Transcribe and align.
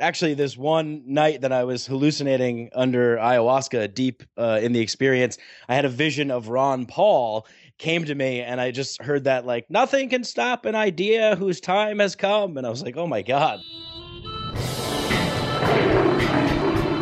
actually 0.00 0.34
this 0.34 0.56
one 0.56 1.02
night 1.06 1.42
that 1.42 1.52
I 1.52 1.64
was 1.64 1.86
hallucinating 1.86 2.70
under 2.74 3.16
ayahuasca, 3.16 3.94
deep 3.94 4.22
uh, 4.36 4.58
in 4.62 4.72
the 4.72 4.80
experience, 4.80 5.38
I 5.68 5.74
had 5.74 5.84
a 5.84 5.88
vision 5.88 6.30
of 6.30 6.48
Ron 6.48 6.86
Paul 6.86 7.46
came 7.78 8.04
to 8.04 8.14
me, 8.14 8.40
and 8.40 8.60
I 8.60 8.72
just 8.72 9.02
heard 9.02 9.24
that 9.24 9.46
like 9.46 9.70
nothing 9.70 10.08
can 10.08 10.24
stop 10.24 10.64
an 10.64 10.74
idea 10.74 11.36
whose 11.36 11.60
time 11.60 11.98
has 11.98 12.16
come, 12.16 12.56
and 12.56 12.66
I 12.66 12.70
was 12.70 12.82
like, 12.82 12.96
oh 12.96 13.06
my 13.06 13.22
god. 13.22 13.60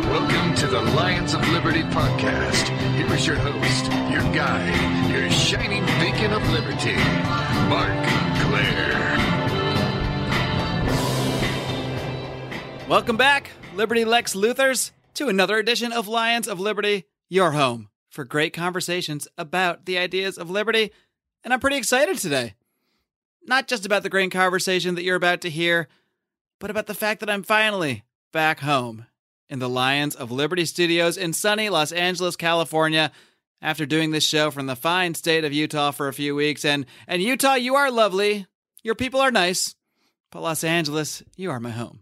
Welcome 0.09 0.55
to 0.55 0.67
the 0.67 0.81
Lions 0.95 1.33
of 1.33 1.47
Liberty 1.49 1.83
podcast. 1.83 2.69
Here 2.95 3.13
is 3.13 3.27
your 3.27 3.37
host, 3.37 3.85
your 4.11 4.21
guide, 4.33 5.11
your 5.11 5.29
shining 5.31 5.85
beacon 5.99 6.31
of 6.31 6.47
liberty, 6.49 6.95
Marc 7.67 8.07
Clair. 8.39 8.88
Welcome 12.89 13.17
back, 13.17 13.51
Liberty 13.75 14.03
Lex 14.03 14.33
Luthers, 14.33 14.91
to 15.13 15.27
another 15.27 15.59
edition 15.59 15.91
of 15.91 16.07
Lions 16.07 16.47
of 16.47 16.59
Liberty, 16.59 17.05
your 17.29 17.51
home 17.51 17.89
for 18.09 18.23
great 18.23 18.51
conversations 18.51 19.27
about 19.37 19.85
the 19.85 19.99
ideas 19.99 20.39
of 20.39 20.49
liberty. 20.49 20.91
And 21.43 21.53
I'm 21.53 21.59
pretty 21.59 21.75
excited 21.75 22.17
today. 22.17 22.55
Not 23.45 23.67
just 23.67 23.85
about 23.85 24.01
the 24.01 24.09
great 24.09 24.31
conversation 24.31 24.95
that 24.95 25.03
you're 25.03 25.15
about 25.15 25.41
to 25.41 25.51
hear, 25.51 25.87
but 26.57 26.71
about 26.71 26.87
the 26.87 26.95
fact 26.95 27.19
that 27.19 27.29
I'm 27.29 27.43
finally 27.43 28.05
back 28.33 28.61
home 28.61 29.05
in 29.49 29.59
the 29.59 29.69
Lions 29.69 30.15
of 30.15 30.31
Liberty 30.31 30.65
studios 30.65 31.15
in 31.15 31.31
sunny 31.33 31.69
Los 31.69 31.91
Angeles, 31.91 32.35
California, 32.35 33.11
after 33.61 33.85
doing 33.85 34.09
this 34.09 34.23
show 34.23 34.49
from 34.49 34.65
the 34.65 34.75
fine 34.75 35.13
state 35.13 35.45
of 35.45 35.53
Utah 35.53 35.91
for 35.91 36.07
a 36.07 36.13
few 36.13 36.33
weeks. 36.33 36.65
And, 36.65 36.87
and 37.07 37.21
Utah, 37.21 37.53
you 37.53 37.75
are 37.75 37.91
lovely. 37.91 38.47
Your 38.81 38.95
people 38.95 39.19
are 39.19 39.29
nice. 39.29 39.75
But 40.31 40.41
Los 40.41 40.63
Angeles, 40.63 41.21
you 41.35 41.51
are 41.51 41.59
my 41.59 41.69
home 41.69 41.99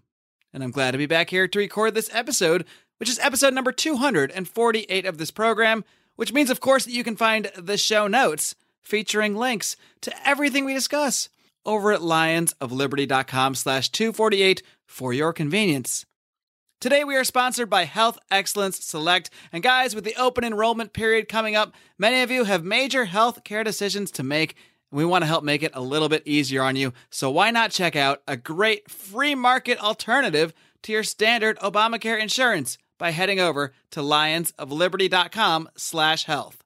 and 0.54 0.64
I'm 0.64 0.72
glad 0.72 0.92
to 0.92 0.98
be 0.98 1.06
back 1.06 1.30
here 1.30 1.48
to 1.48 1.60
record 1.60 1.94
this 1.94 2.10
episode, 2.14 2.66
which 2.98 3.10
is 3.10 3.20
episode 3.20 3.54
number 3.54 3.72
248 3.72 5.06
of 5.06 5.18
this 5.18 5.32
program, 5.32 5.84
which 6.16 6.34
means, 6.34 6.50
of 6.50 6.60
course, 6.60 6.86
that 6.86 6.94
you 6.94 7.04
can 7.04 7.16
find 7.16 7.52
the 7.58 7.78
show 7.78 8.08
notes 8.08 8.56
featuring 8.82 9.36
links 9.36 9.76
to 10.02 10.28
everything 10.28 10.66
we 10.66 10.74
discuss 10.74 11.30
over 11.66 11.92
at 11.92 12.00
lionsofliberty.com 12.00 13.56
slash 13.56 13.90
248 13.90 14.64
for 14.86 15.14
your 15.14 15.34
convenience. 15.34 16.06
Today 16.80 17.04
we 17.04 17.16
are 17.16 17.24
sponsored 17.24 17.70
by 17.70 17.86
Health 17.86 18.20
Excellence 18.30 18.84
Select. 18.84 19.30
And 19.52 19.64
guys, 19.64 19.96
with 19.96 20.04
the 20.04 20.16
open 20.16 20.44
enrollment 20.44 20.94
period 20.94 21.28
coming 21.28 21.56
up, 21.56 21.74
many 21.98 22.22
of 22.22 22.30
you 22.32 22.44
have 22.44 22.64
major 22.64 23.06
health 23.06 23.44
care 23.44 23.64
decisions 23.64 24.12
to 24.12 24.24
make 24.24 24.56
we 24.92 25.06
want 25.06 25.24
to 25.24 25.28
help 25.28 25.44
make 25.44 25.64
it 25.64 25.72
a 25.74 25.82
little 25.82 26.10
bit 26.10 26.24
easier 26.26 26.64
on 26.64 26.76
you. 26.76 26.94
So 27.10 27.30
why 27.30 27.52
not 27.52 27.72
check 27.72 27.96
out 27.96 28.22
a 28.28 28.38
great 28.38 28.90
free 28.90 29.36
market 29.36 29.84
alternative 29.84 30.54
to 30.84 30.92
your 30.92 31.04
standard 31.04 31.58
Obamacare 31.60 32.22
insurance 32.22 32.78
by 32.98 33.12
heading 33.12 33.40
over 33.40 33.74
to 33.92 34.00
lionsofliberty.com/health. 34.00 36.64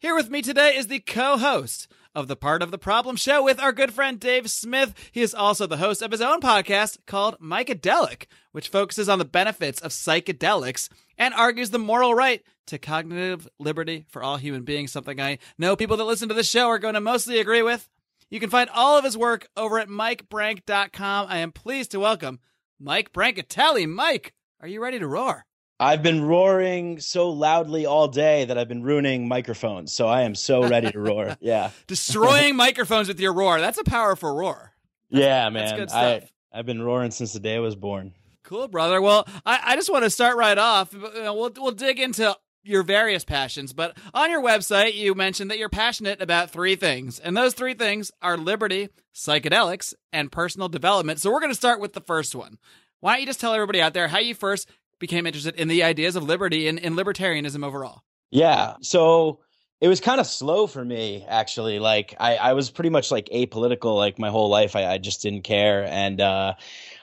Here 0.00 0.14
with 0.14 0.30
me 0.30 0.42
today 0.42 0.76
is 0.76 0.86
the 0.86 1.00
co-host 1.00 1.88
of 2.14 2.28
the 2.28 2.36
Part 2.36 2.62
of 2.62 2.70
the 2.70 2.78
Problem 2.78 3.16
show 3.16 3.42
with 3.42 3.60
our 3.60 3.72
good 3.72 3.92
friend 3.92 4.18
Dave 4.18 4.50
Smith. 4.50 4.94
He 5.12 5.22
is 5.22 5.34
also 5.34 5.66
the 5.66 5.76
host 5.76 6.02
of 6.02 6.10
his 6.10 6.20
own 6.20 6.40
podcast 6.40 6.98
called 7.06 7.38
Mikedelic, 7.40 8.26
which 8.52 8.68
focuses 8.68 9.08
on 9.08 9.18
the 9.18 9.24
benefits 9.24 9.80
of 9.80 9.90
psychedelics 9.90 10.88
and 11.16 11.34
argues 11.34 11.70
the 11.70 11.78
moral 11.78 12.14
right 12.14 12.42
to 12.68 12.78
cognitive 12.78 13.48
liberty 13.58 14.04
for 14.08 14.22
all 14.22 14.36
human 14.36 14.62
beings, 14.62 14.92
something 14.92 15.20
I 15.20 15.38
know 15.58 15.76
people 15.76 15.96
that 15.96 16.04
listen 16.04 16.28
to 16.28 16.34
this 16.34 16.48
show 16.48 16.68
are 16.68 16.78
going 16.78 16.94
to 16.94 17.00
mostly 17.00 17.38
agree 17.40 17.62
with. 17.62 17.88
You 18.30 18.40
can 18.40 18.50
find 18.50 18.68
all 18.70 18.98
of 18.98 19.04
his 19.04 19.16
work 19.16 19.48
over 19.56 19.78
at 19.78 19.88
MikeBranc.com. 19.88 21.26
I 21.28 21.38
am 21.38 21.52
pleased 21.52 21.90
to 21.92 22.00
welcome 22.00 22.40
Mike 22.78 23.12
Brancatelli. 23.12 23.88
Mike, 23.88 24.34
are 24.60 24.68
you 24.68 24.82
ready 24.82 24.98
to 24.98 25.06
roar? 25.06 25.44
I've 25.80 26.02
been 26.02 26.24
roaring 26.24 26.98
so 27.00 27.30
loudly 27.30 27.86
all 27.86 28.08
day 28.08 28.44
that 28.44 28.58
I've 28.58 28.68
been 28.68 28.82
ruining 28.82 29.28
microphones. 29.28 29.92
So 29.92 30.08
I 30.08 30.22
am 30.22 30.34
so 30.34 30.68
ready 30.68 30.90
to 30.90 30.98
roar. 30.98 31.36
Yeah. 31.40 31.70
Destroying 31.86 32.56
microphones 32.56 33.08
with 33.08 33.20
your 33.20 33.32
roar. 33.32 33.60
That's 33.60 33.78
a 33.78 33.84
powerful 33.84 34.34
roar. 34.34 34.72
That's, 35.10 35.22
yeah, 35.22 35.48
man. 35.50 35.78
That's 35.78 35.92
good 35.92 35.98
I, 35.98 36.28
I've 36.52 36.66
been 36.66 36.82
roaring 36.82 37.12
since 37.12 37.32
the 37.32 37.40
day 37.40 37.56
I 37.56 37.60
was 37.60 37.76
born. 37.76 38.12
Cool, 38.42 38.66
brother. 38.66 39.00
Well, 39.00 39.26
I, 39.46 39.60
I 39.62 39.76
just 39.76 39.90
want 39.90 40.04
to 40.04 40.10
start 40.10 40.36
right 40.36 40.58
off. 40.58 40.92
We'll, 40.92 41.52
we'll 41.56 41.70
dig 41.70 42.00
into 42.00 42.36
your 42.68 42.82
various 42.82 43.24
passions, 43.24 43.72
but 43.72 43.96
on 44.12 44.30
your 44.30 44.42
website, 44.42 44.94
you 44.94 45.14
mentioned 45.14 45.50
that 45.50 45.58
you're 45.58 45.68
passionate 45.68 46.20
about 46.20 46.50
three 46.50 46.76
things. 46.76 47.18
And 47.18 47.36
those 47.36 47.54
three 47.54 47.74
things 47.74 48.12
are 48.20 48.36
liberty, 48.36 48.90
psychedelics, 49.14 49.94
and 50.12 50.30
personal 50.30 50.68
development. 50.68 51.20
So 51.20 51.30
we're 51.30 51.40
going 51.40 51.50
to 51.50 51.56
start 51.56 51.80
with 51.80 51.94
the 51.94 52.00
first 52.00 52.34
one. 52.34 52.58
Why 53.00 53.12
don't 53.12 53.20
you 53.20 53.26
just 53.26 53.40
tell 53.40 53.54
everybody 53.54 53.80
out 53.80 53.94
there 53.94 54.08
how 54.08 54.18
you 54.18 54.34
first 54.34 54.68
became 54.98 55.26
interested 55.26 55.54
in 55.54 55.68
the 55.68 55.82
ideas 55.82 56.14
of 56.14 56.24
liberty 56.24 56.68
and 56.68 56.78
in 56.78 56.94
libertarianism 56.94 57.64
overall? 57.64 58.02
Yeah. 58.30 58.74
So 58.82 59.40
it 59.80 59.88
was 59.88 60.00
kind 60.00 60.20
of 60.20 60.26
slow 60.26 60.66
for 60.66 60.84
me, 60.84 61.24
actually. 61.26 61.78
Like 61.78 62.14
I, 62.20 62.36
I 62.36 62.52
was 62.52 62.70
pretty 62.70 62.90
much 62.90 63.10
like 63.10 63.28
apolitical 63.32 63.96
like 63.96 64.18
my 64.18 64.28
whole 64.28 64.50
life. 64.50 64.76
I, 64.76 64.86
I 64.86 64.98
just 64.98 65.22
didn't 65.22 65.42
care. 65.42 65.84
And 65.84 66.20
uh, 66.20 66.54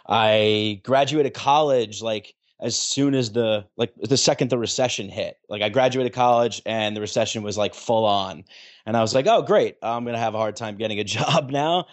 I 0.07 0.81
graduated 0.83 1.33
college 1.33 2.03
like 2.03 2.34
as 2.59 2.77
soon 2.77 3.13
as 3.15 3.31
the 3.31 3.65
like 3.77 3.93
the 3.95 4.17
second 4.17 4.49
the 4.49 4.57
recession 4.57 5.09
hit. 5.09 5.37
Like 5.49 5.61
I 5.61 5.69
graduated 5.69 6.13
college 6.13 6.61
and 6.65 6.95
the 6.95 7.01
recession 7.01 7.43
was 7.43 7.57
like 7.57 7.73
full 7.73 8.05
on. 8.05 8.45
And 8.85 8.95
I 8.95 9.01
was 9.01 9.13
like, 9.13 9.27
oh 9.27 9.41
great, 9.41 9.77
I'm 9.81 10.05
gonna 10.05 10.17
have 10.17 10.35
a 10.35 10.39
hard 10.39 10.55
time 10.55 10.77
getting 10.77 10.99
a 10.99 11.03
job 11.17 11.49
now. 11.49 11.85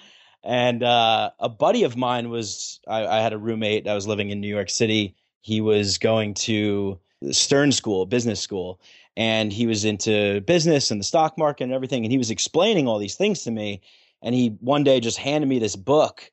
And 0.45 0.83
uh, 0.83 1.31
a 1.39 1.49
buddy 1.49 1.85
of 1.85 1.97
mine 1.97 2.29
was 2.29 2.81
I, 2.89 3.07
I 3.07 3.21
had 3.21 3.33
a 3.33 3.39
roommate. 3.39 3.87
I 3.87 3.95
was 3.95 4.07
living 4.07 4.31
in 4.31 4.41
New 4.41 4.49
York 4.49 4.71
City 4.71 5.17
he 5.43 5.61
was 5.61 5.99
going 5.99 6.35
to 6.35 6.99
Stern 7.31 7.73
School, 7.73 8.07
business 8.07 8.41
school, 8.41 8.81
and 9.17 9.53
he 9.53 9.67
was 9.67 9.85
into 9.85 10.41
business 10.43 10.91
and 10.91 11.01
the 11.01 11.05
stock 11.05 11.37
market 11.37 11.65
and 11.65 11.73
everything. 11.73 12.05
And 12.05 12.13
he 12.13 12.19
was 12.19 12.31
explaining 12.31 12.89
all 12.89 12.99
these 12.99 13.17
things 13.17 13.43
to 13.43 13.51
me. 13.51 13.83
And 14.23 14.35
he 14.35 14.57
one 14.61 14.85
day 14.85 15.01
just 15.01 15.19
handed 15.19 15.49
me 15.49 15.59
this 15.59 15.77
book, 15.77 16.31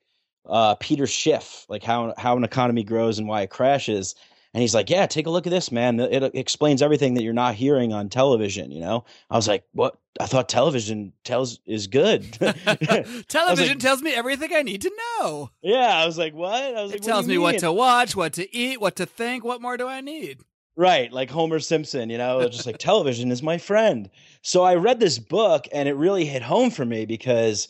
uh, 0.50 0.74
Peter 0.74 1.06
Schiff, 1.06 1.64
like 1.68 1.82
how 1.82 2.12
how 2.18 2.36
an 2.36 2.44
economy 2.44 2.82
grows 2.82 3.18
and 3.18 3.28
why 3.28 3.42
it 3.42 3.50
crashes. 3.50 4.14
And 4.52 4.60
he's 4.60 4.74
like, 4.74 4.90
"Yeah, 4.90 5.06
take 5.06 5.26
a 5.26 5.30
look 5.30 5.46
at 5.46 5.50
this, 5.50 5.70
man. 5.70 6.00
It, 6.00 6.24
it 6.24 6.34
explains 6.34 6.82
everything 6.82 7.14
that 7.14 7.22
you're 7.22 7.32
not 7.32 7.54
hearing 7.54 7.92
on 7.92 8.08
television." 8.08 8.72
You 8.72 8.80
know, 8.80 9.04
I 9.30 9.36
was 9.36 9.46
like, 9.46 9.62
"What? 9.72 9.96
I 10.18 10.26
thought 10.26 10.48
television 10.48 11.12
tells 11.22 11.60
is 11.66 11.86
good. 11.86 12.32
television 13.28 13.74
like, 13.74 13.78
tells 13.78 14.02
me 14.02 14.12
everything 14.12 14.50
I 14.52 14.62
need 14.62 14.82
to 14.82 14.92
know." 15.20 15.50
Yeah, 15.62 15.96
I 15.96 16.04
was 16.04 16.18
like, 16.18 16.34
"What?" 16.34 16.52
I 16.52 16.82
was 16.82 16.90
it 16.90 16.96
like, 16.96 17.02
tells 17.02 17.28
me 17.28 17.38
what 17.38 17.60
to 17.60 17.72
watch, 17.72 18.16
what 18.16 18.32
to 18.34 18.54
eat, 18.54 18.80
what 18.80 18.96
to 18.96 19.06
think. 19.06 19.44
What 19.44 19.62
more 19.62 19.76
do 19.76 19.86
I 19.86 20.00
need? 20.00 20.40
Right, 20.76 21.12
like 21.12 21.30
Homer 21.30 21.60
Simpson, 21.60 22.10
you 22.10 22.18
know, 22.18 22.48
just 22.48 22.66
like 22.66 22.78
television 22.78 23.30
is 23.30 23.42
my 23.42 23.58
friend. 23.58 24.10
So 24.42 24.64
I 24.64 24.74
read 24.74 24.98
this 24.98 25.20
book, 25.20 25.68
and 25.72 25.88
it 25.88 25.94
really 25.94 26.24
hit 26.24 26.42
home 26.42 26.70
for 26.70 26.84
me 26.84 27.06
because. 27.06 27.68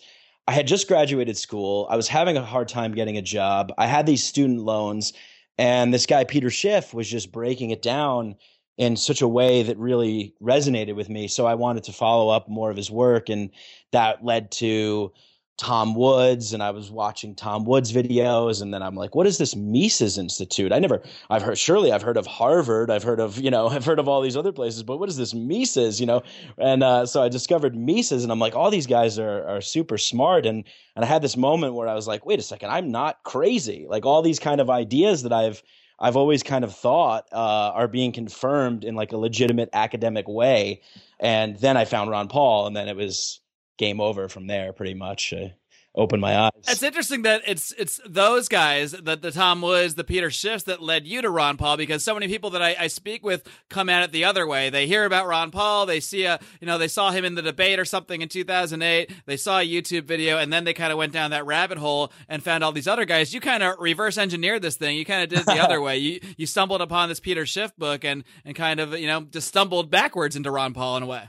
I 0.51 0.53
had 0.53 0.67
just 0.67 0.89
graduated 0.89 1.37
school. 1.37 1.87
I 1.89 1.95
was 1.95 2.09
having 2.09 2.37
a 2.37 2.43
hard 2.43 2.67
time 2.67 2.93
getting 2.93 3.17
a 3.17 3.23
job. 3.23 3.73
I 3.79 3.87
had 3.87 4.05
these 4.05 4.25
student 4.25 4.59
loans 4.59 5.13
and 5.59 5.95
this 5.95 6.07
guy, 6.07 6.25
Peter 6.25 6.51
Schiff, 6.51 6.93
was 6.93 7.09
just 7.09 7.31
breaking 7.31 7.71
it 7.71 7.83
down 7.83 8.35
in 8.77 8.97
such 8.97 9.23
a 9.23 9.29
way 9.29 9.63
that 9.63 9.79
really 9.79 10.35
resonated 10.43 10.97
with 10.97 11.09
me. 11.09 11.29
So 11.29 11.47
I 11.47 11.55
wanted 11.55 11.85
to 11.85 11.93
follow 11.93 12.31
up 12.31 12.49
more 12.49 12.69
of 12.69 12.77
his 12.77 12.91
work. 12.91 13.29
And 13.29 13.51
that 13.93 14.25
led 14.25 14.51
to 14.53 15.13
Tom 15.61 15.95
Woods 15.95 16.55
and 16.55 16.63
I 16.63 16.71
was 16.71 16.91
watching 16.91 17.35
Tom 17.35 17.67
Woods 17.67 17.93
videos 17.93 18.63
and 18.63 18.73
then 18.73 18.83
I'm 18.83 18.95
like, 18.95 19.15
what 19.15 19.27
is 19.27 19.37
this 19.37 19.55
Mises 19.55 20.17
Institute? 20.17 20.73
I 20.73 20.79
never 20.79 21.03
I've 21.29 21.43
heard 21.43 21.59
surely 21.59 21.93
I've 21.93 22.01
heard 22.01 22.17
of 22.17 22.27
Harvard, 22.27 22.91
I've 22.91 23.03
heard 23.03 23.21
of, 23.21 23.39
you 23.39 23.51
know, 23.51 23.69
I've 23.69 23.85
heard 23.85 23.99
of 23.99 24.09
all 24.09 24.23
these 24.23 24.39
other 24.39 24.53
places, 24.53 24.83
but 24.83 24.97
what 24.97 25.11
is 25.11 25.19
this 25.19 25.35
Mises, 25.35 26.01
you 26.01 26.07
know? 26.07 26.23
And 26.57 26.83
uh, 26.83 27.05
so 27.05 27.23
I 27.23 27.29
discovered 27.29 27.77
Mises 27.77 28.23
and 28.23 28.33
I'm 28.33 28.39
like, 28.39 28.57
all 28.57 28.71
these 28.71 28.87
guys 28.87 29.19
are 29.19 29.47
are 29.47 29.61
super 29.61 29.99
smart 29.99 30.47
and 30.47 30.65
and 30.97 31.05
I 31.05 31.09
had 31.09 31.21
this 31.21 31.37
moment 31.37 31.75
where 31.75 31.89
I 31.89 31.95
was 31.95 32.09
like, 32.09 32.25
wait 32.25 32.39
a 32.39 32.43
second, 32.43 32.71
I'm 32.71 32.91
not 32.91 33.23
crazy. 33.25 33.85
Like 33.87 34.07
all 34.07 34.23
these 34.23 34.39
kind 34.39 34.63
of 34.63 34.71
ideas 34.71 35.25
that 35.25 35.33
I've 35.33 35.63
I've 35.99 36.17
always 36.17 36.43
kind 36.43 36.65
of 36.65 36.75
thought 36.75 37.29
uh, 37.33 37.73
are 37.75 37.87
being 37.87 38.13
confirmed 38.13 38.83
in 38.83 38.95
like 38.95 39.13
a 39.13 39.19
legitimate 39.19 39.69
academic 39.75 40.27
way. 40.27 40.81
And 41.19 41.59
then 41.59 41.77
I 41.77 41.85
found 41.85 42.09
Ron 42.09 42.29
Paul 42.29 42.67
and 42.67 42.75
then 42.75 42.89
it 42.89 42.97
was 42.97 43.40
game 43.81 44.01
over 44.01 44.29
from 44.29 44.47
there 44.47 44.73
pretty 44.73 44.95
much. 44.95 45.33
Uh, 45.33 45.49
opened 45.95 46.21
my 46.21 46.39
eyes. 46.39 46.51
It's 46.69 46.83
interesting 46.83 47.23
that 47.23 47.43
it's 47.47 47.73
it's 47.73 48.01
those 48.07 48.49
guys, 48.49 48.93
that 48.93 49.23
the 49.23 49.33
Tom 49.33 49.61
Woods, 49.61 49.97
the 49.97 50.05
Peter 50.05 50.29
Schiffs, 50.29 50.65
that 50.65 50.81
led 50.81 51.07
you 51.07 51.21
to 51.23 51.29
Ron 51.29 51.57
Paul 51.57 51.77
because 51.77 52.05
so 52.05 52.15
many 52.15 52.29
people 52.29 52.51
that 52.51 52.63
I, 52.63 52.77
I, 52.79 52.87
speak 52.87 53.25
with 53.25 53.49
come 53.69 53.89
at 53.89 54.05
it 54.05 54.13
the 54.13 54.25
other 54.25 54.47
way. 54.47 54.71
They 54.71 54.87
hear 54.87 55.05
about 55.05 55.27
Ron 55.27 55.51
Paul, 55.51 55.87
they 55.87 55.99
see 55.99 56.25
a 56.25 56.39
you 56.61 56.67
know 56.67 56.79
they 56.79 56.87
saw 56.89 57.11
him 57.11 57.25
in 57.25 57.35
the 57.35 57.43
debate 57.43 57.81
or 57.81 57.85
something 57.85 58.23
in 58.23 58.29
2008, 58.29 59.11
they 59.27 59.37
saw 59.37 59.59
a 59.59 59.67
YouTube 59.67 60.05
video, 60.05 60.39
and 60.39 60.53
then 60.53 60.65
they 60.65 60.75
kind 60.75 60.93
of 60.93 60.99
went 60.99 61.13
down 61.13 61.33
that 61.33 61.47
rabbit 61.47 61.79
hole 61.79 62.13
and 62.29 62.43
found 62.43 62.63
all 62.63 62.73
these 62.73 62.89
other 62.89 63.05
guys. 63.05 63.35
You 63.35 63.41
kind 63.41 63.63
of 63.63 63.75
reverse 63.81 64.17
engineered 64.17 64.63
this 64.63 64.77
thing. 64.77 64.97
You 64.97 65.05
kind 65.05 65.25
of 65.25 65.29
did 65.29 65.41
it 65.41 65.47
the 65.47 65.63
other 65.63 65.81
way. 65.87 65.99
You 65.99 66.21
you 66.37 66.47
stumbled 66.47 66.83
upon 66.83 67.09
this 67.09 67.19
Peter 67.19 67.45
Schiff 67.47 67.77
book 67.77 68.05
and 68.05 68.23
and 68.45 68.55
kind 68.55 68.79
of 68.79 68.97
you 68.97 69.09
know 69.09 69.23
just 69.23 69.49
stumbled 69.49 69.91
backwards 69.91 70.37
into 70.37 70.51
Ron 70.51 70.73
Paul 70.73 70.99
in 70.99 71.03
a 71.03 71.07
way. 71.07 71.29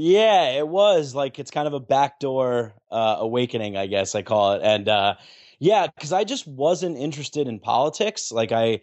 Yeah, 0.00 0.50
it 0.50 0.68
was 0.68 1.14
like 1.14 1.38
it's 1.40 1.50
kind 1.50 1.66
of 1.66 1.74
a 1.74 1.80
backdoor 1.80 2.72
uh, 2.90 3.16
awakening, 3.18 3.76
I 3.76 3.86
guess 3.88 4.14
I 4.14 4.22
call 4.22 4.52
it. 4.52 4.62
And 4.62 4.88
uh, 4.88 5.16
Yeah, 5.58 5.88
because 5.88 6.12
I 6.12 6.22
just 6.24 6.46
wasn't 6.46 6.96
interested 6.98 7.48
in 7.48 7.58
politics. 7.58 8.30
Like 8.30 8.52
I 8.52 8.80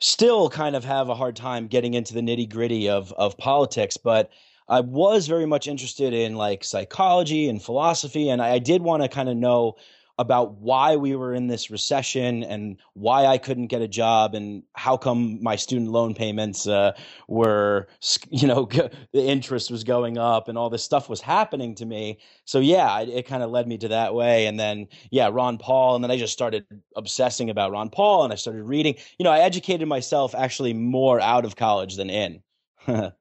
still 0.00 0.50
kind 0.50 0.76
of 0.76 0.84
have 0.84 1.08
a 1.10 1.14
hard 1.16 1.36
time 1.36 1.68
getting 1.68 1.94
into 1.94 2.14
the 2.14 2.20
nitty 2.22 2.48
gritty 2.50 2.88
of 2.88 3.12
of 3.14 3.38
politics, 3.38 3.96
but 3.98 4.30
I 4.68 4.80
was 4.80 5.28
very 5.28 5.46
much 5.46 5.68
interested 5.68 6.14
in 6.14 6.36
like 6.36 6.64
psychology 6.64 7.48
and 7.48 7.62
philosophy, 7.62 8.28
and 8.30 8.42
I, 8.42 8.54
I 8.54 8.60
did 8.60 8.82
want 8.82 9.02
to 9.04 9.08
kind 9.10 9.28
of 9.28 9.36
know 9.36 9.76
about 10.18 10.54
why 10.54 10.96
we 10.96 11.14
were 11.14 11.32
in 11.32 11.46
this 11.46 11.70
recession 11.70 12.42
and 12.42 12.76
why 12.94 13.26
I 13.26 13.38
couldn't 13.38 13.68
get 13.68 13.82
a 13.82 13.88
job 13.88 14.34
and 14.34 14.64
how 14.74 14.96
come 14.96 15.42
my 15.42 15.54
student 15.54 15.90
loan 15.90 16.14
payments 16.14 16.66
uh, 16.66 16.92
were, 17.28 17.86
you 18.30 18.48
know, 18.48 18.64
the 19.12 19.24
interest 19.24 19.70
was 19.70 19.84
going 19.84 20.18
up 20.18 20.48
and 20.48 20.58
all 20.58 20.70
this 20.70 20.82
stuff 20.82 21.08
was 21.08 21.20
happening 21.20 21.74
to 21.76 21.86
me. 21.86 22.18
So 22.44 22.58
yeah, 22.58 23.00
it, 23.00 23.08
it 23.08 23.26
kind 23.26 23.42
of 23.42 23.50
led 23.50 23.68
me 23.68 23.78
to 23.78 23.88
that 23.88 24.14
way. 24.14 24.46
And 24.46 24.58
then 24.58 24.88
yeah, 25.10 25.30
Ron 25.32 25.58
Paul, 25.58 25.94
and 25.94 26.02
then 26.02 26.10
I 26.10 26.16
just 26.16 26.32
started 26.32 26.66
obsessing 26.96 27.50
about 27.50 27.70
Ron 27.70 27.90
Paul 27.90 28.24
and 28.24 28.32
I 28.32 28.36
started 28.36 28.64
reading. 28.64 28.96
You 29.18 29.24
know, 29.24 29.32
I 29.32 29.40
educated 29.40 29.86
myself 29.86 30.34
actually 30.34 30.72
more 30.72 31.20
out 31.20 31.44
of 31.44 31.56
college 31.56 31.96
than 31.96 32.10
in. 32.10 32.42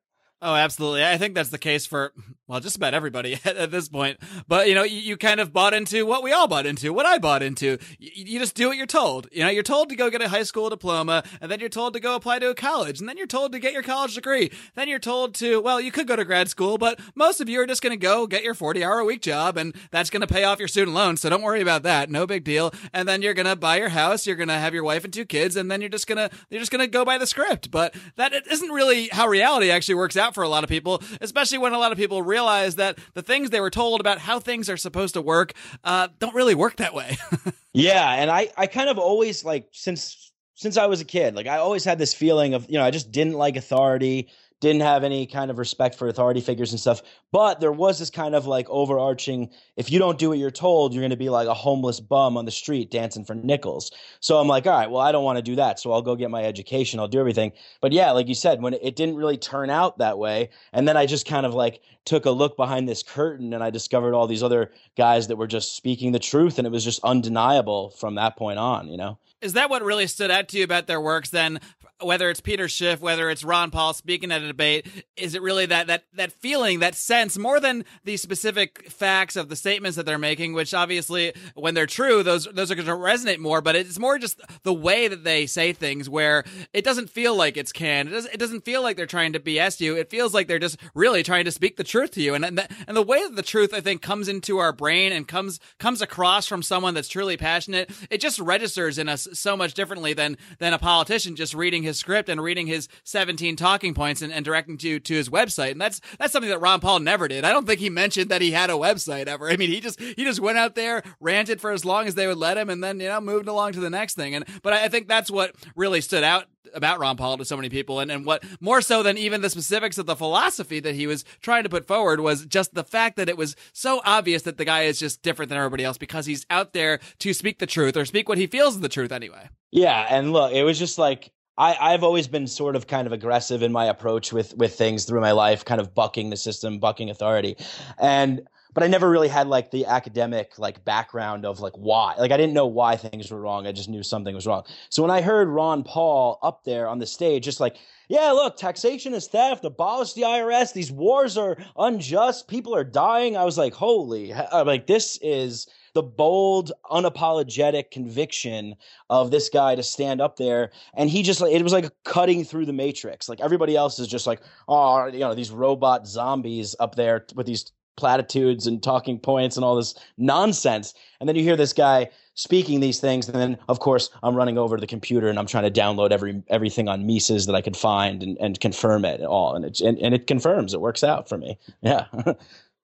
Oh, 0.41 0.53
absolutely. 0.53 1.03
I 1.03 1.17
think 1.17 1.33
that's 1.33 1.49
the 1.49 1.57
case 1.57 1.85
for, 1.85 2.13
well, 2.47 2.61
just 2.61 2.77
about 2.77 2.94
everybody 2.94 3.38
at, 3.45 3.71
this 3.71 3.89
point. 3.89 4.19
But, 4.47 4.67
you 4.69 4.75
know, 4.75 4.83
you, 4.83 4.97
you, 4.97 5.17
kind 5.17 5.39
of 5.39 5.51
bought 5.51 5.73
into 5.73 6.05
what 6.05 6.23
we 6.23 6.31
all 6.31 6.47
bought 6.47 6.65
into, 6.65 6.94
what 6.94 7.05
I 7.05 7.17
bought 7.17 7.44
into. 7.44 7.77
You, 7.99 8.11
you, 8.13 8.39
just 8.39 8.55
do 8.55 8.67
what 8.67 8.77
you're 8.77 8.85
told. 8.85 9.27
You 9.31 9.44
know, 9.44 9.49
you're 9.49 9.63
told 9.63 9.89
to 9.89 9.95
go 9.95 10.09
get 10.09 10.21
a 10.21 10.29
high 10.29 10.44
school 10.44 10.69
diploma, 10.69 11.23
and 11.41 11.51
then 11.51 11.59
you're 11.59 11.69
told 11.69 11.94
to 11.94 11.99
go 11.99 12.15
apply 12.15 12.39
to 12.39 12.49
a 12.49 12.55
college, 12.55 12.99
and 12.99 13.09
then 13.09 13.17
you're 13.17 13.27
told 13.27 13.51
to 13.51 13.59
get 13.59 13.73
your 13.73 13.83
college 13.83 14.15
degree. 14.15 14.51
Then 14.75 14.88
you're 14.88 14.99
told 14.99 15.35
to, 15.35 15.59
well, 15.59 15.81
you 15.81 15.91
could 15.91 16.07
go 16.07 16.15
to 16.15 16.23
grad 16.23 16.49
school, 16.49 16.77
but 16.77 16.99
most 17.15 17.41
of 17.41 17.49
you 17.49 17.59
are 17.61 17.67
just 17.67 17.81
going 17.81 17.91
to 17.91 17.97
go 17.97 18.27
get 18.27 18.44
your 18.44 18.53
40 18.53 18.83
hour 18.83 18.99
a 18.99 19.05
week 19.05 19.21
job, 19.21 19.57
and 19.57 19.75
that's 19.91 20.09
going 20.09 20.21
to 20.21 20.27
pay 20.27 20.44
off 20.44 20.59
your 20.59 20.67
student 20.67 20.95
loan. 20.95 21.17
So 21.17 21.29
don't 21.29 21.41
worry 21.41 21.61
about 21.61 21.83
that. 21.83 22.09
No 22.09 22.25
big 22.25 22.44
deal. 22.44 22.73
And 22.94 23.07
then 23.07 23.21
you're 23.21 23.33
going 23.33 23.47
to 23.47 23.55
buy 23.55 23.77
your 23.77 23.89
house, 23.89 24.25
you're 24.25 24.35
going 24.35 24.47
to 24.47 24.53
have 24.53 24.73
your 24.73 24.83
wife 24.83 25.03
and 25.03 25.13
two 25.13 25.25
kids, 25.25 25.55
and 25.55 25.69
then 25.69 25.81
you're 25.81 25.89
just 25.89 26.07
going 26.07 26.17
to, 26.17 26.33
you're 26.49 26.61
just 26.61 26.71
going 26.71 26.85
to 26.85 26.88
go 26.88 27.03
by 27.03 27.17
the 27.17 27.27
script. 27.27 27.71
But 27.71 27.95
that 28.15 28.33
isn't 28.49 28.69
really 28.69 29.09
how 29.09 29.27
reality 29.27 29.69
actually 29.69 29.95
works 29.95 30.15
out 30.15 30.33
for 30.33 30.44
a 30.44 30.49
lot 30.49 30.63
of 30.63 30.69
people, 30.69 31.01
especially 31.19 31.57
when 31.57 31.73
a 31.73 31.79
lot 31.79 31.91
of 31.91 31.97
people 31.97 32.21
realize 32.38 32.75
that 32.75 33.00
the 33.16 33.24
things 33.24 33.50
they 33.50 33.60
were 33.60 33.72
told 33.72 34.00
about 34.00 34.19
how 34.19 34.39
things 34.39 34.69
are 34.69 34.78
supposed 34.78 35.16
to 35.16 35.22
work 35.22 35.54
uh, 35.84 36.07
don't 36.19 36.36
really 36.36 36.54
work 36.54 36.75
that 36.75 36.94
way. 36.94 37.18
yeah, 37.74 38.13
and 38.13 38.30
I 38.30 38.50
I 38.56 38.68
kind 38.68 38.89
of 38.89 39.00
always 39.00 39.44
like 39.44 39.68
since 39.72 40.31
since 40.54 40.78
I 40.78 40.86
was 40.86 41.01
a 41.01 41.06
kid, 41.06 41.36
like 41.36 41.48
I 41.48 41.57
always 41.57 41.84
had 41.84 41.98
this 41.98 42.13
feeling 42.13 42.54
of 42.54 42.69
you 42.69 42.78
know 42.78 42.86
I 42.86 42.92
just 42.92 43.12
didn't 43.12 43.34
like 43.34 43.57
authority 43.57 44.30
didn't 44.59 44.81
have 44.81 45.04
any 45.04 45.25
kind 45.27 45.51
of 45.51 45.57
respect 45.57 45.95
for 45.95 46.07
authority 46.07 46.42
figures 46.42 46.71
and 46.71 46.80
stuff. 46.80 47.01
But 47.31 47.59
there 47.59 47.71
was 47.71 48.00
this 48.00 48.09
kind 48.09 48.33
of 48.33 48.48
like 48.48 48.68
overarching 48.69 49.50
if 49.75 49.92
you 49.92 50.00
don't 50.00 50.18
do 50.18 50.30
what 50.30 50.39
you're 50.39 50.50
told, 50.50 50.94
you're 50.94 51.01
going 51.01 51.12
to 51.12 51.18
be 51.18 51.30
like 51.30 51.48
a 51.48 51.54
homeless 51.54 52.00
bum 52.00 52.38
on 52.38 52.45
the 52.45 52.51
street 52.51 52.89
dancing 52.89 53.24
for 53.24 53.36
nickels. 53.36 53.92
So 54.19 54.39
I'm 54.39 54.48
like, 54.48 54.65
all 54.65 54.77
right, 54.77 54.89
well, 54.89 55.01
I 55.01 55.12
don't 55.12 55.24
want 55.24 55.38
to 55.38 55.44
do 55.44 55.56
that. 55.57 55.80
So 55.80 55.92
I'll 55.92 56.01
go 56.01 56.15
get 56.15 56.31
my 56.31 56.44
education, 56.44 57.00
I'll 57.00 57.07
do 57.07 57.19
everything. 57.19 57.51
But 57.81 57.92
yeah, 57.92 58.12
like 58.12 58.27
you 58.27 58.36
said, 58.36 58.62
when 58.62 58.74
it 58.74 58.95
didn't 58.95 59.15
really 59.15 59.38
turn 59.38 59.69
out 59.69 60.00
that 60.00 60.18
way, 60.18 60.50
and 60.74 60.88
then 60.88 60.98
I 60.98 61.06
just 61.06 61.27
kind 61.27 61.45
of 61.45 61.54
like 61.54 61.81
took 62.06 62.25
a 62.25 62.31
look 62.31 62.57
behind 62.57 62.88
this 62.88 63.04
curtain 63.04 63.54
and 63.54 63.63
I 63.63 63.69
discovered 63.69 64.15
all 64.15 64.27
these 64.27 64.44
other 64.44 64.71
guys 64.95 65.27
that 65.27 65.36
were 65.36 65.48
just 65.48 65.75
speaking 65.75 66.12
the 66.12 66.19
truth, 66.19 66.57
and 66.57 66.65
it 66.65 66.71
was 66.71 66.83
just 66.83 67.04
undeniable 67.04 67.92
from 67.92 68.15
that 68.15 68.38
point 68.38 68.59
on, 68.59 68.88
you 68.88 68.98
know? 68.98 69.19
Is 69.42 69.54
that 69.54 69.69
what 69.69 69.84
really 69.84 70.07
stood 70.07 70.31
out 70.31 70.48
to 70.50 70.57
you 70.57 70.63
about 70.63 70.88
their 70.88 71.01
works 71.01 71.30
then? 71.30 71.60
Whether 72.00 72.30
it's 72.30 72.42
Peter 72.42 72.68
Schiff, 72.68 73.01
whether 73.01 73.28
it's 73.31 73.44
Ron 73.44 73.72
Paul 73.72 73.92
speaking 73.94 74.31
at 74.31 74.44
a 74.44 74.48
debate, 74.48 74.86
is 75.16 75.34
it 75.34 75.42
really 75.42 75.66
that 75.66 75.88
that 75.88 76.04
that 76.13 76.31
feeling, 76.31 76.80
that 76.80 76.94
sense, 76.94 77.39
more 77.39 77.60
than 77.60 77.86
the 78.04 78.18
specific 78.18 78.92
facts 78.92 79.36
of 79.36 79.50
the 79.50 79.56
statements 79.56 79.98
that 79.98 80.06
they're 80.06 80.19
making, 80.19 80.54
which 80.54 80.75
obviously, 80.75 81.34
when 81.56 81.74
they're 81.74 81.88
true, 81.88 82.22
those 82.22 82.45
those 82.54 82.69
are 82.69 82.75
going 82.75 82.86
to 82.86 82.94
resonate 82.94 83.39
more. 83.39 83.62
But 83.62 83.75
it's 83.75 83.98
more 83.98 84.19
just 84.19 84.39
the 84.62 84.75
way 84.75 85.07
that 85.07 85.24
they 85.24 85.48
say 85.48 85.74
things, 85.74 86.07
where 86.07 86.44
it 86.72 86.83
doesn't 86.83 87.10
feel 87.10 87.36
like 87.36 87.57
it's 87.57 87.72
canned. 87.72 88.10
It 88.10 88.12
doesn't, 88.12 88.33
it 88.36 88.38
doesn't 88.38 88.63
feel 88.63 88.83
like 88.83 88.95
they're 88.95 89.07
trying 89.07 89.33
to 89.33 89.40
BS 89.40 89.80
you. 89.80 89.98
It 89.98 90.12
feels 90.12 90.36
like 90.36 90.48
they're 90.48 90.60
just 90.60 90.78
really 90.94 91.24
trying 91.24 91.45
to 91.45 91.51
speak 91.51 91.78
the 91.78 91.83
truth 91.83 92.12
to 92.12 92.22
you. 92.22 92.36
And 92.36 92.45
and 92.45 92.60
the, 92.60 92.68
and 92.88 92.95
the 92.95 93.01
way 93.01 93.24
that 93.24 93.36
the 93.36 93.42
truth, 93.42 93.74
I 93.74 93.81
think, 93.81 94.04
comes 94.04 94.28
into 94.28 94.60
our 94.60 94.72
brain 94.72 95.12
and 95.13 95.28
comes 95.28 95.60
comes 95.80 96.04
across 96.04 96.45
from 96.45 96.62
someone 96.62 96.94
that's 96.94 97.07
truly 97.07 97.38
passionate, 97.38 97.90
it 98.12 98.22
just 98.22 98.38
registers 98.38 99.00
in 99.00 99.10
us 99.10 99.26
so 99.33 99.57
much 99.57 99.74
differently 99.74 100.13
than 100.13 100.38
than 100.59 100.74
a 100.74 100.79
politician 100.79 101.35
just 101.35 101.53
reading 101.53 101.83
his 101.83 101.97
script 101.97 102.29
and 102.29 102.41
reading 102.41 102.68
his 102.68 102.88
17 103.03 103.56
talking 103.56 103.94
points 103.94 104.21
and, 104.21 104.31
and 104.31 104.44
directing 104.45 104.77
you 104.79 105.00
to 105.00 105.13
his 105.13 105.29
website. 105.29 105.71
And 105.71 105.81
that's 105.81 106.01
that's 106.19 106.33
something 106.33 106.50
that 106.50 106.62
Ron 106.62 106.79
Paul 106.79 107.00
never 107.00 107.27
did. 107.27 107.44
I 107.44 107.51
don't 107.51 107.65
think 107.65 107.79
he 107.79 107.89
mentioned 107.89 108.29
that 108.29 108.41
he 108.41 108.51
had 108.51 108.69
a 108.69 108.74
website 108.74 109.27
ever. 109.27 109.50
I 109.50 109.57
mean, 109.57 109.69
he 109.69 109.79
just 109.79 110.00
he 110.00 110.24
just 110.24 110.39
went 110.39 110.57
out 110.57 110.75
there, 110.75 111.03
ranted 111.19 111.62
for 111.62 111.71
as 111.71 111.85
long 111.85 112.07
as 112.07 112.15
they 112.15 112.27
would 112.27 112.38
let 112.38 112.57
him, 112.57 112.69
and 112.69 112.83
then 112.83 113.00
you 113.00 113.07
know 113.07 113.21
moved 113.21 113.47
along 113.47 113.74
to 113.74 113.79
the 113.79 113.89
next 113.89 114.15
thing. 114.15 114.35
And 114.35 114.45
but 114.63 114.74
I 114.74 114.89
think 114.89 115.07
that's 115.07 115.31
what 115.31 115.56
really 115.75 116.01
stood 116.01 116.23
out 116.23 116.45
about 116.74 117.00
Ron 117.00 117.18
Paul 117.18 117.38
to 117.38 117.46
so 117.46 117.56
many 117.56 117.69
people, 117.69 118.00
and, 118.00 118.12
and 118.12 118.25
what 118.25 118.44
more 118.60 118.81
so 118.81 119.04
than 119.04 119.18
even 119.18 119.42
the 119.42 119.50
specifics 119.50 119.98
of 119.98 120.06
the 120.06 120.16
philosophy 120.16 120.80
that 120.80 120.96
he 120.96 121.08
was 121.08 121.24
trying 121.42 121.64
to 121.64 121.69
put 121.69 121.86
forward 121.86 122.19
was 122.19 122.46
just 122.46 122.74
the 122.74 122.84
fact 122.84 123.18
that 123.18 123.30
it 123.30 123.38
was 123.38 123.56
so 123.74 124.02
obvious 124.06 124.44
that 124.44 124.58
the 124.58 124.66
guy 124.66 124.84
is 124.84 125.00
just 125.00 125.22
different 125.22 125.50
than 125.50 125.58
everybody 125.58 125.84
else 125.84 125.98
because 125.98 126.25
he's 126.25 126.46
out 126.50 126.74
there 126.74 127.00
to 127.19 127.34
speak 127.34 127.60
the 127.60 127.66
truth 127.66 127.96
or 127.98 128.06
speak 128.06 128.30
what 128.30 128.38
he 128.38 128.48
feels 128.48 128.75
is 128.75 128.81
the 128.81 128.90
truth 128.90 129.12
anyway. 129.12 129.50
Yeah, 129.72 130.08
and 130.10 130.34
look, 130.34 130.54
it 130.54 130.64
was 130.64 130.80
just 130.80 130.98
like 130.98 131.31
I, 131.58 131.75
I've 131.80 132.04
always 132.04 132.28
been 132.28 132.48
sort 132.48 132.75
of 132.75 132.88
kind 132.88 133.08
of 133.08 133.14
aggressive 133.14 133.64
in 133.64 133.72
my 133.72 133.86
approach 133.86 134.31
with 134.31 134.56
with 134.56 134.75
things 134.75 135.06
through 135.06 135.22
my 135.22 135.31
life, 135.31 135.66
kind 135.66 135.81
of 135.81 135.94
bucking 135.94 136.30
the 136.30 136.38
system, 136.38 136.80
bucking 136.80 137.10
authority, 137.10 137.58
and 138.00 138.48
but 138.77 138.83
I 138.83 138.88
never 138.89 139.09
really 139.09 139.27
had 139.27 139.47
like 139.47 139.71
the 139.71 139.88
academic 139.88 140.59
like 140.59 140.85
background 140.85 141.47
of 141.47 141.59
like 141.59 141.74
why. 141.74 142.13
Like 142.19 142.31
I 142.31 142.38
didn't 142.38 142.53
know 142.53 142.68
why 142.68 142.95
things 142.95 143.31
were 143.31 143.41
wrong. 143.41 143.65
I 143.65 143.71
just 143.71 143.89
knew 143.89 144.03
something 144.03 144.35
was 144.35 144.45
wrong. 144.45 144.65
So 144.89 145.01
when 145.01 145.09
I 145.09 145.21
heard 145.21 145.47
Ron 145.47 145.81
Paul 145.81 146.38
up 146.44 146.63
there 146.63 146.88
on 146.88 147.00
the 147.00 147.07
stage, 147.07 147.45
just 147.45 147.59
like, 147.59 147.77
yeah, 148.07 148.29
look, 148.33 148.56
taxation 148.56 149.15
is 149.15 149.25
theft. 149.25 149.65
Abolish 149.65 150.13
the 150.13 150.21
IRS. 150.21 150.74
These 150.74 150.91
wars 150.91 151.39
are 151.39 151.57
unjust. 151.75 152.47
People 152.50 152.75
are 152.75 152.83
dying. 152.83 153.35
I 153.35 153.45
was 153.45 153.57
like, 153.57 153.74
holy, 153.74 154.31
I'm 154.31 154.45
uh, 154.51 154.63
like 154.65 154.85
this 154.85 155.18
is 155.23 155.65
the 155.95 156.03
bold, 156.03 156.71
unapologetic 156.91 157.89
conviction 157.89 158.75
of 159.09 159.31
this 159.31 159.50
guy 159.50 159.73
to 159.73 159.81
stand 159.81 160.21
up 160.21 160.38
there. 160.38 160.69
And 160.94 161.09
he 161.09 161.23
just 161.23 161.41
it 161.41 161.63
was 161.63 161.73
like 161.73 161.89
cutting 162.03 162.44
through 162.44 162.68
the 162.68 162.73
matrix. 162.73 163.27
Like 163.27 163.41
everybody 163.41 163.75
else 163.75 163.97
is 163.97 164.07
just 164.07 164.27
like, 164.27 164.39
oh, 164.68 165.07
you 165.07 165.21
know, 165.21 165.33
these 165.33 165.50
robot 165.50 166.06
zombies 166.06 166.75
up 166.80 166.94
there 166.94 167.25
with 167.33 167.47
these 167.47 167.71
platitudes 167.97 168.67
and 168.67 168.81
talking 168.81 169.19
points 169.19 169.57
and 169.57 169.65
all 169.65 169.75
this 169.75 169.95
nonsense. 170.17 170.94
And 171.19 171.27
then 171.27 171.35
you 171.35 171.44
hear 171.44 171.57
this 171.57 171.73
guy 171.73 172.09
speaking 172.35 172.79
these 172.79 172.99
things, 172.99 173.27
and 173.27 173.35
then 173.35 173.57
of 173.67 173.79
course 173.79 174.09
I'm 174.23 174.35
running 174.35 174.57
over 174.57 174.77
to 174.77 174.81
the 174.81 174.88
computer 174.88 175.27
and 175.27 175.38
I'm 175.38 175.47
trying 175.47 175.71
to 175.71 175.79
download 175.79 176.11
every 176.11 176.41
everything 176.47 176.88
on 176.88 177.05
Mises 177.05 177.47
that 177.47 177.56
I 177.56 177.61
could 177.61 177.75
find 177.75 178.23
and, 178.23 178.37
and 178.39 178.59
confirm 178.59 179.04
it 179.04 179.21
all. 179.21 179.56
And 179.56 179.66
it 179.66 179.81
and, 179.81 179.97
and 179.99 180.13
it 180.13 180.27
confirms 180.27 180.73
it 180.73 180.81
works 180.81 181.04
out 181.04 181.27
for 181.27 181.37
me. 181.37 181.57
Yeah. 181.81 182.06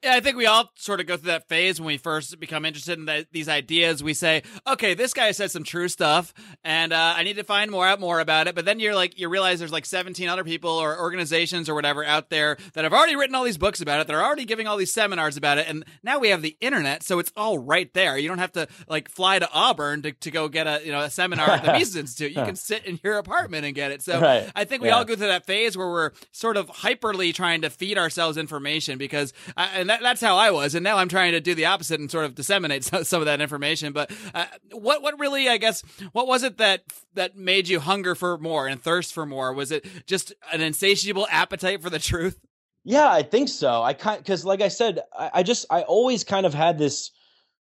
Yeah, 0.03 0.15
I 0.15 0.19
think 0.19 0.35
we 0.35 0.45
all 0.45 0.69
sort 0.75 0.99
of 0.99 1.07
go 1.07 1.15
through 1.15 1.31
that 1.31 1.47
phase 1.47 1.79
when 1.79 1.87
we 1.87 1.97
first 1.97 2.37
become 2.37 2.65
interested 2.65 2.99
in 2.99 3.05
the, 3.05 3.25
these 3.31 3.47
ideas. 3.47 4.03
We 4.03 4.13
say, 4.13 4.43
okay, 4.67 4.95
this 4.95 5.13
guy 5.13 5.31
said 5.31 5.49
some 5.49 5.63
true 5.63 5.87
stuff, 5.87 6.33
and 6.63 6.91
uh, 6.91 7.13
I 7.15 7.23
need 7.23 7.37
to 7.37 7.43
find 7.45 7.71
more 7.71 7.87
out 7.87 8.01
more 8.01 8.19
about 8.19 8.47
it. 8.47 8.55
But 8.55 8.65
then 8.65 8.81
you're 8.81 8.95
like, 8.95 9.17
you 9.17 9.29
realize 9.29 9.59
there's 9.59 9.71
like 9.71 9.85
17 9.85 10.27
other 10.27 10.43
people 10.43 10.71
or 10.71 10.99
organizations 10.99 11.69
or 11.69 11.75
whatever 11.75 12.03
out 12.03 12.29
there 12.29 12.57
that 12.73 12.83
have 12.83 12.91
already 12.91 13.15
written 13.15 13.33
all 13.33 13.45
these 13.45 13.57
books 13.57 13.79
about 13.79 14.01
it. 14.01 14.07
They're 14.07 14.23
already 14.23 14.43
giving 14.43 14.67
all 14.67 14.75
these 14.75 14.91
seminars 14.91 15.37
about 15.37 15.57
it, 15.57 15.69
and 15.69 15.85
now 16.03 16.19
we 16.19 16.29
have 16.29 16.41
the 16.41 16.57
internet, 16.59 17.03
so 17.03 17.19
it's 17.19 17.31
all 17.37 17.57
right 17.57 17.91
there. 17.93 18.17
You 18.17 18.27
don't 18.27 18.39
have 18.39 18.51
to 18.53 18.67
like 18.89 19.07
fly 19.07 19.39
to 19.39 19.49
Auburn 19.53 20.01
to, 20.01 20.11
to 20.11 20.31
go 20.31 20.49
get 20.49 20.67
a 20.67 20.81
you 20.83 20.91
know 20.91 20.99
a 20.99 21.09
seminar 21.09 21.49
at 21.49 21.63
the 21.63 21.71
Mises 21.73 21.95
Institute. 21.95 22.35
You 22.35 22.43
can 22.43 22.57
sit 22.57 22.85
in 22.85 22.99
your 23.03 23.19
apartment 23.19 23.63
and 23.65 23.73
get 23.73 23.91
it. 23.91 24.01
So 24.01 24.19
right. 24.19 24.51
I 24.53 24.65
think 24.65 24.81
we 24.81 24.89
yeah. 24.89 24.97
all 24.97 25.05
go 25.05 25.15
through 25.15 25.27
that 25.27 25.45
phase 25.45 25.77
where 25.77 25.87
we're 25.87 26.11
sort 26.33 26.57
of 26.57 26.67
hyperly 26.67 27.33
trying 27.33 27.61
to 27.61 27.69
feed 27.69 27.97
ourselves 27.97 28.37
information 28.37 28.97
because, 28.97 29.31
uh, 29.55 29.69
and 29.73 29.92
that, 29.93 30.01
that's 30.01 30.21
how 30.21 30.35
I 30.37 30.51
was, 30.51 30.73
and 30.75 30.83
now 30.83 30.97
I'm 30.97 31.09
trying 31.09 31.33
to 31.33 31.39
do 31.39 31.53
the 31.53 31.65
opposite 31.65 31.99
and 31.99 32.09
sort 32.09 32.25
of 32.25 32.35
disseminate 32.35 32.83
some 33.03 33.21
of 33.21 33.25
that 33.25 33.41
information. 33.41 33.93
But 33.93 34.11
uh, 34.33 34.45
what 34.71 35.01
what 35.01 35.19
really, 35.19 35.47
I 35.47 35.57
guess, 35.57 35.83
what 36.11 36.27
was 36.27 36.43
it 36.43 36.57
that 36.57 36.83
that 37.13 37.37
made 37.37 37.67
you 37.67 37.79
hunger 37.79 38.15
for 38.15 38.37
more 38.37 38.67
and 38.67 38.81
thirst 38.81 39.13
for 39.13 39.25
more? 39.25 39.53
Was 39.53 39.71
it 39.71 39.85
just 40.07 40.33
an 40.51 40.61
insatiable 40.61 41.27
appetite 41.29 41.81
for 41.81 41.89
the 41.89 41.99
truth? 41.99 42.39
Yeah, 42.83 43.09
I 43.09 43.23
think 43.23 43.49
so. 43.49 43.81
I 43.81 43.93
kind 43.93 44.17
because, 44.17 44.43
like 44.43 44.61
I 44.61 44.67
said, 44.67 44.99
I, 45.17 45.31
I 45.35 45.43
just 45.43 45.65
I 45.69 45.83
always 45.83 46.23
kind 46.23 46.45
of 46.45 46.53
had 46.53 46.77
this 46.77 47.11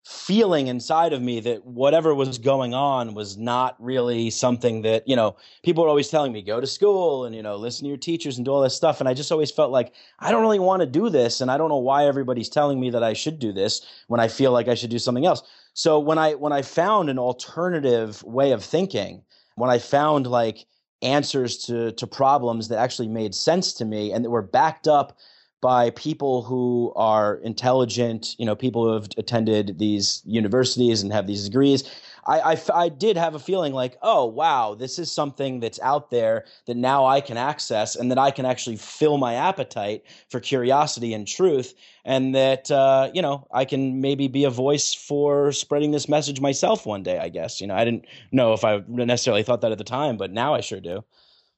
feeling 0.07 0.69
inside 0.69 1.13
of 1.13 1.21
me 1.21 1.41
that 1.41 1.65
whatever 1.67 2.15
was 2.15 2.39
going 2.39 2.73
on 2.73 3.13
was 3.13 3.37
not 3.37 3.77
really 3.79 4.31
something 4.31 4.81
that 4.81 5.07
you 5.07 5.15
know 5.15 5.37
people 5.63 5.83
were 5.83 5.91
always 5.91 6.09
telling 6.09 6.33
me 6.33 6.41
go 6.41 6.59
to 6.59 6.67
school 6.67 7.27
and 7.27 7.35
you 7.35 7.43
know 7.43 7.57
listen 7.57 7.85
to 7.85 7.89
your 7.89 7.99
teachers 7.99 8.39
and 8.39 8.47
do 8.47 8.51
all 8.51 8.63
this 8.63 8.75
stuff. 8.75 9.01
And 9.01 9.09
i 9.09 9.15
just 9.15 9.31
always 9.31 9.51
felt 9.51 9.71
like 9.71 9.93
i 10.19 10.31
don't 10.31 10.41
really 10.41 10.59
want 10.59 10.81
to 10.81 10.87
do 10.87 11.11
this 11.11 11.43
and 11.43 11.51
i 11.51 11.59
don't 11.59 11.69
know 11.69 11.77
why 11.77 12.07
everybody's 12.07 12.49
telling 12.49 12.81
me 12.81 12.89
that 12.91 13.03
i 13.03 13.13
should 13.13 13.39
do 13.39 13.53
this 13.53 13.83
when 14.09 14.21
i 14.21 14.29
feel 14.29 14.53
like 14.53 14.69
i 14.69 14.75
should 14.75 14.91
do 14.91 14.99
something 14.99 15.27
else. 15.27 15.43
So 15.75 15.99
when 15.99 16.17
i 16.17 16.33
when 16.33 16.53
i 16.53 16.63
found 16.63 17.11
an 17.11 17.19
alternative 17.19 18.23
way 18.25 18.53
of 18.53 18.65
thinking 18.65 19.23
when 19.57 19.69
i 19.69 19.79
found 19.79 20.27
like 20.27 20.65
answers 21.03 21.59
to 21.65 21.93
to 21.93 22.07
problems 22.07 22.69
that 22.69 22.79
actually 22.79 23.09
made 23.09 23.35
sense 23.35 23.75
to 23.75 23.85
me 23.85 24.13
and 24.13 24.25
that 24.25 24.31
were 24.31 24.43
backed 24.43 24.89
up 24.89 25.19
by 25.61 25.91
people 25.91 26.43
who 26.43 26.93
are 26.97 27.37
intelligent, 27.37 28.35
you 28.39 28.47
know, 28.47 28.57
people 28.57 28.85
who 28.85 28.93
have 28.93 29.09
attended 29.19 29.79
these 29.79 30.23
universities 30.25 31.03
and 31.03 31.13
have 31.13 31.27
these 31.27 31.45
degrees. 31.45 31.85
I, 32.27 32.53
I, 32.53 32.63
I 32.75 32.89
did 32.89 33.17
have 33.17 33.35
a 33.35 33.39
feeling 33.39 33.73
like, 33.73 33.97
oh, 34.03 34.25
wow, 34.27 34.75
this 34.75 34.99
is 34.99 35.11
something 35.11 35.61
that's 35.61 35.81
out 35.81 36.11
there 36.11 36.45
that 36.67 36.77
now 36.77 37.07
I 37.07 37.21
can 37.21 37.37
access 37.37 37.97
and 37.97 38.11
that 38.11 38.19
I 38.19 38.31
can 38.31 38.47
actually 38.47 38.77
fill 38.77 39.19
my 39.19 39.35
appetite 39.35 40.05
for 40.29 40.41
curiosity 40.41 41.15
and 41.15 41.27
truth. 41.27 41.75
And 42.05 42.35
that, 42.35 42.71
uh, 42.71 43.11
you 43.13 43.23
know, 43.23 43.47
I 43.53 43.65
can 43.65 44.01
maybe 44.01 44.29
be 44.29 44.45
a 44.45 44.51
voice 44.51 44.95
for 44.95 45.53
spreading 45.53 45.91
this 45.91 46.09
message 46.09 46.41
myself 46.41 46.87
one 46.87 47.03
day, 47.03 47.19
I 47.19 47.29
guess. 47.29 47.61
You 47.61 47.67
know, 47.67 47.75
I 47.75 47.85
didn't 47.85 48.07
know 48.33 48.53
if 48.53 48.65
I 48.65 48.83
necessarily 48.87 49.43
thought 49.43 49.61
that 49.63 49.73
at 49.73 49.79
the 49.79 49.85
time, 49.85 50.17
but 50.17 50.31
now 50.31 50.55
I 50.55 50.61
sure 50.61 50.81
do. 50.81 51.05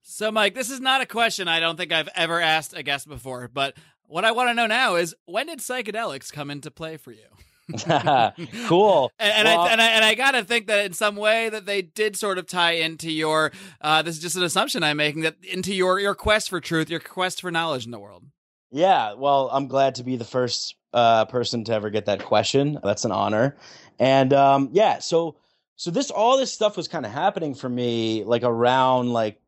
So, 0.05 0.33
Mike, 0.33 0.55
this 0.55 0.69
is 0.69 0.81
not 0.81 1.01
a 1.01 1.07
question 1.07 1.47
I 1.47 1.61
don't 1.61 1.77
think 1.77 1.93
I've 1.93 2.09
ever 2.17 2.41
asked 2.41 2.75
a 2.77 2.83
guest 2.83 3.09
before, 3.09 3.49
but 3.53 3.77
what 4.13 4.27
I 4.27 4.33
want 4.33 4.51
to 4.51 4.55
know 4.55 4.67
now 4.67 4.97
is 4.97 5.15
when 5.25 5.47
did 5.47 5.61
psychedelics 5.61 6.31
come 6.31 6.51
into 6.51 6.71
play 6.71 6.99
for 6.99 7.13
you? 7.13 7.25
cool. 8.67 9.11
and, 9.19 9.33
and 9.33 9.47
well, 9.47 9.61
I 9.61 9.71
and 9.71 9.81
I 9.81 9.87
and 9.87 10.05
I 10.05 10.15
gotta 10.15 10.45
think 10.45 10.67
that 10.67 10.85
in 10.85 10.93
some 10.93 11.17
way 11.17 11.49
that 11.49 11.65
they 11.65 11.81
did 11.81 12.17
sort 12.17 12.37
of 12.37 12.47
tie 12.47 12.73
into 12.73 13.11
your. 13.11 13.53
Uh, 13.81 14.03
this 14.03 14.17
is 14.17 14.23
just 14.23 14.37
an 14.37 14.43
assumption 14.43 14.83
I'm 14.83 14.99
making 14.99 15.23
that 15.23 15.37
into 15.43 15.75
your 15.75 15.99
your 15.99 16.15
quest 16.15 16.51
for 16.51 16.61
truth, 16.61 16.91
your 16.91 17.01
quest 17.01 17.41
for 17.41 17.51
knowledge 17.51 17.87
in 17.87 17.91
the 17.91 17.99
world. 17.99 18.25
Yeah, 18.71 19.15
well, 19.15 19.49
I'm 19.51 19.67
glad 19.67 19.95
to 19.95 20.05
be 20.05 20.17
the 20.17 20.25
first 20.25 20.77
uh, 20.93 21.25
person 21.27 21.65
to 21.65 21.73
ever 21.73 21.89
get 21.89 22.05
that 22.07 22.23
question. 22.23 22.79
That's 22.85 23.07
an 23.07 23.13
honor, 23.13 23.57
and 23.99 24.35
um, 24.35 24.69
yeah, 24.73 24.99
so 24.99 25.37
so 25.77 25.91
this 25.91 26.11
all 26.11 26.37
this 26.37 26.53
stuff 26.53 26.77
was 26.77 26.87
kind 26.87 27.07
of 27.07 27.13
happening 27.13 27.55
for 27.55 27.69
me 27.69 28.25
like 28.25 28.43
around 28.43 29.15
like 29.15 29.41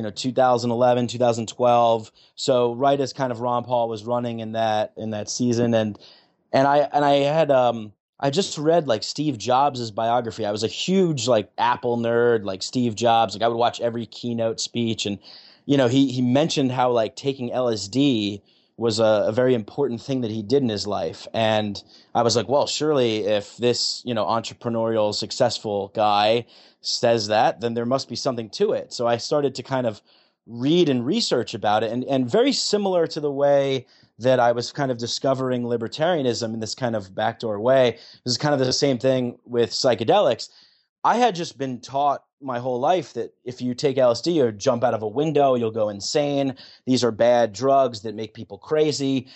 you 0.00 0.04
know 0.04 0.10
2011 0.10 1.08
2012 1.08 2.10
so 2.34 2.74
right 2.74 2.98
as 2.98 3.12
kind 3.12 3.30
of 3.30 3.40
ron 3.40 3.64
paul 3.64 3.86
was 3.86 4.02
running 4.04 4.40
in 4.40 4.52
that 4.52 4.94
in 4.96 5.10
that 5.10 5.28
season 5.28 5.74
and 5.74 5.98
and 6.52 6.66
I 6.66 6.78
and 6.92 7.04
I 7.04 7.16
had 7.16 7.50
um 7.50 7.92
I 8.18 8.30
just 8.30 8.58
read 8.58 8.86
like 8.86 9.02
Steve 9.02 9.38
Jobs' 9.38 9.90
biography. 9.90 10.44
I 10.44 10.50
was 10.50 10.62
a 10.62 10.68
huge 10.68 11.26
like 11.26 11.50
Apple 11.56 11.96
nerd, 11.96 12.44
like 12.44 12.62
Steve 12.62 12.94
Jobs. 12.94 13.34
Like 13.34 13.42
I 13.42 13.48
would 13.48 13.56
watch 13.56 13.80
every 13.80 14.06
keynote 14.06 14.60
speech, 14.60 15.06
and 15.06 15.18
you 15.66 15.76
know 15.76 15.88
he 15.88 16.10
he 16.10 16.22
mentioned 16.22 16.72
how 16.72 16.90
like 16.90 17.16
taking 17.16 17.50
LSD 17.50 18.42
was 18.80 18.98
a, 18.98 19.24
a, 19.26 19.32
very 19.32 19.52
important 19.52 20.00
thing 20.00 20.22
that 20.22 20.30
he 20.30 20.42
did 20.42 20.62
in 20.62 20.70
his 20.70 20.86
life. 20.86 21.28
And 21.34 21.80
I 22.14 22.22
was 22.22 22.34
like, 22.34 22.48
well, 22.48 22.66
surely 22.66 23.26
if 23.26 23.58
this 23.58 24.02
you 24.06 24.14
know 24.14 24.24
entrepreneurial 24.24 25.14
successful 25.14 25.92
guy 25.94 26.46
says 26.80 27.26
that, 27.26 27.60
then 27.60 27.74
there 27.74 27.84
must 27.84 28.08
be 28.08 28.16
something 28.16 28.48
to 28.48 28.72
it. 28.72 28.94
So 28.94 29.06
I 29.06 29.18
started 29.18 29.54
to 29.56 29.62
kind 29.62 29.86
of 29.86 30.00
read 30.46 30.88
and 30.88 31.04
research 31.04 31.52
about 31.52 31.84
it, 31.84 31.92
and 31.92 32.04
and 32.04 32.30
very 32.30 32.52
similar 32.52 33.06
to 33.08 33.20
the 33.20 33.30
way 33.30 33.86
that 34.18 34.40
I 34.40 34.52
was 34.52 34.72
kind 34.72 34.90
of 34.90 34.96
discovering 34.96 35.62
libertarianism 35.64 36.54
in 36.54 36.60
this 36.60 36.74
kind 36.74 36.96
of 36.96 37.14
backdoor 37.14 37.60
way. 37.60 37.98
This 38.24 38.32
is 38.32 38.38
kind 38.38 38.54
of 38.54 38.60
the 38.60 38.72
same 38.72 38.98
thing 38.98 39.38
with 39.44 39.70
psychedelics. 39.72 40.48
I 41.02 41.16
had 41.16 41.34
just 41.34 41.58
been 41.58 41.80
taught 41.80 42.24
my 42.42 42.58
whole 42.58 42.80
life 42.80 43.14
that 43.14 43.34
if 43.44 43.60
you 43.60 43.74
take 43.74 43.96
LSD, 43.96 44.34
you'll 44.34 44.52
jump 44.52 44.84
out 44.84 44.94
of 44.94 45.02
a 45.02 45.08
window, 45.08 45.54
you'll 45.54 45.70
go 45.70 45.88
insane. 45.88 46.56
These 46.86 47.04
are 47.04 47.10
bad 47.10 47.52
drugs 47.52 48.02
that 48.02 48.14
make 48.14 48.34
people 48.34 48.58
crazy. 48.58 49.28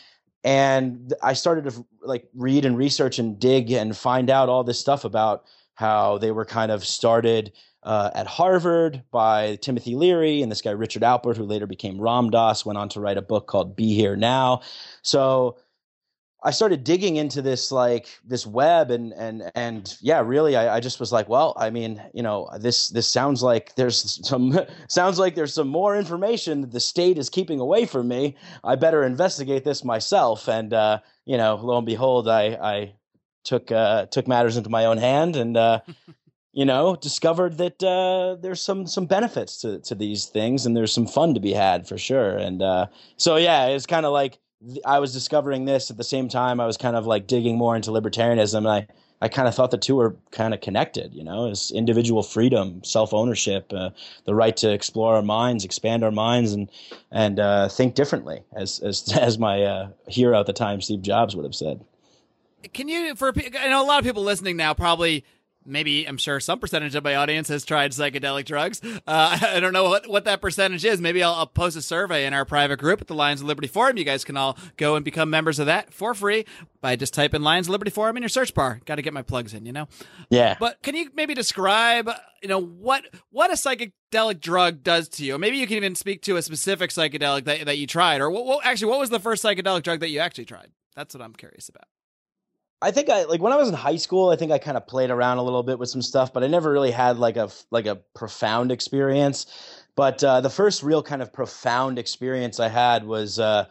And 0.43 1.13
I 1.23 1.33
started 1.33 1.65
to 1.71 1.87
like 2.03 2.29
read 2.35 2.65
and 2.65 2.77
research 2.77 3.19
and 3.19 3.39
dig 3.39 3.71
and 3.71 3.97
find 3.97 4.31
out 4.31 4.49
all 4.49 4.65
this 4.65 4.79
stuff 4.79 5.05
about 5.05 5.45
how 5.75 6.19
they 6.19 6.33
were 6.33 6.45
kind 6.45 6.71
of 6.71 6.85
started 6.85 7.53
uh, 7.83 8.11
at 8.15 8.27
Harvard 8.27 9.03
by 9.11 9.57
Timothy 9.57 9.95
Leary 9.95 10.43
and 10.43 10.51
this 10.51 10.63
guy 10.63 10.71
Richard 10.71 11.03
Alpert, 11.03 11.37
who 11.37 11.45
later 11.45 11.67
became 11.67 12.01
Ram 12.01 12.31
Dass, 12.31 12.65
went 12.65 12.79
on 12.79 12.89
to 12.91 13.01
write 13.01 13.19
a 13.19 13.23
book 13.23 13.47
called 13.47 13.77
Be 13.77 13.95
Here 13.95 14.17
Now. 14.17 14.63
So 15.03 15.59
I 16.45 16.51
started 16.51 16.85
digging 16.85 17.17
into 17.17 17.41
this 17.41 17.73
like 17.73 18.07
this 18.23 18.47
web 18.47 18.91
and 18.91 19.13
and 19.15 19.51
and 19.55 19.97
yeah, 20.01 20.21
really, 20.21 20.57
I, 20.57 20.77
I 20.77 20.81
just 20.81 21.01
was 21.01 21.11
like, 21.11 21.29
well, 21.29 21.55
I 21.57 21.71
mean, 21.71 22.03
you 22.13 22.23
know, 22.23 22.51
this 22.59 22.91
this 22.91 23.09
sounds 23.09 23.43
like 23.43 23.75
there's 23.77 24.27
some 24.29 24.59
sounds 24.89 25.19
like 25.19 25.35
there's 25.35 25.55
some 25.55 25.69
more 25.69 25.97
information 25.97 26.61
that 26.61 26.73
the 26.73 26.81
state 26.81 27.17
is 27.17 27.31
keeping 27.31 27.61
away 27.61 27.87
from 27.87 28.09
me. 28.09 28.37
I 28.63 28.77
better 28.77 29.03
investigate 29.03 29.65
this 29.65 29.85
myself. 29.85 30.47
And 30.49 30.75
uh, 30.75 31.01
you 31.25 31.39
know, 31.39 31.57
lo 31.57 31.79
and 31.79 31.87
behold, 31.87 32.29
I 32.29 32.59
I 32.63 32.93
took 33.45 33.73
uh, 33.73 34.07
took 34.07 34.29
matters 34.29 34.59
into 34.59 34.69
my 34.69 34.85
own 34.85 34.99
hand 34.99 35.37
and 35.37 35.57
uh, 35.57 35.81
you 36.55 36.65
know, 36.65 36.95
discovered 36.95 37.59
that 37.59 37.83
uh, 37.83 38.37
there's 38.41 38.61
some 38.61 38.87
some 38.87 39.07
benefits 39.07 39.61
to 39.63 39.81
to 39.81 39.95
these 39.95 40.27
things, 40.27 40.65
and 40.65 40.77
there's 40.77 40.93
some 40.93 41.07
fun 41.07 41.35
to 41.35 41.41
be 41.41 41.53
had 41.53 41.89
for 41.89 41.99
sure. 41.99 42.37
And 42.37 42.63
uh, 42.63 42.87
so, 43.17 43.37
yeah, 43.37 43.67
it's 43.67 43.87
kind 43.87 44.07
of 44.07 44.13
like 44.13 44.39
I 44.85 44.99
was 44.99 45.13
discovering 45.13 45.65
this 45.65 45.91
at 45.91 45.97
the 45.97 46.05
same 46.05 46.29
time. 46.29 46.61
I 46.61 46.67
was 46.67 46.77
kind 46.77 46.97
of 46.97 47.07
like 47.07 47.27
digging 47.27 47.57
more 47.57 47.77
into 47.77 47.91
libertarianism, 47.91 48.59
and 48.59 48.69
I 48.69 48.87
I 49.21 49.29
kind 49.29 49.49
of 49.49 49.55
thought 49.55 49.71
the 49.71 49.79
two 49.79 49.97
were 49.97 50.17
kind 50.31 50.53
of 50.53 50.61
connected. 50.61 51.15
You 51.15 51.25
know, 51.25 51.47
is 51.47 51.71
individual 51.71 52.23
freedom, 52.23 52.83
self 52.85 53.15
ownership, 53.15 53.73
uh, 53.73 53.91
the 54.25 54.35
right 54.35 54.57
to 54.59 54.73
explore 54.73 55.17
our 55.17 55.23
minds, 55.23 55.65
expand 55.65 56.05
our 56.05 56.11
minds, 56.11 56.53
and 56.53 56.71
and 57.11 57.41
uh, 57.41 57.69
think 57.69 57.95
differently, 57.95 58.43
as 58.55 58.81
as 58.81 59.13
as 59.21 59.39
my 59.39 59.63
uh, 59.63 59.89
hero 60.09 60.39
at 60.39 60.47
the 60.47 60.53
time, 60.53 60.81
Steve 60.81 61.03
Jobs, 61.03 61.35
would 61.37 61.45
have 61.45 61.55
said. 61.55 61.85
Can 62.73 62.89
you, 62.89 63.15
for 63.15 63.33
I 63.61 63.69
know 63.69 63.85
a 63.85 63.87
lot 63.87 63.99
of 63.99 64.05
people 64.05 64.23
listening 64.23 64.57
now 64.57 64.73
probably 64.73 65.25
maybe 65.67 66.07
I'm 66.07 66.17
sure 66.17 66.41
some 66.41 66.59
percentage 66.59 66.95
of 66.95 67.05
my 67.05 67.15
audience 67.15 67.49
has 67.49 67.65
tried 67.65 67.93
psychedelic 67.93 68.45
drugs. 68.45 68.81
Uh, 68.85 68.99
I 69.43 69.61
don't 69.61 69.73
know 69.73 69.85
what, 69.85 70.09
what 70.09 70.25
that 70.25 70.41
percentage 70.41 70.85
is. 70.85 71.01
Maybe 71.01 71.23
I'll, 71.23 71.35
I'll, 71.35 71.47
post 71.47 71.77
a 71.77 71.83
survey 71.83 72.27
in 72.27 72.35
our 72.35 72.45
private 72.45 72.79
group 72.79 73.01
at 73.01 73.07
the 73.07 73.15
Lions 73.15 73.41
of 73.41 73.47
Liberty 73.47 73.69
Forum. 73.69 73.97
You 73.97 74.05
guys 74.05 74.25
can 74.25 74.37
all 74.37 74.59
go 74.77 74.97
and 74.97 75.05
become 75.05 75.31
members 75.31 75.59
of 75.59 75.67
that 75.67 75.93
for 75.93 76.15
free 76.15 76.47
by 76.81 76.97
just 76.97 77.15
typing 77.15 77.43
Lions 77.43 77.69
of 77.69 77.73
Liberty 77.73 77.91
Forum 77.91 78.17
in 78.17 78.23
your 78.23 78.29
search 78.29 78.55
bar. 78.55 78.81
Got 78.85 78.97
to 78.97 79.03
get 79.03 79.15
my 79.15 79.23
plugs 79.23 79.55
in, 79.55 79.67
you 79.67 79.73
know. 79.73 79.89
Yeah. 80.31 80.57
But 80.59 80.83
can 80.83 80.97
you 80.97 81.11
maybe 81.15 81.35
describe, 81.35 82.11
you 82.43 82.49
know, 82.49 82.61
what 82.61 83.05
what 83.31 83.51
a 83.51 83.55
psychedelic 83.55 84.41
drug 84.41 84.83
does 84.83 85.09
to 85.11 85.25
you? 85.25 85.39
Maybe 85.39 85.59
you 85.59 85.67
can 85.67 85.77
even 85.77 85.95
speak 85.95 86.23
to 86.23 86.37
a 86.37 86.43
specific 86.43 86.91
psychedelic 86.91 87.45
that 87.45 87.67
that 87.67 87.79
you 87.79 87.87
tried, 87.87 88.21
or 88.21 88.31
what, 88.31 88.47
what 88.47 88.67
actually 88.67 88.91
what 88.91 89.01
was 89.01 89.11
the 89.11 89.21
first 89.21 89.45
psychedelic 89.45 89.83
drug 89.83 90.01
that 90.01 90.09
you 90.09 90.19
actually 90.19 90.47
tried? 90.47 90.73
That's 90.97 91.15
what 91.15 91.23
I'm 91.23 91.35
curious 91.35 91.69
about. 91.69 91.85
I 92.85 92.91
think 92.91 93.09
I 93.09 93.25
like 93.25 93.41
when 93.41 93.55
I 93.55 93.57
was 93.57 93.71
in 93.71 93.75
high 93.75 93.97
school. 93.97 94.29
I 94.29 94.37
think 94.37 94.53
I 94.53 94.59
kind 94.59 94.77
of 94.77 94.87
played 94.87 95.11
around 95.11 95.39
a 95.39 95.43
little 95.43 95.63
bit 95.63 95.79
with 95.79 95.89
some 95.89 96.03
stuff, 96.03 96.35
but 96.35 96.45
I 96.45 96.49
never 96.49 96.71
really 96.71 96.91
had 96.91 97.19
like 97.19 97.39
a 97.39 97.49
like 97.71 97.87
a 97.87 97.97
profound 98.15 98.71
experience. 98.71 99.47
But 99.97 100.23
uh, 100.23 100.43
the 100.43 100.51
first 100.51 100.83
real 100.83 101.03
kind 101.03 101.23
of 101.23 101.33
profound 101.33 101.99
experience 101.99 102.61
I 102.61 102.69
had 102.69 103.07
was 103.07 103.39
uh, 103.39 103.65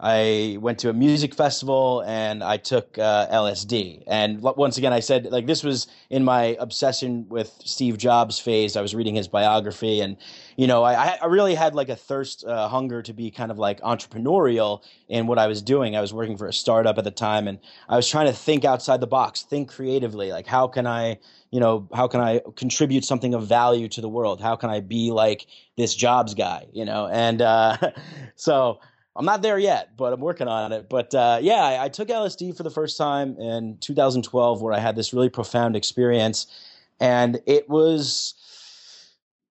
I 0.00 0.58
went 0.60 0.78
to 0.80 0.90
a 0.90 0.92
music 0.92 1.34
festival 1.34 2.04
and 2.06 2.44
I 2.44 2.56
took 2.56 2.96
uh, 2.98 3.26
LSD. 3.32 4.04
And 4.06 4.40
once 4.40 4.78
again, 4.78 4.92
I 4.92 5.00
said, 5.00 5.26
like, 5.32 5.46
this 5.46 5.64
was 5.64 5.88
in 6.08 6.24
my 6.24 6.56
obsession 6.60 7.26
with 7.28 7.52
Steve 7.64 7.98
Jobs 7.98 8.38
phase. 8.38 8.76
I 8.76 8.80
was 8.80 8.94
reading 8.94 9.16
his 9.16 9.26
biography 9.26 10.00
and, 10.00 10.16
you 10.56 10.68
know, 10.68 10.84
I, 10.84 11.18
I 11.20 11.26
really 11.26 11.56
had 11.56 11.74
like 11.74 11.88
a 11.88 11.96
thirst, 11.96 12.44
uh, 12.44 12.68
hunger 12.68 13.02
to 13.02 13.12
be 13.12 13.32
kind 13.32 13.50
of 13.50 13.58
like 13.58 13.80
entrepreneurial 13.80 14.84
in 15.08 15.26
what 15.26 15.36
I 15.36 15.48
was 15.48 15.62
doing. 15.62 15.96
I 15.96 16.00
was 16.00 16.14
working 16.14 16.36
for 16.36 16.46
a 16.46 16.52
startup 16.52 16.96
at 16.96 17.02
the 17.02 17.10
time 17.10 17.48
and 17.48 17.58
I 17.88 17.96
was 17.96 18.08
trying 18.08 18.26
to 18.26 18.32
think 18.32 18.64
outside 18.64 19.00
the 19.00 19.08
box, 19.08 19.42
think 19.42 19.68
creatively. 19.68 20.30
Like, 20.30 20.46
how 20.46 20.68
can 20.68 20.86
I, 20.86 21.18
you 21.50 21.58
know, 21.58 21.88
how 21.92 22.06
can 22.06 22.20
I 22.20 22.40
contribute 22.54 23.04
something 23.04 23.34
of 23.34 23.48
value 23.48 23.88
to 23.88 24.00
the 24.00 24.08
world? 24.08 24.40
How 24.40 24.54
can 24.54 24.70
I 24.70 24.78
be 24.78 25.10
like 25.10 25.48
this 25.76 25.92
Jobs 25.92 26.34
guy, 26.34 26.66
you 26.72 26.84
know? 26.84 27.08
And 27.08 27.42
uh, 27.42 27.76
so, 28.36 28.78
I'm 29.18 29.24
not 29.24 29.42
there 29.42 29.58
yet, 29.58 29.96
but 29.96 30.12
I'm 30.12 30.20
working 30.20 30.46
on 30.46 30.70
it. 30.72 30.88
But 30.88 31.12
uh, 31.12 31.40
yeah, 31.42 31.64
I, 31.64 31.84
I, 31.84 31.88
took 31.88 32.06
LSD 32.06 32.56
for 32.56 32.62
the 32.62 32.70
first 32.70 32.96
time 32.96 33.36
in 33.36 33.76
2012, 33.78 34.62
where 34.62 34.72
I 34.72 34.78
had 34.78 34.94
this 34.94 35.12
really 35.12 35.28
profound 35.28 35.74
experience, 35.74 36.46
and 37.00 37.40
it 37.44 37.68
was 37.68 38.34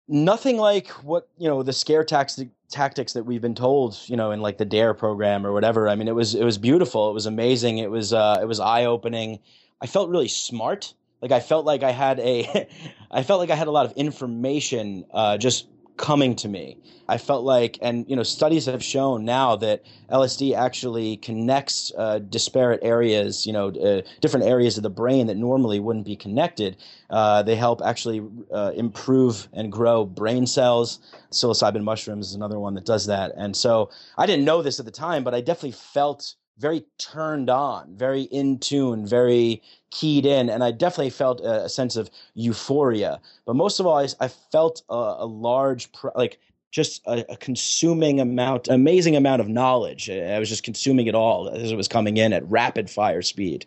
nothing 0.07 0.59
like 0.59 0.89
what 1.03 1.29
you 1.39 1.49
know 1.49 1.63
the 1.63 1.73
scare 1.73 2.05
tactics 2.05 2.45
tactics 2.71 3.15
that 3.15 3.25
we've 3.25 3.41
been 3.41 3.55
told, 3.55 3.99
you 4.07 4.17
know, 4.17 4.33
in 4.33 4.41
like 4.43 4.59
the 4.59 4.67
Dare 4.67 4.93
program 4.93 5.47
or 5.47 5.53
whatever. 5.53 5.89
I 5.89 5.95
mean, 5.95 6.09
it 6.09 6.15
was 6.15 6.35
it 6.35 6.45
was 6.45 6.59
beautiful. 6.59 7.09
It 7.09 7.15
was 7.15 7.25
amazing. 7.25 7.79
It 7.79 7.91
was 7.91 8.13
uh, 8.13 8.39
it 8.43 8.47
was 8.47 8.61
eye 8.61 8.85
opening. 8.85 9.39
I 9.81 9.87
felt 9.87 10.11
really 10.11 10.29
smart. 10.29 10.93
Like 11.23 11.33
I 11.33 11.41
felt 11.41 11.65
like 11.65 11.83
I 11.83 11.91
had 11.91 12.21
a, 12.21 12.69
I 13.11 13.23
felt 13.23 13.41
like 13.41 13.51
I 13.51 13.55
had 13.55 13.69
a 13.69 13.71
lot 13.71 13.87
of 13.87 13.93
information 13.93 15.07
uh, 15.11 15.39
just 15.39 15.67
coming 15.97 16.35
to 16.37 16.49
me. 16.49 16.79
I 17.09 17.19
felt 17.19 17.45
like, 17.45 17.79
and 17.83 18.09
you 18.09 18.17
know, 18.17 18.23
studies 18.23 18.67
have 18.67 18.83
shown 18.83 19.25
now 19.25 19.57
that 19.57 19.85
LSD 20.11 20.57
actually 20.57 21.19
connects 21.19 21.93
uh, 21.97 22.19
disparate 22.19 22.81
areas, 22.83 23.47
you 23.47 23.53
know, 23.53 23.69
uh, 23.69 24.03
different 24.21 24.47
areas 24.47 24.77
of 24.77 24.83
the 24.83 24.91
brain 24.91 25.27
that 25.27 25.37
normally 25.37 25.81
wouldn't 25.81 26.07
be 26.07 26.17
connected. 26.17 26.77
Uh, 27.11 27.43
they 27.43 27.57
help 27.57 27.83
actually 27.85 28.27
uh, 28.51 28.73
improve 28.75 29.49
and 29.53 29.71
grow 29.71 30.05
brain 30.05 30.47
cells. 30.47 30.99
Psilocybin 31.31 31.85
mushrooms 31.85 32.29
is 32.29 32.35
another 32.35 32.59
one 32.59 32.75
that 32.75 32.87
does 32.87 33.07
that. 33.07 33.33
And 33.37 33.55
so 33.55 33.91
I 34.17 34.27
didn't 34.27 34.47
know 34.47 34.63
this 34.63 34.79
at 34.79 34.87
the 34.87 34.93
time, 34.93 35.25
but 35.25 35.35
I 35.35 35.43
definitely 35.43 35.73
felt 35.73 36.35
very 36.59 36.85
turned 36.99 37.51
on, 37.51 37.97
very 37.97 38.23
in 38.23 38.59
tune, 38.59 39.07
very 39.07 39.63
keyed 39.91 40.27
in, 40.27 40.49
and 40.49 40.63
I 40.63 40.71
definitely 40.71 41.11
felt 41.11 41.41
a, 41.41 41.65
a 41.65 41.69
sense 41.69 41.97
of 41.97 42.11
euphoria. 42.35 43.21
But 43.45 43.57
most 43.57 43.81
of 43.81 43.87
all, 43.87 43.99
I, 43.99 44.09
I 44.21 44.29
felt 44.29 44.83
a, 44.89 45.17
a 45.19 45.27
large, 45.27 45.89
like 46.15 46.39
just 46.71 47.03
a, 47.07 47.25
a, 47.33 47.37
consuming 47.37 48.21
amount, 48.21 48.69
amazing 48.69 49.15
amount 49.15 49.41
of 49.41 49.49
knowledge. 49.49 50.11
I 50.11 50.39
was 50.39 50.49
just 50.49 50.65
consuming 50.65 51.07
it 51.07 51.15
all 51.15 51.49
as 51.49 51.71
it 51.71 51.77
was 51.77 51.89
coming 51.89 52.17
in 52.17 52.33
at 52.33 52.49
rapid 52.51 52.91
fire 52.91 53.23
speed. 53.23 53.67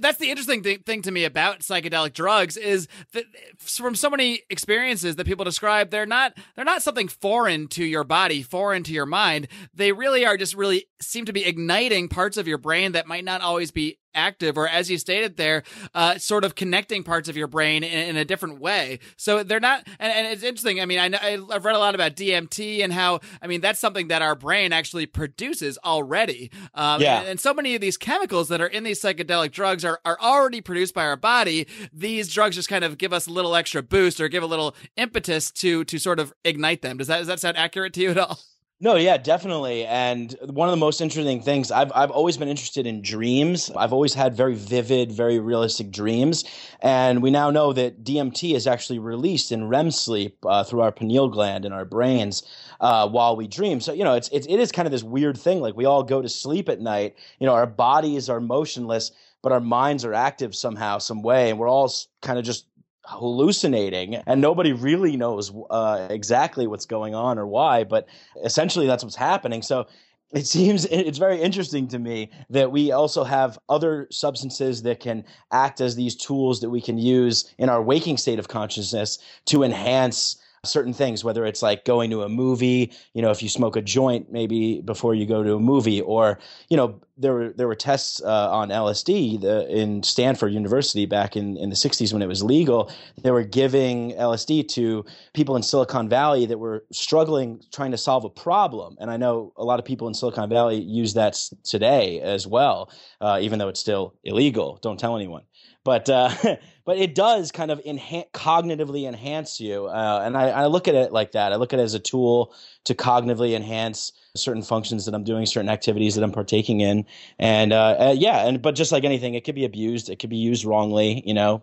That's 0.00 0.18
the 0.18 0.30
interesting 0.30 0.62
th- 0.62 0.82
thing 0.82 1.02
to 1.02 1.10
me 1.10 1.24
about 1.24 1.60
psychedelic 1.60 2.12
drugs 2.12 2.56
is 2.56 2.88
that 3.12 3.24
from 3.58 3.94
so 3.94 4.10
many 4.10 4.42
experiences 4.50 5.16
that 5.16 5.26
people 5.26 5.44
describe 5.44 5.90
they're 5.90 6.06
not 6.06 6.36
they're 6.54 6.64
not 6.64 6.82
something 6.82 7.08
foreign 7.08 7.68
to 7.68 7.84
your 7.84 8.04
body 8.04 8.42
foreign 8.42 8.82
to 8.84 8.92
your 8.92 9.06
mind. 9.06 9.48
They 9.74 9.92
really 9.92 10.26
are 10.26 10.36
just 10.36 10.54
really 10.54 10.86
seem 11.00 11.24
to 11.26 11.32
be 11.32 11.44
igniting 11.44 12.08
parts 12.08 12.36
of 12.36 12.46
your 12.46 12.58
brain 12.58 12.92
that 12.92 13.06
might 13.06 13.24
not 13.24 13.40
always 13.40 13.70
be 13.70 13.98
active 14.14 14.56
or 14.56 14.68
as 14.68 14.90
you 14.90 14.98
stated 14.98 15.36
there 15.36 15.62
uh, 15.94 16.18
sort 16.18 16.44
of 16.44 16.54
connecting 16.54 17.02
parts 17.02 17.28
of 17.28 17.36
your 17.36 17.46
brain 17.46 17.84
in, 17.84 18.10
in 18.10 18.16
a 18.16 18.24
different 18.24 18.60
way. 18.60 18.98
So 19.16 19.42
they're 19.42 19.60
not 19.60 19.86
and, 19.98 20.12
and, 20.12 20.26
it's 20.28 20.42
interesting 20.42 20.80
i 20.80 20.84
mean 20.84 20.98
I 20.98 21.08
know, 21.08 21.18
i've 21.50 21.64
read 21.64 21.74
a 21.74 21.78
lot 21.78 21.94
about 21.94 22.14
dmt 22.14 22.84
and 22.84 22.92
how 22.92 23.20
i 23.40 23.46
mean 23.46 23.60
that's 23.60 23.80
something 23.80 24.08
that 24.08 24.22
our 24.22 24.34
brain 24.34 24.72
actually 24.72 25.06
produces 25.06 25.78
already. 25.84 26.50
Um, 26.74 27.00
yeah. 27.00 27.20
and, 27.20 27.28
and 27.28 27.40
so 27.40 27.54
many 27.54 27.74
of 27.74 27.80
these 27.80 27.96
chemicals 27.96 28.48
that 28.48 28.60
are 28.60 28.66
in 28.66 28.84
these 28.84 29.00
psychedelic 29.00 29.52
drugs 29.52 29.84
are, 29.84 30.00
are 30.04 30.18
already 30.20 30.60
produced 30.60 30.94
by 30.94 31.04
our 31.04 31.16
body. 31.16 31.66
These 31.92 32.32
drugs 32.32 32.56
just 32.56 32.68
kind 32.68 32.84
of 32.84 32.98
give 32.98 33.12
us 33.12 33.26
a 33.26 33.30
little 33.30 33.54
extra 33.54 33.82
boost 33.82 34.20
or 34.20 34.28
give 34.28 34.42
a 34.42 34.46
little 34.46 34.74
impetus 34.96 35.50
to 35.52 35.84
to 35.84 35.98
sort 35.98 36.20
of 36.20 36.32
ignite 36.44 36.82
them. 36.82 36.98
Does 36.98 37.08
that 37.08 37.18
does 37.18 37.26
that 37.26 37.40
sound 37.40 37.56
accurate 37.56 37.92
to 37.94 38.00
you 38.00 38.10
at 38.10 38.18
all 38.18 38.38
no, 38.80 38.94
yeah, 38.94 39.16
definitely. 39.16 39.84
And 39.84 40.36
one 40.50 40.68
of 40.68 40.72
the 40.72 40.76
most 40.76 41.00
interesting 41.00 41.42
things, 41.42 41.72
I've 41.72 41.90
I've 41.96 42.12
always 42.12 42.36
been 42.36 42.46
interested 42.46 42.86
in 42.86 43.02
dreams. 43.02 43.72
I've 43.74 43.92
always 43.92 44.14
had 44.14 44.36
very 44.36 44.54
vivid, 44.54 45.10
very 45.10 45.40
realistic 45.40 45.90
dreams. 45.90 46.44
And 46.80 47.20
we 47.20 47.32
now 47.32 47.50
know 47.50 47.72
that 47.72 48.04
DMT 48.04 48.54
is 48.54 48.68
actually 48.68 49.00
released 49.00 49.50
in 49.50 49.68
REM 49.68 49.90
sleep 49.90 50.38
uh, 50.46 50.62
through 50.62 50.82
our 50.82 50.92
pineal 50.92 51.28
gland 51.28 51.64
in 51.64 51.72
our 51.72 51.84
brains 51.84 52.44
uh, 52.80 53.08
while 53.08 53.34
we 53.34 53.48
dream. 53.48 53.80
So 53.80 53.92
you 53.92 54.04
know, 54.04 54.14
it's, 54.14 54.28
it's 54.28 54.46
it 54.46 54.60
is 54.60 54.70
kind 54.70 54.86
of 54.86 54.92
this 54.92 55.02
weird 55.02 55.36
thing. 55.36 55.60
Like 55.60 55.76
we 55.76 55.84
all 55.84 56.04
go 56.04 56.22
to 56.22 56.28
sleep 56.28 56.68
at 56.68 56.80
night. 56.80 57.16
You 57.40 57.48
know, 57.48 57.54
our 57.54 57.66
bodies 57.66 58.28
are 58.28 58.40
motionless, 58.40 59.10
but 59.42 59.50
our 59.50 59.60
minds 59.60 60.04
are 60.04 60.14
active 60.14 60.54
somehow, 60.54 60.98
some 60.98 61.22
way, 61.22 61.50
and 61.50 61.58
we're 61.58 61.68
all 61.68 61.92
kind 62.22 62.38
of 62.38 62.44
just 62.44 62.67
hallucinating 63.08 64.16
and 64.16 64.40
nobody 64.40 64.72
really 64.72 65.16
knows 65.16 65.50
uh, 65.70 66.06
exactly 66.10 66.66
what's 66.66 66.84
going 66.84 67.14
on 67.14 67.38
or 67.38 67.46
why 67.46 67.82
but 67.82 68.06
essentially 68.44 68.86
that's 68.86 69.02
what's 69.02 69.16
happening. 69.16 69.62
So 69.62 69.86
it 70.32 70.46
seems 70.46 70.84
it's 70.86 71.16
very 71.16 71.40
interesting 71.40 71.88
to 71.88 71.98
me 71.98 72.30
that 72.50 72.70
we 72.70 72.92
also 72.92 73.24
have 73.24 73.58
other 73.70 74.06
substances 74.10 74.82
that 74.82 75.00
can 75.00 75.24
act 75.52 75.80
as 75.80 75.96
these 75.96 76.14
tools 76.14 76.60
that 76.60 76.68
we 76.68 76.82
can 76.82 76.98
use 76.98 77.54
in 77.56 77.70
our 77.70 77.82
waking 77.82 78.18
state 78.18 78.38
of 78.38 78.48
consciousness 78.48 79.18
to 79.46 79.62
enhance 79.62 80.36
certain 80.64 80.92
things, 80.92 81.24
whether 81.24 81.44
it's 81.44 81.62
like 81.62 81.84
going 81.84 82.10
to 82.10 82.22
a 82.22 82.28
movie, 82.28 82.92
you 83.14 83.22
know, 83.22 83.30
if 83.30 83.42
you 83.42 83.48
smoke 83.48 83.76
a 83.76 83.82
joint 83.82 84.30
maybe 84.30 84.80
before 84.80 85.14
you 85.14 85.26
go 85.26 85.42
to 85.42 85.54
a 85.54 85.60
movie, 85.60 86.00
or 86.00 86.38
you 86.68 86.76
know, 86.76 87.00
there 87.16 87.32
were 87.32 87.52
there 87.56 87.66
were 87.66 87.74
tests 87.74 88.22
uh, 88.22 88.50
on 88.50 88.68
LSD 88.68 89.40
the, 89.40 89.68
in 89.68 90.02
Stanford 90.02 90.52
University 90.52 91.06
back 91.06 91.36
in 91.36 91.56
in 91.56 91.70
the 91.70 91.76
'60s 91.76 92.12
when 92.12 92.22
it 92.22 92.28
was 92.28 92.42
legal. 92.42 92.90
They 93.22 93.30
were 93.30 93.44
giving 93.44 94.12
LSD 94.12 94.68
to 94.68 95.04
people 95.34 95.56
in 95.56 95.62
Silicon 95.62 96.08
Valley 96.08 96.46
that 96.46 96.58
were 96.58 96.84
struggling 96.92 97.60
trying 97.72 97.90
to 97.90 97.98
solve 97.98 98.24
a 98.24 98.30
problem, 98.30 98.96
and 99.00 99.10
I 99.10 99.16
know 99.16 99.52
a 99.56 99.64
lot 99.64 99.78
of 99.78 99.84
people 99.84 100.08
in 100.08 100.14
Silicon 100.14 100.48
Valley 100.48 100.80
use 100.80 101.14
that 101.14 101.34
today 101.64 102.20
as 102.20 102.46
well, 102.46 102.90
uh, 103.20 103.38
even 103.40 103.58
though 103.58 103.68
it's 103.68 103.80
still 103.80 104.14
illegal. 104.24 104.78
Don't 104.82 104.98
tell 104.98 105.16
anyone 105.16 105.42
but 105.88 106.10
uh, 106.10 106.28
but 106.88 106.96
it 106.96 107.14
does 107.14 107.52
kind 107.52 107.70
of 107.70 107.82
enhance 107.84 108.28
cognitively 108.32 109.06
enhance 109.06 109.60
you, 109.60 109.88
uh, 109.88 110.22
and 110.24 110.38
I, 110.38 110.48
I, 110.48 110.66
look 110.68 110.88
at 110.88 110.94
it 110.94 111.12
like 111.12 111.32
that. 111.32 111.52
I 111.52 111.56
look 111.56 111.74
at 111.74 111.78
it 111.78 111.82
as 111.82 111.92
a 111.92 111.98
tool 111.98 112.54
to 112.84 112.94
cognitively 112.94 113.54
enhance 113.54 114.10
certain 114.34 114.62
functions 114.62 115.04
that 115.04 115.14
I'm 115.14 115.22
doing, 115.22 115.44
certain 115.44 115.68
activities 115.68 116.14
that 116.14 116.24
I'm 116.24 116.32
partaking 116.32 116.80
in, 116.80 117.04
and 117.38 117.74
uh, 117.74 117.96
uh, 117.98 118.14
yeah, 118.16 118.46
and 118.46 118.62
but 118.62 118.74
just 118.74 118.90
like 118.90 119.04
anything, 119.04 119.34
it 119.34 119.44
could 119.44 119.54
be 119.54 119.66
abused, 119.66 120.08
it 120.08 120.18
could 120.18 120.30
be 120.30 120.38
used 120.38 120.64
wrongly, 120.64 121.22
you 121.26 121.34
know. 121.34 121.62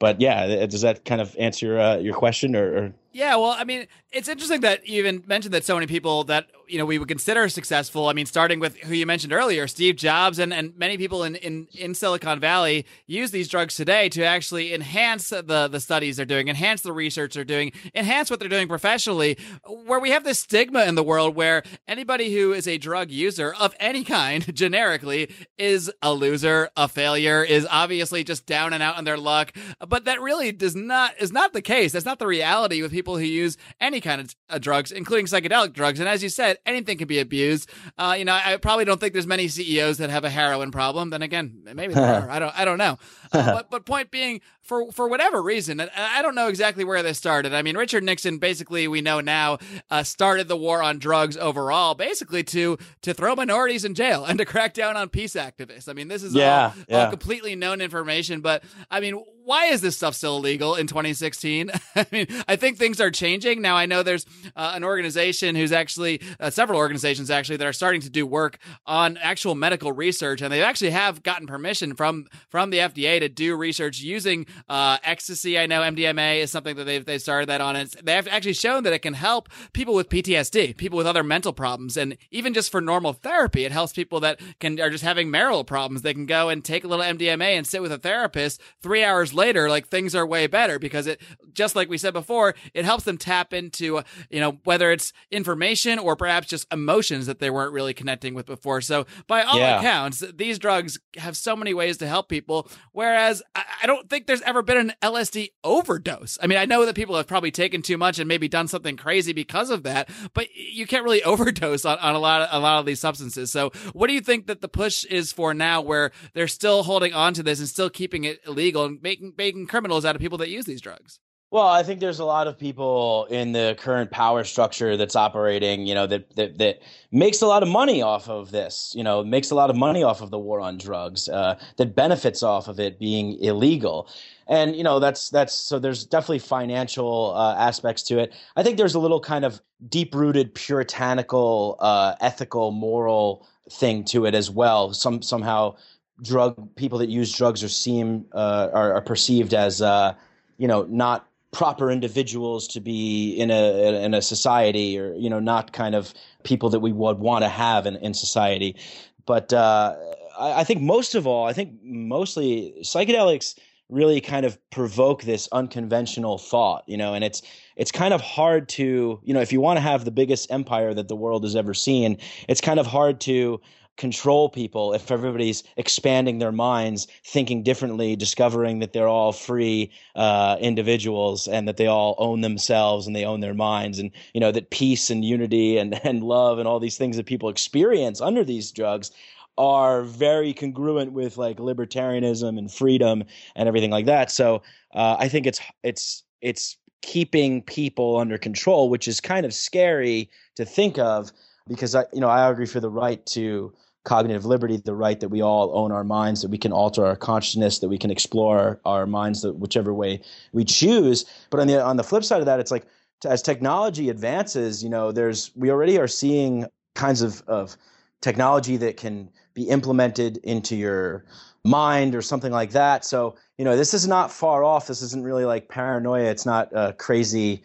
But 0.00 0.20
yeah, 0.20 0.66
does 0.66 0.80
that 0.80 1.04
kind 1.04 1.20
of 1.20 1.36
answer 1.38 1.66
your 1.66 1.78
uh, 1.78 1.98
your 1.98 2.14
question, 2.14 2.56
or, 2.56 2.76
or 2.76 2.92
yeah, 3.16 3.36
well, 3.36 3.56
I 3.58 3.64
mean, 3.64 3.86
it's 4.12 4.28
interesting 4.28 4.60
that 4.60 4.86
you 4.86 4.98
even 4.98 5.24
mentioned 5.26 5.54
that 5.54 5.64
so 5.64 5.74
many 5.74 5.86
people 5.86 6.24
that 6.24 6.48
you 6.68 6.78
know 6.78 6.84
we 6.84 6.98
would 6.98 7.08
consider 7.08 7.48
successful. 7.48 8.08
I 8.08 8.12
mean, 8.12 8.26
starting 8.26 8.60
with 8.60 8.76
who 8.78 8.94
you 8.94 9.06
mentioned 9.06 9.32
earlier, 9.32 9.66
Steve 9.66 9.96
Jobs, 9.96 10.38
and 10.38 10.52
and 10.52 10.76
many 10.76 10.98
people 10.98 11.24
in 11.24 11.34
in, 11.36 11.66
in 11.74 11.94
Silicon 11.94 12.40
Valley 12.40 12.84
use 13.06 13.30
these 13.30 13.48
drugs 13.48 13.74
today 13.74 14.10
to 14.10 14.22
actually 14.22 14.74
enhance 14.74 15.30
the 15.30 15.68
the 15.70 15.80
studies 15.80 16.18
they're 16.18 16.26
doing, 16.26 16.48
enhance 16.48 16.82
the 16.82 16.92
research 16.92 17.34
they're 17.34 17.44
doing, 17.44 17.72
enhance 17.94 18.28
what 18.30 18.38
they're 18.38 18.50
doing 18.50 18.68
professionally. 18.68 19.38
Where 19.64 20.00
we 20.00 20.10
have 20.10 20.24
this 20.24 20.40
stigma 20.40 20.84
in 20.84 20.94
the 20.94 21.02
world 21.02 21.34
where 21.34 21.62
anybody 21.88 22.34
who 22.34 22.52
is 22.52 22.68
a 22.68 22.76
drug 22.76 23.10
user 23.10 23.54
of 23.58 23.74
any 23.80 24.04
kind, 24.04 24.54
generically, 24.54 25.30
is 25.56 25.90
a 26.02 26.12
loser, 26.12 26.68
a 26.76 26.86
failure, 26.86 27.42
is 27.42 27.66
obviously 27.70 28.24
just 28.24 28.44
down 28.44 28.74
and 28.74 28.82
out 28.82 28.98
on 28.98 29.04
their 29.04 29.16
luck. 29.16 29.52
But 29.86 30.04
that 30.04 30.20
really 30.20 30.52
does 30.52 30.76
not 30.76 31.14
is 31.18 31.32
not 31.32 31.54
the 31.54 31.62
case. 31.62 31.92
That's 31.92 32.04
not 32.04 32.18
the 32.18 32.26
reality 32.26 32.82
with 32.82 32.92
people 32.92 33.05
people 33.06 33.18
who 33.18 33.24
use 33.24 33.56
any 33.80 34.00
kind 34.00 34.20
of 34.20 34.34
uh, 34.50 34.58
drugs, 34.58 34.90
including 34.90 35.26
psychedelic 35.26 35.72
drugs. 35.72 36.00
And 36.00 36.08
as 36.08 36.24
you 36.24 36.28
said, 36.28 36.58
anything 36.66 36.98
can 36.98 37.06
be 37.06 37.20
abused. 37.20 37.70
Uh, 37.96 38.16
you 38.18 38.24
know, 38.24 38.32
I 38.32 38.56
probably 38.56 38.84
don't 38.84 38.98
think 38.98 39.12
there's 39.12 39.28
many 39.28 39.46
CEOs 39.46 39.98
that 39.98 40.10
have 40.10 40.24
a 40.24 40.30
heroin 40.30 40.72
problem. 40.72 41.10
Then 41.10 41.22
again, 41.22 41.62
maybe 41.72 41.94
there 41.94 42.04
are. 42.22 42.28
I 42.28 42.40
don't. 42.40 42.58
I 42.58 42.64
don't 42.64 42.78
know. 42.78 42.98
Uh, 43.32 43.52
but 43.54 43.70
but 43.70 43.84
point 43.84 44.10
being, 44.10 44.40
for 44.62 44.90
for 44.92 45.08
whatever 45.08 45.42
reason, 45.42 45.80
and 45.80 45.90
I 45.96 46.22
don't 46.22 46.34
know 46.34 46.48
exactly 46.48 46.84
where 46.84 47.02
this 47.02 47.18
started. 47.18 47.54
I 47.54 47.62
mean, 47.62 47.76
Richard 47.76 48.02
Nixon, 48.02 48.38
basically, 48.38 48.88
we 48.88 49.00
know 49.00 49.20
now, 49.20 49.58
uh, 49.90 50.02
started 50.02 50.48
the 50.48 50.56
war 50.56 50.82
on 50.82 50.98
drugs 50.98 51.36
overall, 51.36 51.94
basically 51.94 52.42
to 52.44 52.76
to 53.02 53.14
throw 53.14 53.34
minorities 53.34 53.84
in 53.84 53.94
jail 53.94 54.24
and 54.24 54.38
to 54.38 54.44
crack 54.44 54.74
down 54.74 54.96
on 54.96 55.08
peace 55.08 55.34
activists. 55.34 55.88
I 55.88 55.92
mean, 55.92 56.08
this 56.08 56.22
is 56.22 56.34
yeah, 56.34 56.66
all, 56.66 56.84
yeah. 56.88 57.04
all 57.04 57.10
completely 57.10 57.54
known 57.54 57.80
information. 57.80 58.40
But 58.40 58.64
I 58.90 59.00
mean, 59.00 59.22
why 59.46 59.66
is 59.66 59.80
this 59.80 59.96
stuff 59.96 60.16
still 60.16 60.38
illegal 60.38 60.74
in 60.74 60.88
2016? 60.88 61.70
I 61.94 62.06
mean, 62.10 62.26
I 62.48 62.56
think 62.56 62.76
things 62.76 63.00
are 63.00 63.12
changing 63.12 63.62
now. 63.62 63.76
I 63.76 63.86
know 63.86 64.02
there's 64.02 64.26
uh, 64.56 64.72
an 64.74 64.82
organization 64.82 65.54
who's 65.54 65.70
actually 65.70 66.20
uh, 66.40 66.50
several 66.50 66.78
organizations 66.78 67.30
actually 67.30 67.58
that 67.58 67.66
are 67.66 67.72
starting 67.72 68.00
to 68.00 68.10
do 68.10 68.26
work 68.26 68.58
on 68.86 69.16
actual 69.18 69.54
medical 69.54 69.92
research, 69.92 70.42
and 70.42 70.52
they 70.52 70.62
actually 70.62 70.90
have 70.90 71.22
gotten 71.22 71.46
permission 71.46 71.94
from 71.94 72.26
from 72.48 72.70
the 72.70 72.78
FDA 72.78 73.15
to 73.18 73.28
do 73.28 73.56
research 73.56 74.00
using 74.00 74.46
uh, 74.68 74.98
ecstasy. 75.02 75.58
I 75.58 75.66
know 75.66 75.82
MDMA 75.82 76.40
is 76.40 76.50
something 76.50 76.76
that 76.76 76.84
they've 76.84 77.04
they 77.04 77.18
started 77.18 77.48
that 77.48 77.60
on. 77.60 77.76
And 77.76 77.90
they 78.02 78.14
have 78.14 78.28
actually 78.28 78.54
shown 78.54 78.82
that 78.84 78.92
it 78.92 79.00
can 79.00 79.14
help 79.14 79.48
people 79.72 79.94
with 79.94 80.08
PTSD, 80.08 80.76
people 80.76 80.96
with 80.96 81.06
other 81.06 81.22
mental 81.22 81.52
problems, 81.52 81.96
and 81.96 82.16
even 82.30 82.54
just 82.54 82.70
for 82.70 82.80
normal 82.80 83.12
therapy, 83.12 83.64
it 83.64 83.72
helps 83.72 83.92
people 83.92 84.20
that 84.20 84.40
can 84.60 84.80
are 84.80 84.90
just 84.90 85.04
having 85.04 85.30
marital 85.30 85.64
problems. 85.64 86.02
They 86.02 86.14
can 86.14 86.26
go 86.26 86.48
and 86.48 86.64
take 86.64 86.84
a 86.84 86.88
little 86.88 87.04
MDMA 87.04 87.56
and 87.56 87.66
sit 87.66 87.82
with 87.82 87.92
a 87.92 87.98
therapist 87.98 88.60
three 88.82 89.04
hours 89.04 89.32
later, 89.34 89.68
like 89.68 89.88
things 89.88 90.14
are 90.14 90.26
way 90.26 90.46
better 90.46 90.78
because 90.78 91.06
it, 91.06 91.20
just 91.52 91.76
like 91.76 91.88
we 91.88 91.98
said 91.98 92.12
before, 92.12 92.54
it 92.74 92.84
helps 92.84 93.04
them 93.04 93.18
tap 93.18 93.52
into, 93.52 94.02
you 94.30 94.40
know, 94.40 94.58
whether 94.64 94.90
it's 94.90 95.12
information 95.30 95.98
or 95.98 96.16
perhaps 96.16 96.46
just 96.46 96.66
emotions 96.72 97.26
that 97.26 97.38
they 97.38 97.50
weren't 97.50 97.72
really 97.72 97.94
connecting 97.94 98.34
with 98.34 98.46
before. 98.46 98.80
So 98.80 99.06
by 99.26 99.42
all 99.42 99.58
yeah. 99.58 99.78
accounts, 99.78 100.22
these 100.34 100.58
drugs 100.58 100.98
have 101.16 101.36
so 101.36 101.56
many 101.56 101.74
ways 101.74 101.96
to 101.98 102.06
help 102.06 102.28
people. 102.28 102.68
Whereas 103.06 103.40
I, 103.54 103.86
don't 103.86 104.10
think 104.10 104.26
there's 104.26 104.42
ever 104.42 104.62
been 104.62 104.78
an 104.78 104.92
LSD 105.00 105.50
overdose. 105.62 106.38
I 106.42 106.48
mean, 106.48 106.58
I 106.58 106.64
know 106.64 106.84
that 106.86 106.96
people 106.96 107.14
have 107.16 107.28
probably 107.28 107.52
taken 107.52 107.80
too 107.80 107.96
much 107.96 108.18
and 108.18 108.26
maybe 108.26 108.48
done 108.48 108.66
something 108.66 108.96
crazy 108.96 109.32
because 109.32 109.70
of 109.70 109.84
that, 109.84 110.10
but 110.34 110.48
you 110.56 110.88
can't 110.88 111.04
really 111.04 111.22
overdose 111.22 111.84
on, 111.84 111.98
on 112.00 112.16
a 112.16 112.18
lot 112.18 112.42
of, 112.42 112.48
a 112.50 112.58
lot 112.58 112.80
of 112.80 112.86
these 112.86 112.98
substances. 112.98 113.52
So 113.52 113.70
what 113.92 114.08
do 114.08 114.14
you 114.14 114.20
think 114.20 114.48
that 114.48 114.60
the 114.60 114.66
push 114.66 115.04
is 115.04 115.30
for 115.30 115.54
now 115.54 115.82
where 115.82 116.10
they're 116.34 116.48
still 116.48 116.82
holding 116.82 117.14
on 117.14 117.32
to 117.34 117.44
this 117.44 117.60
and 117.60 117.68
still 117.68 117.90
keeping 117.90 118.24
it 118.24 118.40
illegal 118.44 118.84
and 118.84 119.00
making 119.00 119.34
making 119.38 119.68
criminals 119.68 120.04
out 120.04 120.16
of 120.16 120.20
people 120.20 120.38
that 120.38 120.50
use 120.50 120.64
these 120.64 120.80
drugs. 120.80 121.20
Well, 121.52 121.68
I 121.68 121.84
think 121.84 122.00
there's 122.00 122.18
a 122.18 122.24
lot 122.24 122.48
of 122.48 122.58
people 122.58 123.26
in 123.30 123.52
the 123.52 123.76
current 123.78 124.10
power 124.10 124.42
structure 124.42 124.96
that's 124.96 125.14
operating, 125.14 125.86
you 125.86 125.94
know, 125.94 126.06
that, 126.08 126.34
that 126.34 126.58
that 126.58 126.82
makes 127.12 127.40
a 127.40 127.46
lot 127.46 127.62
of 127.62 127.68
money 127.68 128.02
off 128.02 128.28
of 128.28 128.50
this, 128.50 128.92
you 128.96 129.04
know, 129.04 129.22
makes 129.22 129.52
a 129.52 129.54
lot 129.54 129.70
of 129.70 129.76
money 129.76 130.02
off 130.02 130.20
of 130.20 130.30
the 130.30 130.38
war 130.38 130.60
on 130.60 130.76
drugs, 130.76 131.28
uh, 131.28 131.56
that 131.76 131.94
benefits 131.94 132.42
off 132.42 132.66
of 132.66 132.80
it 132.80 132.98
being 132.98 133.38
illegal, 133.40 134.08
and 134.48 134.74
you 134.74 134.82
know 134.82 134.98
that's 134.98 135.30
that's 135.30 135.54
so 135.54 135.78
there's 135.78 136.04
definitely 136.04 136.40
financial 136.40 137.32
uh, 137.36 137.54
aspects 137.54 138.02
to 138.04 138.18
it. 138.18 138.34
I 138.56 138.64
think 138.64 138.76
there's 138.76 138.96
a 138.96 139.00
little 139.00 139.20
kind 139.20 139.44
of 139.44 139.62
deep 139.88 140.16
rooted 140.16 140.52
puritanical, 140.52 141.76
uh, 141.78 142.16
ethical, 142.20 142.72
moral 142.72 143.46
thing 143.70 144.04
to 144.06 144.26
it 144.26 144.34
as 144.34 144.50
well. 144.50 144.92
Some 144.92 145.22
somehow 145.22 145.76
drug 146.22 146.74
people 146.74 146.98
that 146.98 147.08
use 147.08 147.32
drugs 147.32 147.62
or 147.62 147.68
seem 147.68 148.26
uh, 148.32 148.68
are, 148.72 148.94
are, 148.94 149.02
perceived 149.02 149.54
as 149.54 149.80
uh, 149.80 150.14
you 150.58 150.66
know 150.66 150.84
not 150.90 151.28
proper 151.56 151.90
individuals 151.90 152.68
to 152.68 152.80
be 152.80 153.32
in 153.32 153.50
a 153.50 154.04
in 154.04 154.12
a 154.12 154.20
society 154.20 154.98
or 154.98 155.14
you 155.14 155.30
know 155.30 155.40
not 155.40 155.72
kind 155.72 155.94
of 155.94 156.12
people 156.42 156.68
that 156.68 156.80
we 156.80 156.92
would 156.92 157.18
want 157.18 157.42
to 157.42 157.48
have 157.48 157.86
in, 157.86 157.96
in 157.96 158.12
society. 158.12 158.76
But 159.24 159.54
uh, 159.54 159.96
I, 160.38 160.60
I, 160.60 160.64
think 160.64 160.82
most 160.82 161.14
of 161.14 161.26
all 161.26 161.46
i 161.46 161.54
think 161.54 161.72
mostly 161.82 162.74
psychedelics 162.82 163.58
really 163.88 164.20
kind 164.20 164.44
of 164.44 164.58
provoke 164.70 165.22
this 165.22 165.48
unconventional 165.50 166.36
thought 166.36 166.84
you 166.86 166.98
know 166.98 167.14
and 167.14 167.24
it's 167.24 167.40
it's 167.76 167.90
kind 167.90 168.12
of 168.12 168.20
hard 168.20 168.68
to 168.68 169.18
you 169.24 169.32
know 169.32 169.40
if 169.40 169.50
you 169.50 169.60
want 169.62 169.78
to 169.78 169.80
have 169.80 170.04
the 170.04 170.10
biggest 170.10 170.50
empire 170.50 170.92
that 170.92 171.08
the 171.08 171.16
world 171.16 171.42
has 171.42 171.56
ever 171.56 171.72
seen 171.72 172.18
it's 172.48 172.60
kind 172.60 172.78
of 172.78 172.86
hard 172.86 173.18
to 173.20 173.58
control 173.96 174.48
people 174.48 174.92
if 174.92 175.10
everybody's 175.10 175.64
expanding 175.76 176.38
their 176.38 176.52
minds, 176.52 177.06
thinking 177.24 177.62
differently, 177.62 178.16
discovering 178.16 178.78
that 178.80 178.92
they're 178.92 179.08
all 179.08 179.32
free 179.32 179.90
uh, 180.14 180.56
individuals 180.60 181.48
and 181.48 181.66
that 181.66 181.76
they 181.76 181.86
all 181.86 182.14
own 182.18 182.42
themselves 182.42 183.06
and 183.06 183.16
they 183.16 183.24
own 183.24 183.40
their 183.40 183.54
minds, 183.54 183.98
and 183.98 184.10
you 184.34 184.40
know 184.40 184.52
that 184.52 184.70
peace 184.70 185.10
and 185.10 185.24
unity 185.24 185.78
and 185.78 186.00
and 186.04 186.22
love 186.22 186.58
and 186.58 186.68
all 186.68 186.80
these 186.80 186.98
things 186.98 187.16
that 187.16 187.26
people 187.26 187.48
experience 187.48 188.20
under 188.20 188.44
these 188.44 188.70
drugs 188.70 189.10
are 189.58 190.02
very 190.02 190.52
congruent 190.52 191.12
with 191.12 191.38
like 191.38 191.56
libertarianism 191.56 192.58
and 192.58 192.70
freedom 192.70 193.24
and 193.54 193.68
everything 193.68 193.90
like 193.90 194.06
that. 194.06 194.30
So 194.30 194.62
uh, 194.94 195.16
I 195.18 195.28
think 195.28 195.46
it's 195.46 195.60
it's 195.82 196.22
it's 196.42 196.76
keeping 197.02 197.62
people 197.62 198.18
under 198.18 198.36
control, 198.36 198.90
which 198.90 199.08
is 199.08 199.20
kind 199.20 199.46
of 199.46 199.54
scary 199.54 200.28
to 200.56 200.64
think 200.64 200.98
of 200.98 201.32
because 201.68 201.94
I 201.94 202.04
you 202.12 202.20
know 202.20 202.28
I 202.28 202.42
argue 202.42 202.66
for 202.66 202.80
the 202.80 202.90
right 202.90 203.24
to 203.26 203.72
cognitive 204.06 204.46
liberty, 204.46 204.76
the 204.76 204.94
right 204.94 205.18
that 205.18 205.28
we 205.28 205.42
all 205.42 205.76
own 205.76 205.90
our 205.90 206.04
minds, 206.04 206.40
that 206.40 206.50
we 206.50 206.56
can 206.56 206.72
alter 206.72 207.04
our 207.04 207.16
consciousness, 207.16 207.80
that 207.80 207.88
we 207.88 207.98
can 207.98 208.10
explore 208.10 208.80
our 208.84 209.04
minds, 209.04 209.44
whichever 209.44 209.92
way 209.92 210.22
we 210.52 210.64
choose. 210.64 211.26
But 211.50 211.60
on 211.60 211.66
the 211.66 211.84
on 211.84 211.96
the 211.96 212.04
flip 212.04 212.24
side 212.24 212.40
of 212.40 212.46
that, 212.46 212.60
it's 212.60 212.70
like 212.70 212.86
as 213.26 213.42
technology 213.42 214.08
advances, 214.08 214.82
you 214.82 214.88
know, 214.88 215.12
there's 215.12 215.50
we 215.56 215.70
already 215.70 215.98
are 215.98 216.08
seeing 216.08 216.66
kinds 216.94 217.20
of 217.20 217.42
of 217.48 217.76
technology 218.20 218.76
that 218.78 218.96
can 218.96 219.28
be 219.54 219.64
implemented 219.64 220.38
into 220.38 220.76
your 220.76 221.24
mind 221.64 222.14
or 222.14 222.22
something 222.22 222.52
like 222.52 222.70
that. 222.70 223.04
So, 223.04 223.34
you 223.58 223.64
know, 223.64 223.76
this 223.76 223.92
is 223.92 224.06
not 224.06 224.30
far 224.30 224.62
off. 224.62 224.86
This 224.86 225.02
isn't 225.02 225.24
really 225.24 225.44
like 225.44 225.68
paranoia. 225.68 226.30
It's 226.30 226.46
not 226.46 226.68
a 226.72 226.92
crazy 226.92 227.62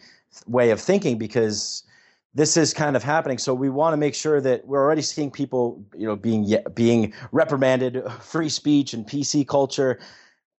way 0.48 0.70
of 0.70 0.80
thinking 0.80 1.18
because 1.18 1.84
this 2.34 2.56
is 2.56 2.72
kind 2.72 2.96
of 2.96 3.02
happening. 3.02 3.38
So 3.38 3.54
we 3.54 3.68
want 3.68 3.92
to 3.92 3.96
make 3.96 4.14
sure 4.14 4.40
that 4.40 4.66
we're 4.66 4.82
already 4.82 5.02
seeing 5.02 5.30
people, 5.30 5.84
you 5.96 6.06
know, 6.06 6.16
being 6.16 6.54
being 6.74 7.12
reprimanded, 7.30 8.02
free 8.20 8.48
speech 8.48 8.94
and 8.94 9.06
PC 9.06 9.46
culture 9.46 9.98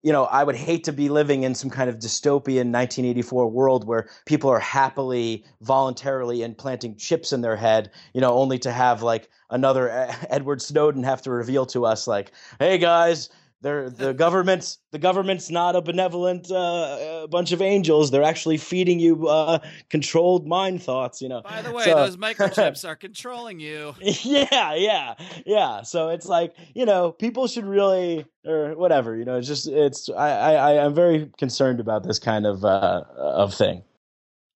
you 0.03 0.11
know, 0.11 0.25
I 0.25 0.43
would 0.43 0.57
hate 0.57 0.83
to 0.83 0.91
be 0.91 1.07
living 1.07 1.43
in 1.43 1.55
some 1.55 1.69
kind 1.69 1.89
of 1.89 1.97
dystopian 1.97 2.71
1984 2.71 3.49
world 3.49 3.87
where 3.87 4.09
people 4.25 4.49
are 4.49 4.59
happily, 4.59 5.45
voluntarily 5.61 6.43
implanting 6.43 6.97
chips 6.97 7.31
in 7.31 7.39
their 7.39 7.55
head, 7.55 7.89
you 8.13 8.19
know, 8.19 8.33
only 8.33 8.59
to 8.59 8.71
have 8.71 9.01
like 9.01 9.29
another 9.49 9.89
Edward 10.29 10.61
Snowden 10.61 11.03
have 11.03 11.21
to 11.21 11.31
reveal 11.31 11.65
to 11.67 11.85
us, 11.85 12.05
like, 12.05 12.33
hey 12.59 12.77
guys, 12.77 13.29
they're, 13.63 13.89
the 13.89 14.13
government's 14.13 14.79
the 14.91 14.99
government's 14.99 15.49
not 15.49 15.75
a 15.77 15.81
benevolent 15.81 16.51
uh, 16.51 17.27
bunch 17.31 17.53
of 17.53 17.61
angels. 17.61 18.11
They're 18.11 18.21
actually 18.21 18.57
feeding 18.57 18.99
you 18.99 19.29
uh, 19.29 19.59
controlled 19.89 20.45
mind 20.45 20.83
thoughts. 20.83 21.21
You 21.21 21.29
know. 21.29 21.41
By 21.41 21.61
the 21.61 21.71
way, 21.71 21.85
so, 21.85 21.95
those 21.95 22.17
microchips 22.27 22.85
are 22.85 22.95
controlling 22.95 23.59
you. 23.59 23.95
Yeah, 24.23 24.75
yeah, 24.75 25.15
yeah. 25.45 25.81
So 25.81 26.09
it's 26.09 26.25
like 26.25 26.53
you 26.75 26.85
know, 26.85 27.11
people 27.11 27.47
should 27.47 27.65
really 27.65 28.25
or 28.45 28.75
whatever. 28.75 29.15
You 29.15 29.23
know, 29.23 29.37
it's 29.37 29.47
just 29.47 29.67
it's 29.67 30.09
I 30.09 30.55
I 30.55 30.85
I'm 30.85 30.93
very 30.93 31.31
concerned 31.37 31.79
about 31.79 32.03
this 32.03 32.19
kind 32.19 32.45
of 32.45 32.65
uh, 32.65 33.03
of 33.17 33.53
thing. 33.53 33.83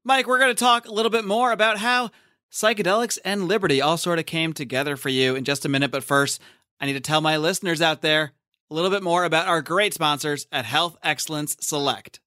Mike, 0.04 0.28
we're 0.28 0.40
going 0.40 0.54
to 0.54 0.60
talk 0.60 0.86
a 0.86 0.92
little 0.92 1.12
bit 1.12 1.26
more 1.26 1.52
about 1.52 1.78
how 1.78 2.12
psychedelics 2.52 3.18
and 3.24 3.48
liberty 3.48 3.82
all 3.82 3.98
sort 3.98 4.20
of 4.20 4.26
came 4.26 4.54
together 4.54 4.96
for 4.98 5.10
you 5.10 5.36
in 5.36 5.46
just 5.46 5.66
a 5.66 5.70
minute. 5.70 5.92
But 5.92 6.04
first, 6.04 6.42
I 6.80 6.86
need 6.86 6.94
to 6.94 7.00
tell 7.00 7.22
my 7.22 7.38
listeners 7.38 7.82
out 7.82 8.02
there 8.02 8.34
a 8.70 8.74
little 8.74 8.92
bit 8.92 9.04
more 9.04 9.24
about 9.24 9.48
our 9.48 9.62
great 9.62 9.94
sponsors 9.94 10.48
at 10.52 10.66
Health 10.66 10.98
Excellence 11.04 11.56
Select. 11.60 12.20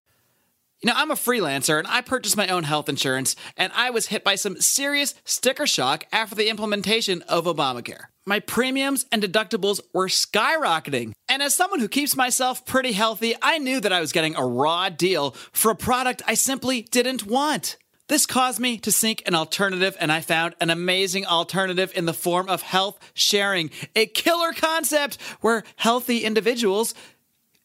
You 0.83 0.89
know, 0.89 0.97
I'm 0.97 1.11
a 1.11 1.15
freelancer 1.15 1.79
and 1.79 1.87
I 1.87 2.01
purchased 2.01 2.39
my 2.39 2.49
own 2.49 2.63
health 2.63 2.89
insurance, 2.89 3.37
and 3.55 3.71
I 3.75 3.91
was 3.91 4.07
hit 4.07 4.25
by 4.25 4.37
some 4.37 4.59
serious 4.61 5.15
sticker 5.25 5.67
shock 5.67 6.07
after 6.11 6.35
the 6.35 6.49
implementation 6.49 7.21
of 7.23 7.45
Obamacare. 7.45 8.05
My 8.25 8.41
premiums 8.41 9.05
and 9.13 9.23
deductibles 9.23 9.81
were 9.93 10.09
skyrocketing. 10.09 11.13
And 11.29 11.43
as 11.43 11.55
someone 11.55 11.81
who 11.81 11.89
keeps 11.89 12.17
myself 12.17 12.65
pretty 12.65 12.93
healthy, 12.93 13.35
I 13.43 13.59
knew 13.59 13.81
that 13.81 13.93
I 13.93 14.01
was 14.01 14.13
getting 14.13 14.37
a 14.37 14.47
raw 14.47 14.89
deal 14.89 15.33
for 15.53 15.71
a 15.71 15.77
product 15.77 16.23
I 16.27 16.35
simply 16.35 16.83
didn't 16.83 17.27
want. 17.27 17.77
This 18.11 18.27
caused 18.27 18.59
me 18.59 18.77
to 18.79 18.91
seek 18.91 19.23
an 19.29 19.37
alternative, 19.37 19.97
and 20.01 20.11
I 20.11 20.21
found 20.21 20.57
an 20.61 20.69
amazing 20.69 21.27
alternative 21.27 21.93
in 21.95 22.07
the 22.07 22.13
form 22.13 22.49
of 22.49 22.61
health 22.61 22.99
sharing, 23.15 23.71
a 23.95 24.05
killer 24.07 24.53
concept 24.53 25.17
where 25.43 25.63
healthy 25.77 26.25
individuals 26.25 26.93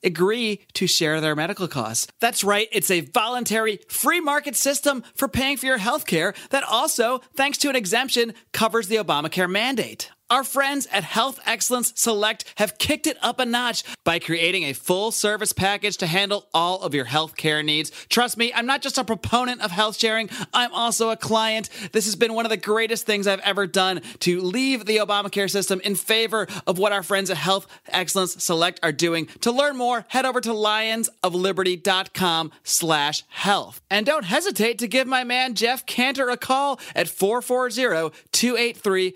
agree 0.03 0.60
to 0.73 0.86
share 0.86 1.19
their 1.19 1.36
medical 1.36 1.67
costs. 1.67 2.05
That's 2.19 2.43
right, 2.43 2.67
it's 2.71 2.91
a 2.91 2.99
voluntary 2.99 3.79
free 3.88 4.21
market 4.21 4.55
system 4.55 5.03
for 5.15 5.27
paying 5.27 5.58
for 5.58 5.65
your 5.65 5.79
health 5.79 6.05
care 6.05 6.36
that 6.51 6.63
also, 6.63 7.21
thanks 7.34 7.58
to 7.58 7.69
an 7.71 7.75
exemption, 7.75 8.36
covers 8.51 8.88
the 8.88 8.97
Obamacare 8.97 9.49
mandate. 9.49 10.12
Our 10.36 10.43
friends 10.43 10.86
at 10.91 11.06
Health 11.06 11.39
Excellence 11.45 11.93
Select 11.95 12.43
have 12.58 12.78
kicked 12.78 13.08
it 13.08 13.15
up 13.21 13.39
a 13.39 13.45
notch 13.45 13.86
by 14.04 14.19
creating 14.19 14.63
a 14.63 14.74
full 14.74 15.12
service 15.12 15.54
package 15.54 15.95
to 15.95 16.08
handle 16.08 16.50
all 16.54 16.82
of 16.82 16.93
your 16.93 17.06
health 17.06 17.38
care 17.38 17.63
needs. 17.63 17.89
Trust 18.10 18.38
me, 18.38 18.52
I'm 18.54 18.65
not 18.65 18.82
just 18.82 18.98
a 18.98 19.06
proponent 19.06 19.62
of 19.62 19.71
health 19.71 19.98
sharing, 19.98 20.30
I'm 20.54 20.74
also 20.74 21.10
a 21.10 21.15
client. 21.15 21.69
This 21.93 22.04
has 22.04 22.17
been 22.17 22.34
one 22.34 22.45
of 22.45 22.50
the 22.50 22.58
greatest 22.58 23.06
things 23.06 23.28
I've 23.28 23.39
ever 23.39 23.65
done 23.65 24.02
to 24.19 24.41
leave 24.41 24.86
the 24.86 24.98
Obamacare 24.98 25.50
system 25.50 25.80
in 25.86 25.95
favor 25.95 26.48
of 26.67 26.80
what 26.80 26.91
our 26.91 27.02
friends 27.02 27.30
at 27.30 27.38
Health 27.38 27.65
Excellence 27.88 28.43
Select 28.43 28.82
are 28.84 28.91
doing. 28.91 29.28
To 29.39 29.54
learn 29.54 29.78
more, 29.78 30.04
head 30.10 30.26
over 30.26 30.41
to 30.41 30.50
lionsofliberty.com 30.50 32.52
slash 32.65 33.24
health. 33.30 33.80
And 33.89 34.06
don't 34.06 34.26
hesitate 34.26 34.80
to 34.80 34.89
give 34.89 35.08
my 35.08 35.24
man 35.24 35.54
Jeff 35.54 35.86
Cantor 35.86 36.30
a 36.30 36.36
call 36.36 36.82
at 36.93 37.08
440 37.08 38.12
283 38.34 39.15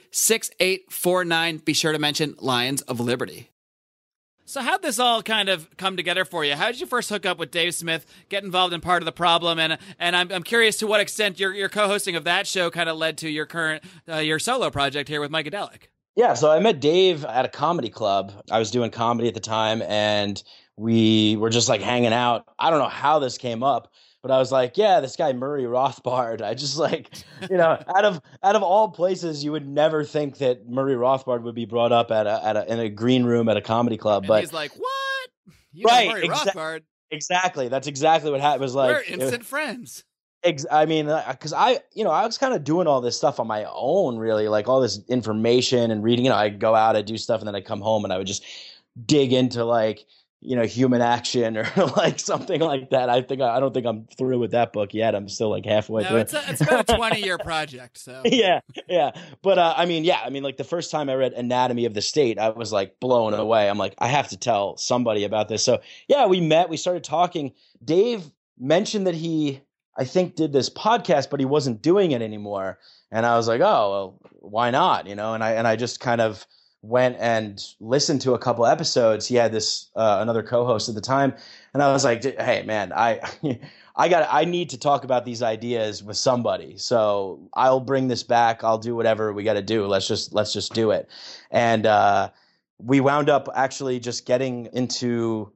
49, 1.09 1.57
be 1.65 1.73
sure 1.73 1.91
to 1.91 1.97
mention 1.97 2.35
Lions 2.37 2.83
of 2.83 2.99
Liberty. 2.99 3.49
So, 4.45 4.61
how'd 4.61 4.83
this 4.83 4.99
all 4.99 5.23
kind 5.23 5.49
of 5.49 5.75
come 5.75 5.97
together 5.97 6.23
for 6.23 6.45
you? 6.45 6.53
How 6.53 6.67
did 6.67 6.79
you 6.79 6.85
first 6.85 7.09
hook 7.09 7.25
up 7.25 7.39
with 7.39 7.49
Dave 7.49 7.73
Smith, 7.73 8.05
get 8.29 8.43
involved 8.43 8.75
in 8.75 8.79
part 8.79 9.01
of 9.01 9.07
the 9.07 9.11
problem, 9.11 9.57
and 9.57 9.79
and 9.97 10.15
I'm, 10.15 10.31
I'm 10.31 10.43
curious 10.43 10.77
to 10.77 10.87
what 10.87 11.01
extent 11.01 11.39
your 11.39 11.51
your 11.51 11.67
co-hosting 11.67 12.15
of 12.15 12.25
that 12.25 12.45
show 12.45 12.69
kind 12.69 12.87
of 12.87 12.95
led 12.95 13.17
to 13.19 13.29
your 13.29 13.47
current 13.47 13.83
uh, 14.07 14.17
your 14.17 14.37
solo 14.37 14.69
project 14.69 15.09
here 15.09 15.19
with 15.19 15.31
Mikedelic. 15.31 15.87
Yeah, 16.15 16.35
so 16.35 16.51
I 16.51 16.59
met 16.59 16.79
Dave 16.79 17.25
at 17.25 17.43
a 17.43 17.49
comedy 17.49 17.89
club. 17.89 18.31
I 18.51 18.59
was 18.59 18.69
doing 18.69 18.91
comedy 18.91 19.27
at 19.27 19.33
the 19.33 19.39
time, 19.39 19.81
and 19.81 20.43
we 20.77 21.37
were 21.37 21.49
just 21.49 21.69
like 21.69 21.81
hanging 21.81 22.13
out. 22.13 22.45
I 22.59 22.69
don't 22.69 22.77
know 22.77 22.87
how 22.87 23.17
this 23.17 23.39
came 23.39 23.63
up, 23.63 23.91
but 24.21 24.31
I 24.31 24.37
was 24.37 24.51
like, 24.51 24.77
yeah, 24.77 24.99
this 24.99 25.15
guy 25.15 25.31
Murray 25.33 25.63
Rothbard. 25.63 26.41
I 26.41 26.53
just 26.53 26.77
like, 26.77 27.09
you 27.49 27.57
know, 27.57 27.81
out 27.95 28.05
of 28.05 28.21
out 28.43 28.55
of 28.55 28.63
all 28.63 28.89
places, 28.89 29.43
you 29.43 29.51
would 29.51 29.67
never 29.67 30.03
think 30.03 30.37
that 30.39 30.67
Murray 30.67 30.95
Rothbard 30.95 31.43
would 31.43 31.55
be 31.55 31.65
brought 31.65 31.91
up 31.91 32.11
at 32.11 32.27
a 32.27 32.45
at 32.45 32.57
a 32.57 32.71
in 32.71 32.79
a 32.79 32.89
green 32.89 33.23
room 33.23 33.49
at 33.49 33.57
a 33.57 33.61
comedy 33.61 33.97
club. 33.97 34.23
And 34.23 34.27
but 34.27 34.41
he's 34.41 34.53
like, 34.53 34.71
what? 34.73 35.29
You 35.71 35.85
right, 35.85 36.09
Murray 36.09 36.27
exa- 36.27 36.53
Rothbard. 36.53 36.81
Exactly. 37.11 37.69
That's 37.69 37.87
exactly 37.87 38.31
what 38.31 38.41
happened. 38.41 38.61
Was 38.61 38.75
like 38.75 39.07
we're 39.07 39.13
instant 39.13 39.45
friends. 39.45 40.03
Ex- 40.43 40.65
I 40.71 40.85
mean, 40.85 41.07
because 41.29 41.51
uh, 41.51 41.57
I, 41.57 41.79
you 41.93 42.03
know, 42.03 42.11
I 42.11 42.25
was 42.25 42.37
kind 42.37 42.53
of 42.53 42.63
doing 42.63 42.87
all 42.87 43.01
this 43.01 43.17
stuff 43.17 43.41
on 43.41 43.47
my 43.47 43.65
own, 43.69 44.17
really, 44.17 44.47
like 44.47 44.69
all 44.69 44.79
this 44.79 45.01
information 45.09 45.91
and 45.91 46.01
reading. 46.01 46.25
You 46.25 46.31
know, 46.31 46.37
I'd 46.37 46.59
go 46.59 46.75
out, 46.75 46.95
I'd 46.95 47.05
do 47.05 47.17
stuff, 47.17 47.41
and 47.41 47.47
then 47.47 47.55
I'd 47.55 47.65
come 47.65 47.81
home 47.81 48.05
and 48.05 48.13
I 48.13 48.17
would 48.17 48.27
just 48.27 48.45
dig 49.05 49.33
into 49.33 49.65
like 49.65 50.05
you 50.41 50.55
know 50.55 50.63
human 50.63 51.01
action 51.01 51.57
or 51.57 51.69
like 51.97 52.19
something 52.19 52.61
like 52.61 52.91
that. 52.91 53.09
I 53.09 53.21
think 53.21 53.41
i 53.41 53.59
don't 53.59 53.73
think 53.73 53.85
i'm 53.85 54.07
through 54.17 54.39
with 54.39 54.51
that 54.51 54.71
book 54.71 54.93
yet. 54.93 55.15
I'm 55.15 55.27
still 55.27 55.49
like 55.49 55.65
halfway 55.65 56.03
no, 56.03 56.09
through. 56.09 56.17
it's, 56.19 56.33
a, 56.33 56.43
it's 56.47 56.61
about 56.61 56.89
a 56.89 56.95
20 56.97 57.21
year 57.21 57.37
project 57.37 57.97
so. 57.97 58.21
Yeah 58.25 58.61
yeah. 58.87 59.11
But 59.41 59.57
uh, 59.57 59.73
i 59.75 59.85
mean 59.85 60.05
yeah 60.05 60.21
i 60.23 60.29
mean 60.29 60.43
like 60.43 60.57
the 60.57 60.63
first 60.63 60.91
time 60.91 61.09
i 61.09 61.15
read 61.15 61.33
anatomy 61.33 61.85
of 61.85 61.93
the 61.93 62.01
state 62.01 62.39
i 62.39 62.49
was 62.49 62.71
like 62.71 62.99
blown 62.99 63.33
away. 63.33 63.69
I'm 63.69 63.77
like 63.77 63.95
i 63.99 64.07
have 64.07 64.29
to 64.29 64.37
tell 64.37 64.77
somebody 64.77 65.25
about 65.25 65.49
this. 65.49 65.63
So 65.63 65.81
yeah 66.07 66.27
we 66.27 66.39
met 66.39 66.69
we 66.69 66.77
started 66.77 67.03
talking. 67.03 67.53
Dave 67.83 68.31
mentioned 68.57 69.07
that 69.07 69.15
he 69.15 69.61
i 69.97 70.05
think 70.05 70.35
did 70.35 70.53
this 70.53 70.69
podcast 70.69 71.29
but 71.29 71.39
he 71.39 71.45
wasn't 71.45 71.81
doing 71.81 72.11
it 72.11 72.21
anymore. 72.21 72.79
And 73.11 73.25
i 73.25 73.35
was 73.35 73.47
like 73.47 73.61
oh 73.61 73.91
well 73.91 74.19
why 74.41 74.71
not? 74.71 75.07
You 75.07 75.15
know 75.15 75.33
and 75.33 75.43
i 75.43 75.51
and 75.51 75.67
i 75.67 75.75
just 75.75 75.99
kind 75.99 76.21
of 76.21 76.45
went 76.81 77.17
and 77.19 77.61
listened 77.79 78.21
to 78.21 78.33
a 78.33 78.39
couple 78.39 78.65
episodes. 78.65 79.27
He 79.27 79.35
had 79.35 79.51
this 79.51 79.89
uh, 79.95 80.19
another 80.21 80.43
co-host 80.43 80.89
at 80.89 80.95
the 80.95 81.01
time, 81.01 81.33
and 81.73 81.83
I 81.83 81.91
was 81.91 82.03
like, 82.03 82.23
"Hey, 82.23 82.63
man, 82.63 82.93
I." 82.93 83.21
I 83.95 84.07
got. 84.07 84.29
I 84.31 84.45
need 84.45 84.69
to 84.69 84.77
talk 84.77 85.03
about 85.03 85.25
these 85.25 85.43
ideas 85.43 86.01
with 86.01 86.15
somebody. 86.15 86.77
So 86.77 87.49
I'll 87.53 87.81
bring 87.81 88.07
this 88.07 88.23
back. 88.23 88.63
I'll 88.63 88.77
do 88.77 88.95
whatever 88.95 89.33
we 89.33 89.43
got 89.43 89.55
to 89.55 89.61
do. 89.61 89.87
Let's 89.87 90.07
just 90.07 90.31
let's 90.31 90.53
just 90.53 90.73
do 90.73 90.91
it. 90.91 91.09
And 91.51 91.85
uh, 91.85 92.29
we 92.77 93.01
wound 93.01 93.29
up 93.29 93.49
actually 93.53 93.99
just 93.99 94.25
getting 94.25 94.69
into 94.71 95.51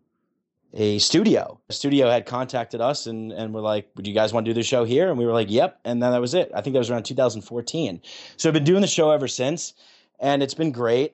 a 0.73 0.99
studio. 0.99 1.57
A 1.69 1.73
studio 1.73 2.09
had 2.09 2.25
contacted 2.25 2.81
us 2.81 3.07
and 3.07 3.31
and 3.31 3.53
were 3.53 3.62
like, 3.62 3.89
"Would 3.95 4.07
you 4.07 4.13
guys 4.13 4.33
want 4.33 4.45
to 4.45 4.49
do 4.49 4.53
the 4.53 4.63
show 4.63 4.83
here?" 4.83 5.07
And 5.07 5.17
we 5.17 5.25
were 5.25 5.31
like, 5.31 5.49
"Yep." 5.49 5.79
And 5.86 6.03
then 6.03 6.12
that 6.12 6.19
was 6.19 6.33
it. 6.33 6.51
I 6.53 6.59
think 6.59 6.73
that 6.73 6.79
was 6.79 6.89
around 6.89 7.03
2014. 7.03 8.01
So 8.36 8.49
I've 8.49 8.53
been 8.53 8.65
doing 8.65 8.81
the 8.81 8.88
show 8.88 9.12
ever 9.12 9.29
since 9.29 9.73
and 10.19 10.43
it's 10.43 10.54
been 10.54 10.71
great. 10.71 11.13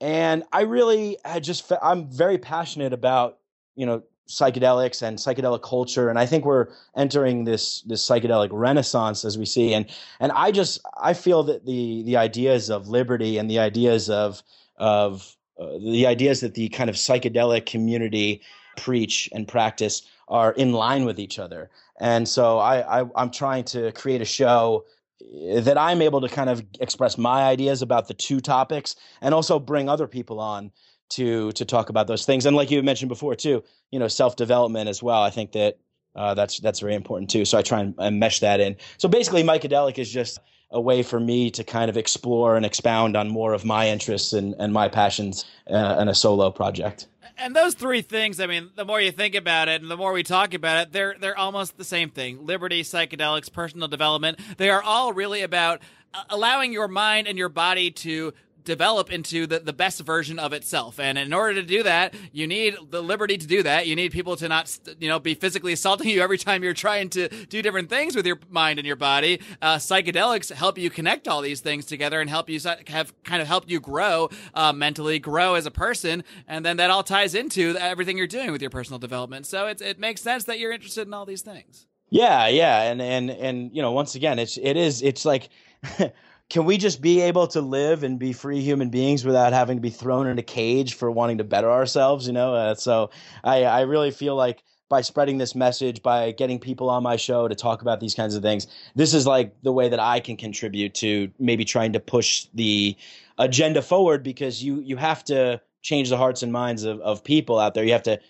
And 0.00 0.44
I 0.52 0.62
really, 0.62 1.16
I 1.24 1.40
just, 1.40 1.70
I'm 1.82 2.10
very 2.10 2.38
passionate 2.38 2.92
about, 2.92 3.38
you 3.74 3.86
know, 3.86 4.02
psychedelics 4.28 5.02
and 5.02 5.18
psychedelic 5.18 5.62
culture 5.62 6.08
and 6.08 6.18
i 6.18 6.26
think 6.26 6.44
we're 6.44 6.66
entering 6.96 7.44
this 7.44 7.82
this 7.82 8.04
psychedelic 8.04 8.48
renaissance 8.50 9.24
as 9.24 9.38
we 9.38 9.46
see 9.46 9.72
and 9.72 9.86
and 10.18 10.32
i 10.32 10.50
just 10.50 10.80
i 11.00 11.14
feel 11.14 11.44
that 11.44 11.64
the 11.64 12.02
the 12.02 12.16
ideas 12.16 12.68
of 12.68 12.88
liberty 12.88 13.38
and 13.38 13.48
the 13.48 13.60
ideas 13.60 14.10
of 14.10 14.42
of 14.78 15.36
uh, 15.60 15.78
the 15.78 16.06
ideas 16.06 16.40
that 16.40 16.54
the 16.54 16.68
kind 16.68 16.90
of 16.90 16.96
psychedelic 16.96 17.66
community 17.66 18.42
preach 18.76 19.28
and 19.32 19.48
practice 19.48 20.02
are 20.28 20.52
in 20.52 20.72
line 20.72 21.04
with 21.04 21.18
each 21.18 21.38
other. 21.38 21.70
And 21.98 22.28
so 22.28 22.58
I, 22.58 23.00
I 23.00 23.06
I'm 23.16 23.30
trying 23.30 23.64
to 23.64 23.92
create 23.92 24.20
a 24.20 24.26
show 24.26 24.84
that 25.20 25.78
I'm 25.78 26.02
able 26.02 26.20
to 26.20 26.28
kind 26.28 26.50
of 26.50 26.64
express 26.80 27.16
my 27.16 27.42
ideas 27.42 27.82
about 27.82 28.08
the 28.08 28.14
two 28.14 28.40
topics 28.40 28.96
and 29.20 29.34
also 29.34 29.58
bring 29.58 29.88
other 29.88 30.06
people 30.06 30.40
on 30.40 30.70
to 31.10 31.52
to 31.52 31.64
talk 31.64 31.88
about 31.88 32.06
those 32.06 32.26
things. 32.26 32.46
And 32.46 32.56
like 32.56 32.70
you 32.70 32.82
mentioned 32.82 33.08
before 33.08 33.34
too, 33.34 33.62
you 33.90 33.98
know, 33.98 34.08
self 34.08 34.36
development 34.36 34.88
as 34.88 35.02
well. 35.02 35.22
I 35.22 35.30
think 35.30 35.52
that 35.52 35.78
uh, 36.14 36.34
that's 36.34 36.60
that's 36.60 36.80
very 36.80 36.94
important 36.94 37.30
too. 37.30 37.44
So 37.44 37.58
I 37.58 37.62
try 37.62 37.80
and, 37.80 37.94
and 37.98 38.18
mesh 38.18 38.40
that 38.40 38.60
in. 38.60 38.76
So 38.98 39.08
basically, 39.08 39.42
Mikedelic 39.42 39.98
is 39.98 40.10
just 40.10 40.38
a 40.76 40.80
way 40.80 41.02
for 41.02 41.18
me 41.18 41.50
to 41.50 41.64
kind 41.64 41.88
of 41.88 41.96
explore 41.96 42.54
and 42.54 42.66
expound 42.66 43.16
on 43.16 43.28
more 43.28 43.54
of 43.54 43.64
my 43.64 43.88
interests 43.88 44.34
and, 44.34 44.54
and 44.58 44.74
my 44.74 44.88
passions 44.88 45.46
uh, 45.70 45.96
in 45.98 46.08
a 46.08 46.14
solo 46.14 46.50
project. 46.50 47.06
And 47.38 47.56
those 47.56 47.74
three 47.74 48.02
things, 48.02 48.40
I 48.40 48.46
mean, 48.46 48.70
the 48.76 48.84
more 48.84 49.00
you 49.00 49.10
think 49.10 49.34
about 49.34 49.68
it 49.68 49.80
and 49.80 49.90
the 49.90 49.96
more 49.96 50.12
we 50.12 50.22
talk 50.22 50.52
about 50.52 50.82
it, 50.82 50.92
they're 50.92 51.16
they're 51.18 51.36
almost 51.36 51.76
the 51.76 51.84
same 51.84 52.10
thing. 52.10 52.46
Liberty, 52.46 52.82
psychedelics, 52.82 53.50
personal 53.50 53.88
development, 53.88 54.38
they 54.58 54.70
are 54.70 54.82
all 54.82 55.12
really 55.12 55.42
about 55.42 55.80
uh, 56.12 56.24
allowing 56.28 56.72
your 56.72 56.88
mind 56.88 57.26
and 57.26 57.36
your 57.38 57.48
body 57.48 57.90
to 57.90 58.32
develop 58.66 59.10
into 59.10 59.46
the, 59.46 59.60
the 59.60 59.72
best 59.72 60.00
version 60.00 60.38
of 60.38 60.52
itself. 60.52 61.00
And 61.00 61.16
in 61.16 61.32
order 61.32 61.54
to 61.54 61.62
do 61.62 61.82
that, 61.84 62.14
you 62.32 62.46
need 62.46 62.76
the 62.90 63.02
liberty 63.02 63.38
to 63.38 63.46
do 63.46 63.62
that. 63.62 63.86
You 63.86 63.96
need 63.96 64.12
people 64.12 64.36
to 64.36 64.48
not, 64.48 64.76
you 65.00 65.08
know, 65.08 65.18
be 65.18 65.34
physically 65.34 65.72
assaulting 65.72 66.08
you 66.10 66.20
every 66.20 66.36
time 66.36 66.62
you're 66.62 66.74
trying 66.74 67.08
to 67.10 67.28
do 67.46 67.62
different 67.62 67.88
things 67.88 68.14
with 68.14 68.26
your 68.26 68.38
mind 68.50 68.78
and 68.78 68.86
your 68.86 68.96
body. 68.96 69.40
Uh, 69.62 69.76
psychedelics 69.76 70.52
help 70.52 70.76
you 70.76 70.90
connect 70.90 71.28
all 71.28 71.40
these 71.40 71.60
things 71.60 71.86
together 71.86 72.20
and 72.20 72.28
help 72.28 72.50
you 72.50 72.60
have 72.88 73.22
kind 73.22 73.40
of 73.40 73.48
helped 73.48 73.70
you 73.70 73.80
grow 73.80 74.28
uh, 74.52 74.72
mentally, 74.72 75.18
grow 75.18 75.54
as 75.54 75.64
a 75.64 75.70
person. 75.70 76.24
And 76.46 76.66
then 76.66 76.76
that 76.76 76.90
all 76.90 77.04
ties 77.04 77.34
into 77.34 77.76
everything 77.78 78.18
you're 78.18 78.26
doing 78.26 78.52
with 78.52 78.60
your 78.60 78.70
personal 78.70 78.98
development. 78.98 79.46
So 79.46 79.68
it, 79.68 79.80
it 79.80 79.98
makes 79.98 80.20
sense 80.20 80.44
that 80.44 80.58
you're 80.58 80.72
interested 80.72 81.06
in 81.06 81.14
all 81.14 81.24
these 81.24 81.42
things. 81.42 81.86
Yeah, 82.08 82.46
yeah, 82.46 82.82
and 82.82 83.02
and 83.02 83.30
and 83.30 83.74
you 83.74 83.82
know, 83.82 83.90
once 83.90 84.14
again, 84.14 84.38
it's 84.38 84.56
it 84.56 84.76
is 84.76 85.02
it's 85.02 85.24
like 85.24 85.48
can 86.48 86.64
we 86.64 86.76
just 86.76 87.00
be 87.00 87.20
able 87.20 87.46
to 87.48 87.60
live 87.60 88.02
and 88.02 88.18
be 88.18 88.32
free 88.32 88.60
human 88.60 88.88
beings 88.88 89.24
without 89.24 89.52
having 89.52 89.76
to 89.76 89.80
be 89.80 89.90
thrown 89.90 90.26
in 90.26 90.38
a 90.38 90.42
cage 90.42 90.94
for 90.94 91.10
wanting 91.10 91.38
to 91.38 91.44
better 91.44 91.70
ourselves 91.70 92.26
you 92.26 92.32
know? 92.32 92.54
Uh, 92.54 92.74
so 92.74 93.10
i 93.44 93.64
i 93.64 93.80
really 93.82 94.10
feel 94.10 94.36
like 94.36 94.62
by 94.88 95.00
spreading 95.00 95.38
this 95.38 95.54
message 95.54 96.02
by 96.02 96.30
getting 96.32 96.58
people 96.58 96.88
on 96.88 97.02
my 97.02 97.16
show 97.16 97.48
to 97.48 97.54
talk 97.54 97.82
about 97.82 98.00
these 98.00 98.14
kinds 98.14 98.34
of 98.34 98.42
things 98.42 98.66
this 98.94 99.14
is 99.14 99.26
like 99.26 99.54
the 99.62 99.72
way 99.72 99.88
that 99.88 100.00
i 100.00 100.20
can 100.20 100.36
contribute 100.36 100.94
to 100.94 101.30
maybe 101.38 101.64
trying 101.64 101.92
to 101.92 102.00
push 102.00 102.46
the 102.54 102.96
agenda 103.38 103.82
forward 103.82 104.22
because 104.22 104.62
you 104.62 104.80
you 104.80 104.96
have 104.96 105.24
to 105.24 105.60
change 105.86 106.08
the 106.08 106.16
hearts 106.16 106.42
and 106.42 106.52
minds 106.52 106.82
of, 106.82 107.00
of 107.00 107.22
people 107.22 107.60
out 107.60 107.74
there. 107.74 107.84
You 107.84 107.92
have 107.92 108.02
to 108.02 108.20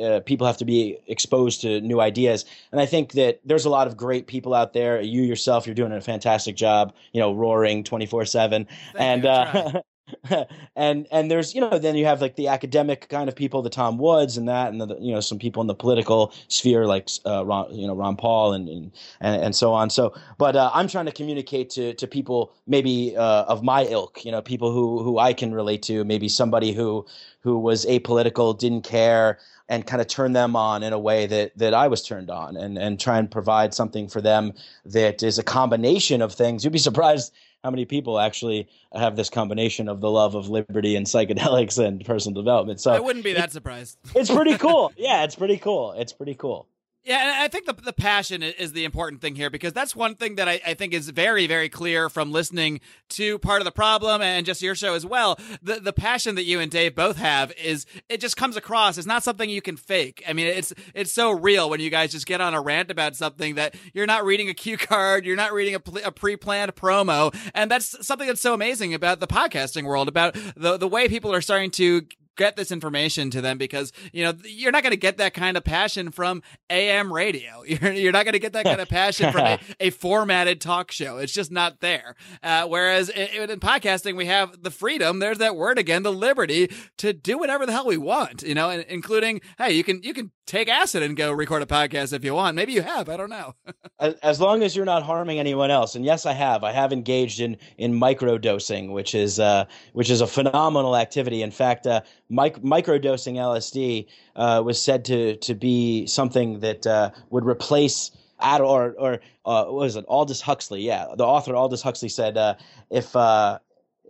uh, 0.00 0.20
people 0.20 0.46
have 0.46 0.58
to 0.58 0.66
be 0.66 0.98
exposed 1.06 1.62
to 1.62 1.80
new 1.80 1.98
ideas, 1.98 2.44
and 2.70 2.80
I 2.80 2.84
think 2.86 3.12
that 3.12 3.40
there's 3.44 3.64
a 3.64 3.70
lot 3.70 3.86
of 3.86 3.96
great 3.96 4.26
people 4.26 4.52
out 4.54 4.74
there. 4.74 5.00
You 5.00 5.22
yourself, 5.22 5.66
you're 5.66 5.74
doing 5.74 5.92
a 5.92 6.00
fantastic 6.02 6.56
job. 6.56 6.92
You 7.12 7.20
know, 7.20 7.32
roaring 7.32 7.84
twenty 7.84 8.04
four 8.04 8.26
seven, 8.26 8.68
and 8.94 9.24
uh, 9.24 9.80
and 10.76 11.06
and 11.10 11.30
there's 11.30 11.54
you 11.54 11.60
know 11.60 11.78
then 11.78 11.96
you 11.96 12.04
have 12.04 12.20
like 12.20 12.36
the 12.36 12.46
academic 12.48 13.08
kind 13.08 13.28
of 13.28 13.34
people, 13.34 13.60
the 13.62 13.70
Tom 13.70 13.98
Woods 13.98 14.36
and 14.36 14.48
that, 14.48 14.70
and 14.70 14.80
the, 14.80 14.96
you 15.00 15.12
know 15.12 15.20
some 15.20 15.38
people 15.38 15.60
in 15.60 15.66
the 15.66 15.74
political 15.74 16.32
sphere 16.48 16.86
like 16.86 17.08
uh, 17.26 17.44
Ron, 17.44 17.74
you 17.74 17.86
know 17.86 17.94
Ron 17.94 18.16
Paul 18.16 18.52
and 18.52 18.68
and 18.68 18.92
and, 19.20 19.56
so 19.56 19.72
on. 19.72 19.90
So, 19.90 20.14
but 20.38 20.54
uh, 20.54 20.70
I'm 20.72 20.86
trying 20.86 21.06
to 21.06 21.12
communicate 21.12 21.70
to 21.70 21.94
to 21.94 22.06
people 22.06 22.52
maybe 22.66 23.16
uh, 23.16 23.44
of 23.44 23.64
my 23.64 23.84
ilk, 23.86 24.24
you 24.24 24.30
know, 24.30 24.40
people 24.40 24.70
who 24.72 25.02
who 25.02 25.18
I 25.18 25.32
can 25.32 25.52
relate 25.52 25.82
to, 25.82 26.04
maybe 26.04 26.28
somebody 26.28 26.72
who 26.72 27.04
who 27.40 27.58
was 27.58 27.84
apolitical, 27.86 28.56
didn't 28.56 28.82
care, 28.82 29.38
and 29.68 29.86
kind 29.86 30.00
of 30.00 30.06
turn 30.06 30.32
them 30.32 30.54
on 30.54 30.84
in 30.84 30.92
a 30.92 30.98
way 30.98 31.26
that 31.26 31.58
that 31.58 31.74
I 31.74 31.88
was 31.88 32.04
turned 32.04 32.30
on, 32.30 32.56
and 32.56 32.78
and 32.78 33.00
try 33.00 33.18
and 33.18 33.28
provide 33.28 33.74
something 33.74 34.08
for 34.08 34.20
them 34.20 34.52
that 34.84 35.24
is 35.24 35.36
a 35.36 35.42
combination 35.42 36.22
of 36.22 36.32
things. 36.32 36.62
You'd 36.62 36.72
be 36.72 36.78
surprised 36.78 37.32
how 37.64 37.70
many 37.70 37.84
people 37.84 38.18
actually 38.18 38.68
have 38.94 39.16
this 39.16 39.28
combination 39.28 39.88
of 39.88 40.00
the 40.00 40.10
love 40.10 40.34
of 40.34 40.48
liberty 40.48 40.96
and 40.96 41.06
psychedelics 41.06 41.84
and 41.84 42.04
personal 42.04 42.40
development. 42.40 42.80
So 42.80 42.92
I 42.92 43.00
wouldn't 43.00 43.24
be 43.24 43.32
that 43.32 43.52
surprised. 43.52 43.98
it's 44.14 44.30
pretty 44.30 44.56
cool. 44.58 44.92
Yeah, 44.96 45.24
it's 45.24 45.34
pretty 45.34 45.58
cool. 45.58 45.92
It's 45.92 46.12
pretty 46.12 46.34
cool. 46.34 46.68
Yeah, 47.06 47.36
I 47.38 47.46
think 47.46 47.66
the 47.66 47.72
the 47.72 47.92
passion 47.92 48.42
is 48.42 48.72
the 48.72 48.84
important 48.84 49.20
thing 49.20 49.36
here 49.36 49.48
because 49.48 49.72
that's 49.72 49.94
one 49.94 50.16
thing 50.16 50.34
that 50.34 50.48
I, 50.48 50.60
I, 50.66 50.74
think 50.74 50.92
is 50.92 51.08
very, 51.08 51.46
very 51.46 51.68
clear 51.68 52.10
from 52.10 52.32
listening 52.32 52.80
to 53.10 53.38
part 53.38 53.60
of 53.60 53.64
the 53.64 53.70
problem 53.70 54.20
and 54.22 54.44
just 54.44 54.60
your 54.60 54.74
show 54.74 54.94
as 54.94 55.06
well. 55.06 55.38
The 55.62 55.78
the 55.78 55.92
passion 55.92 56.34
that 56.34 56.42
you 56.42 56.58
and 56.58 56.68
Dave 56.68 56.96
both 56.96 57.16
have 57.16 57.52
is 57.52 57.86
it 58.08 58.20
just 58.20 58.36
comes 58.36 58.56
across. 58.56 58.98
It's 58.98 59.06
not 59.06 59.22
something 59.22 59.48
you 59.48 59.62
can 59.62 59.76
fake. 59.76 60.24
I 60.28 60.32
mean, 60.32 60.48
it's 60.48 60.72
it's 60.96 61.12
so 61.12 61.30
real 61.30 61.70
when 61.70 61.78
you 61.78 61.90
guys 61.90 62.10
just 62.10 62.26
get 62.26 62.40
on 62.40 62.54
a 62.54 62.60
rant 62.60 62.90
about 62.90 63.14
something 63.14 63.54
that 63.54 63.76
you're 63.94 64.06
not 64.06 64.24
reading 64.24 64.48
a 64.48 64.54
cue 64.54 64.76
card, 64.76 65.24
you're 65.24 65.36
not 65.36 65.52
reading 65.52 65.76
a, 65.76 66.08
a 66.08 66.10
pre 66.10 66.34
planned 66.34 66.74
promo, 66.74 67.32
and 67.54 67.70
that's 67.70 68.04
something 68.04 68.26
that's 68.26 68.40
so 68.40 68.52
amazing 68.52 68.94
about 68.94 69.20
the 69.20 69.28
podcasting 69.28 69.84
world, 69.84 70.08
about 70.08 70.36
the 70.56 70.76
the 70.76 70.88
way 70.88 71.08
people 71.08 71.32
are 71.32 71.40
starting 71.40 71.70
to 71.70 72.02
get 72.36 72.56
this 72.56 72.70
information 72.70 73.30
to 73.30 73.40
them 73.40 73.58
because 73.58 73.92
you 74.12 74.24
know 74.24 74.32
you're 74.44 74.72
not 74.72 74.82
going 74.82 74.92
to 74.92 74.96
get 74.96 75.16
that 75.18 75.34
kind 75.34 75.56
of 75.56 75.64
passion 75.64 76.10
from 76.10 76.42
AM 76.70 77.12
radio. 77.12 77.62
You're, 77.66 77.92
you're 77.92 78.12
not 78.12 78.24
going 78.24 78.34
to 78.34 78.38
get 78.38 78.52
that 78.52 78.64
kind 78.64 78.80
of 78.80 78.88
passion 78.88 79.32
from 79.32 79.44
a, 79.44 79.58
a, 79.80 79.90
formatted 79.90 80.60
talk 80.60 80.92
show. 80.92 81.18
It's 81.18 81.32
just 81.32 81.50
not 81.50 81.80
there. 81.80 82.14
Uh, 82.42 82.66
whereas 82.66 83.08
in, 83.08 83.50
in, 83.50 83.60
podcasting, 83.60 84.16
we 84.16 84.26
have 84.26 84.62
the 84.62 84.70
freedom. 84.70 85.18
There's 85.18 85.38
that 85.38 85.56
word 85.56 85.78
again, 85.78 86.02
the 86.02 86.12
liberty 86.12 86.70
to 86.98 87.12
do 87.12 87.38
whatever 87.38 87.66
the 87.66 87.72
hell 87.72 87.86
we 87.86 87.96
want. 87.96 88.42
You 88.42 88.54
know, 88.54 88.70
including 88.70 89.40
hey, 89.58 89.72
you 89.72 89.84
can 89.84 90.02
you 90.02 90.14
can 90.14 90.30
take 90.46 90.68
acid 90.68 91.02
and 91.02 91.16
go 91.16 91.32
record 91.32 91.62
a 91.62 91.66
podcast 91.66 92.12
if 92.12 92.24
you 92.24 92.34
want. 92.34 92.54
Maybe 92.54 92.72
you 92.72 92.82
have. 92.82 93.08
I 93.08 93.16
don't 93.16 93.30
know. 93.30 93.54
as, 94.00 94.14
as, 94.22 94.40
long 94.40 94.62
as 94.62 94.76
you're 94.76 94.84
not 94.84 95.02
harming 95.02 95.38
anyone 95.38 95.70
else. 95.70 95.96
And 95.96 96.04
yes, 96.04 96.24
I 96.24 96.32
have. 96.32 96.62
I 96.64 96.72
have 96.72 96.92
engaged 96.92 97.40
in 97.40 97.56
in 97.78 97.94
micro 97.94 98.38
dosing, 98.38 98.92
which 98.92 99.14
is 99.14 99.40
uh, 99.40 99.66
which 99.92 100.10
is 100.10 100.20
a 100.20 100.26
phenomenal 100.26 100.96
activity. 100.96 101.42
In 101.42 101.50
fact, 101.50 101.86
uh, 101.86 102.02
mic- 102.28 102.62
microdosing 102.62 103.34
LSD 103.34 104.06
uh, 104.34 104.62
was 104.64 104.80
said 104.80 105.04
to 105.06 105.36
to 105.36 105.54
be 105.54 106.06
something 106.06 106.60
that 106.60 106.86
uh, 106.86 107.10
would 107.30 107.44
replace 107.44 108.10
Ad 108.40 108.60
or 108.60 108.94
or 108.98 109.20
uh, 109.44 109.64
what 109.64 109.74
was 109.74 109.96
it 109.96 110.04
Aldous 110.08 110.40
Huxley? 110.40 110.82
Yeah, 110.82 111.06
the 111.16 111.24
author 111.24 111.54
Aldous 111.54 111.82
Huxley 111.82 112.08
said 112.08 112.36
uh, 112.36 112.54
if 112.90 113.16
uh, 113.16 113.58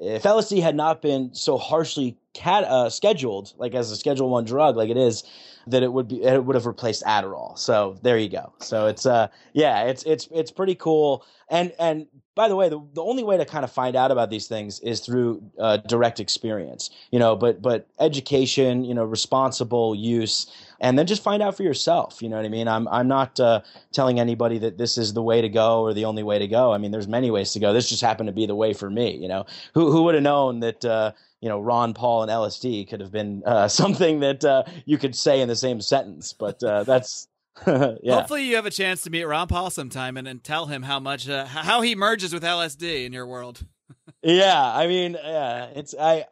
if 0.00 0.24
LSD 0.24 0.62
had 0.62 0.74
not 0.76 1.00
been 1.00 1.32
so 1.34 1.56
harshly 1.56 2.16
cat, 2.34 2.64
uh, 2.64 2.90
scheduled, 2.90 3.54
like 3.56 3.74
as 3.74 3.90
a 3.90 3.96
Schedule 3.96 4.28
One 4.28 4.44
drug, 4.44 4.76
like 4.76 4.90
it 4.90 4.96
is, 4.96 5.24
that 5.66 5.82
it 5.82 5.92
would 5.92 6.08
be 6.08 6.22
it 6.22 6.44
would 6.44 6.54
have 6.54 6.66
replaced 6.66 7.02
Adderall. 7.04 7.58
So 7.58 7.96
there 8.02 8.18
you 8.18 8.28
go. 8.28 8.52
So 8.58 8.86
it's 8.86 9.06
uh 9.06 9.28
yeah, 9.52 9.84
it's 9.84 10.02
it's 10.04 10.28
it's 10.30 10.50
pretty 10.50 10.74
cool. 10.74 11.24
And 11.48 11.72
and 11.78 12.06
by 12.36 12.48
the 12.48 12.54
way, 12.54 12.68
the, 12.68 12.78
the 12.92 13.02
only 13.02 13.24
way 13.24 13.38
to 13.38 13.46
kind 13.46 13.64
of 13.64 13.72
find 13.72 13.96
out 13.96 14.10
about 14.10 14.28
these 14.28 14.46
things 14.46 14.78
is 14.80 15.00
through 15.00 15.42
uh, 15.58 15.78
direct 15.78 16.20
experience. 16.20 16.90
You 17.10 17.18
know, 17.18 17.34
but 17.34 17.62
but 17.62 17.88
education, 17.98 18.84
you 18.84 18.94
know, 18.94 19.04
responsible 19.04 19.94
use, 19.94 20.46
and 20.78 20.98
then 20.98 21.06
just 21.06 21.22
find 21.22 21.42
out 21.42 21.56
for 21.56 21.62
yourself. 21.62 22.20
You 22.20 22.28
know 22.28 22.36
what 22.36 22.44
I 22.44 22.50
mean? 22.50 22.68
I'm 22.68 22.86
I'm 22.88 23.08
not 23.08 23.40
uh, 23.40 23.62
telling 23.90 24.20
anybody 24.20 24.58
that 24.58 24.76
this 24.76 24.98
is 24.98 25.14
the 25.14 25.22
way 25.22 25.40
to 25.40 25.48
go 25.48 25.80
or 25.80 25.94
the 25.94 26.04
only 26.04 26.22
way 26.22 26.38
to 26.38 26.46
go. 26.46 26.74
I 26.74 26.78
mean, 26.78 26.90
there's 26.90 27.08
many 27.08 27.30
ways 27.30 27.52
to 27.54 27.58
go. 27.58 27.72
This 27.72 27.88
just 27.88 28.02
happened 28.02 28.26
to 28.26 28.34
be 28.34 28.44
the 28.44 28.54
way 28.54 28.74
for 28.74 28.90
me. 28.90 29.16
You 29.16 29.28
know, 29.28 29.46
who 29.72 29.90
who 29.90 30.02
would 30.04 30.14
have 30.14 30.22
known 30.22 30.60
that? 30.60 30.84
Uh, 30.84 31.12
you 31.40 31.50
know, 31.50 31.60
Ron 31.60 31.94
Paul 31.94 32.22
and 32.22 32.30
LSD 32.30 32.88
could 32.88 33.00
have 33.00 33.12
been 33.12 33.42
uh, 33.46 33.68
something 33.80 34.20
that 34.20 34.44
uh, 34.44 34.64
you 34.84 34.98
could 34.98 35.16
say 35.16 35.40
in 35.40 35.48
the 35.48 35.56
same 35.56 35.80
sentence, 35.80 36.34
but 36.34 36.62
uh, 36.62 36.84
that's 36.84 37.28
yeah. 37.66 38.14
Hopefully, 38.14 38.44
you 38.44 38.56
have 38.56 38.66
a 38.66 38.70
chance 38.70 39.02
to 39.02 39.10
meet 39.10 39.24
Ron 39.24 39.48
Paul 39.48 39.70
sometime 39.70 40.16
and, 40.16 40.28
and 40.28 40.42
tell 40.42 40.66
him 40.66 40.82
how 40.82 41.00
much 41.00 41.28
uh, 41.28 41.46
how 41.46 41.80
he 41.80 41.94
merges 41.94 42.32
with 42.32 42.42
LSD 42.42 43.06
in 43.06 43.12
your 43.12 43.26
world. 43.26 43.64
yeah, 44.22 44.60
I 44.74 44.86
mean, 44.86 45.12
yeah, 45.12 45.66
it's 45.74 45.94
I. 45.98 46.24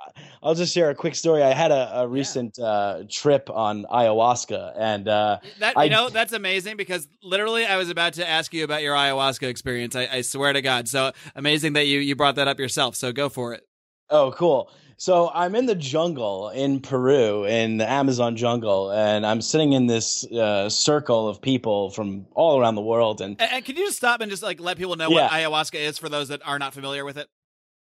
I'll 0.43 0.55
just 0.55 0.75
share 0.75 0.91
a 0.91 0.95
quick 0.95 1.15
story. 1.15 1.43
I 1.43 1.55
had 1.55 1.71
a, 1.71 2.01
a 2.01 2.09
recent 2.09 2.57
yeah. 2.59 2.65
uh, 2.65 3.05
trip 3.11 3.49
on 3.49 3.85
ayahuasca, 3.85 4.75
and 4.77 5.09
uh, 5.09 5.39
that 5.61 5.77
you 5.77 5.83
I, 5.83 5.89
know 5.89 6.11
that's 6.11 6.33
amazing 6.33 6.77
because 6.77 7.09
literally 7.23 7.65
I 7.65 7.77
was 7.77 7.89
about 7.89 8.15
to 8.15 8.29
ask 8.29 8.53
you 8.53 8.65
about 8.65 8.83
your 8.83 8.95
ayahuasca 8.95 9.49
experience. 9.49 9.97
I, 9.97 10.09
I 10.11 10.21
swear 10.23 10.53
to 10.53 10.63
God, 10.63 10.89
so 10.89 11.13
amazing 11.35 11.75
that 11.75 11.87
you 11.87 12.01
you 12.01 12.17
brought 12.17 12.35
that 12.37 12.49
up 12.49 12.59
yourself. 12.59 12.97
So 12.97 13.13
go 13.13 13.29
for 13.29 13.55
it. 13.55 13.67
Oh, 14.11 14.33
cool. 14.33 14.71
So 14.97 15.31
I'm 15.35 15.55
in 15.55 15.67
the 15.67 15.75
jungle 15.75 16.51
in 16.51 16.81
Peru, 16.81 17.45
in 17.45 17.79
the 17.79 17.91
Amazon 17.91 18.37
jungle, 18.37 18.91
and 18.91 19.27
I'm 19.27 19.41
sitting 19.41 19.73
in 19.73 19.87
this 19.87 20.25
uh, 20.33 20.69
circle 20.69 21.29
of 21.29 21.41
people 21.41 21.91
from 21.91 22.27
all 22.35 22.61
around 22.61 22.75
the 22.75 22.83
world. 22.83 23.21
And, 23.21 23.41
and, 23.41 23.53
and 23.53 23.65
can 23.65 23.77
you 23.77 23.87
just 23.87 23.97
stop 23.97 24.21
and 24.21 24.31
just 24.31 24.43
like 24.43 24.61
let 24.61 24.77
people 24.77 24.97
know 24.97 25.11
yeah. 25.11 25.23
what 25.23 25.33
ayahuasca 25.33 25.79
is 25.79 25.99
for 25.99 26.09
those 26.09 26.29
that 26.29 26.47
are 26.47 26.59
not 26.59 26.75
familiar 26.75 27.05
with 27.05 27.19
it? 27.19 27.29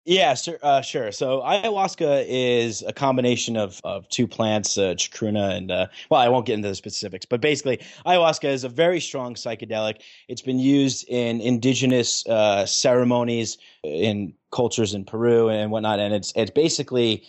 Yeah, 0.09 0.35
sure. 0.35 0.59
Uh, 0.63 0.83
sure. 0.83 1.11
So 1.11 1.41
ayahuasca 1.41 2.25
is 2.29 2.83
a 2.87 2.93
combination 2.93 3.57
of, 3.57 3.81
of 3.83 4.09
two 4.09 4.29
plants, 4.29 4.79
uh, 4.79 4.95
chacruna 4.95 5.57
and 5.57 5.73
uh, 5.73 5.89
well, 6.11 6.21
I 6.21 6.29
won't 6.29 6.47
get 6.47 6.55
into 6.55 6.69
the 6.69 6.77
specifics, 6.77 7.27
but 7.27 7.41
basically, 7.41 7.79
ayahuasca 8.07 8.45
is 8.45 8.63
a 8.63 8.69
very 8.69 9.01
strong 9.01 9.35
psychedelic. 9.35 10.03
It's 10.29 10.43
been 10.43 10.61
used 10.61 11.09
in 11.09 11.41
indigenous 11.41 12.25
uh, 12.29 12.67
ceremonies 12.67 13.59
in 13.83 14.33
cultures 14.53 14.95
in 14.95 15.05
Peru 15.05 15.49
and 15.49 15.73
whatnot, 15.73 15.99
and 15.99 16.15
it's 16.15 16.33
it's 16.37 16.53
basically 16.53 17.25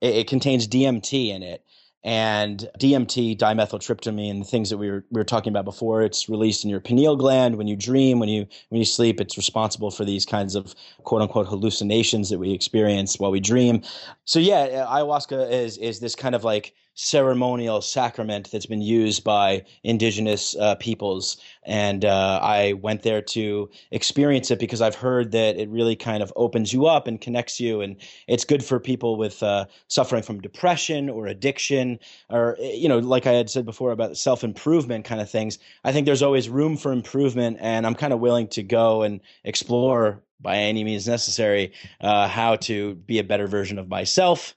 it, 0.00 0.16
it 0.16 0.26
contains 0.26 0.66
DMT 0.66 1.28
in 1.28 1.44
it 1.44 1.64
and 2.04 2.68
DMT, 2.78 3.36
dimethyltryptamine, 3.36 4.38
the 4.38 4.44
things 4.44 4.70
that 4.70 4.78
we 4.78 4.90
were, 4.90 5.04
we 5.10 5.18
were 5.18 5.24
talking 5.24 5.52
about 5.52 5.64
before. 5.64 6.02
It's 6.02 6.28
released 6.28 6.64
in 6.64 6.70
your 6.70 6.80
pineal 6.80 7.16
gland 7.16 7.56
when 7.56 7.66
you 7.66 7.76
dream, 7.76 8.20
when 8.20 8.28
you 8.28 8.46
when 8.68 8.78
you 8.78 8.84
sleep. 8.84 9.20
It's 9.20 9.36
responsible 9.36 9.90
for 9.90 10.04
these 10.04 10.24
kinds 10.24 10.54
of 10.54 10.74
quote 11.04 11.22
unquote 11.22 11.48
hallucinations 11.48 12.30
that 12.30 12.38
we 12.38 12.52
experience 12.52 13.18
while 13.18 13.30
we 13.30 13.40
dream. 13.40 13.82
So 14.24 14.38
yeah, 14.38 14.86
ayahuasca 14.86 15.50
is 15.50 15.76
is 15.78 16.00
this 16.00 16.14
kind 16.14 16.34
of 16.34 16.44
like 16.44 16.74
ceremonial 17.00 17.80
sacrament 17.80 18.50
that's 18.50 18.66
been 18.66 18.82
used 18.82 19.22
by 19.22 19.64
indigenous 19.84 20.56
uh, 20.56 20.74
peoples. 20.74 21.36
And 21.62 22.04
uh, 22.04 22.40
I 22.42 22.72
went 22.72 23.02
there 23.02 23.22
to 23.22 23.70
experience 23.92 24.50
it 24.50 24.58
because 24.58 24.82
I've 24.82 24.96
heard 24.96 25.30
that 25.30 25.56
it 25.56 25.68
really 25.68 25.94
kind 25.94 26.24
of 26.24 26.32
opens 26.34 26.72
you 26.72 26.86
up 26.86 27.06
and 27.06 27.20
connects 27.20 27.60
you. 27.60 27.80
And 27.80 27.94
it's 28.26 28.44
good 28.44 28.64
for 28.64 28.80
people 28.80 29.16
with 29.16 29.44
uh, 29.44 29.66
suffering 29.86 30.24
from 30.24 30.40
depression 30.40 31.08
or 31.08 31.28
addiction, 31.28 32.00
or, 32.30 32.56
you 32.58 32.88
know, 32.88 32.98
like 32.98 33.28
I 33.28 33.32
had 33.32 33.48
said 33.48 33.64
before 33.64 33.92
about 33.92 34.16
self 34.16 34.42
improvement 34.42 35.04
kind 35.04 35.20
of 35.20 35.30
things. 35.30 35.60
I 35.84 35.92
think 35.92 36.04
there's 36.04 36.22
always 36.22 36.48
room 36.48 36.76
for 36.76 36.90
improvement. 36.90 37.58
And 37.60 37.86
I'm 37.86 37.94
kind 37.94 38.12
of 38.12 38.18
willing 38.18 38.48
to 38.48 38.64
go 38.64 39.02
and 39.02 39.20
explore 39.44 40.20
by 40.40 40.56
any 40.56 40.82
means 40.82 41.06
necessary 41.06 41.72
uh, 42.00 42.26
how 42.26 42.56
to 42.56 42.96
be 42.96 43.20
a 43.20 43.24
better 43.24 43.46
version 43.46 43.78
of 43.78 43.88
myself 43.88 44.54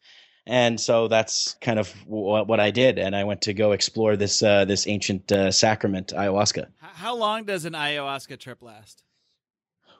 and 0.51 0.81
so 0.81 1.07
that's 1.07 1.55
kind 1.61 1.79
of 1.79 1.89
what, 2.05 2.45
what 2.45 2.59
I 2.59 2.71
did. 2.71 2.99
And 2.99 3.15
I 3.15 3.23
went 3.23 3.41
to 3.43 3.53
go 3.53 3.71
explore 3.71 4.17
this 4.17 4.43
uh, 4.43 4.65
this 4.65 4.85
ancient 4.85 5.31
uh, 5.31 5.49
sacrament, 5.49 6.13
ayahuasca. 6.15 6.67
How 6.79 7.15
long 7.15 7.45
does 7.45 7.63
an 7.63 7.71
ayahuasca 7.71 8.37
trip 8.37 8.61
last? 8.61 9.01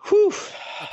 Whew. 0.09 0.33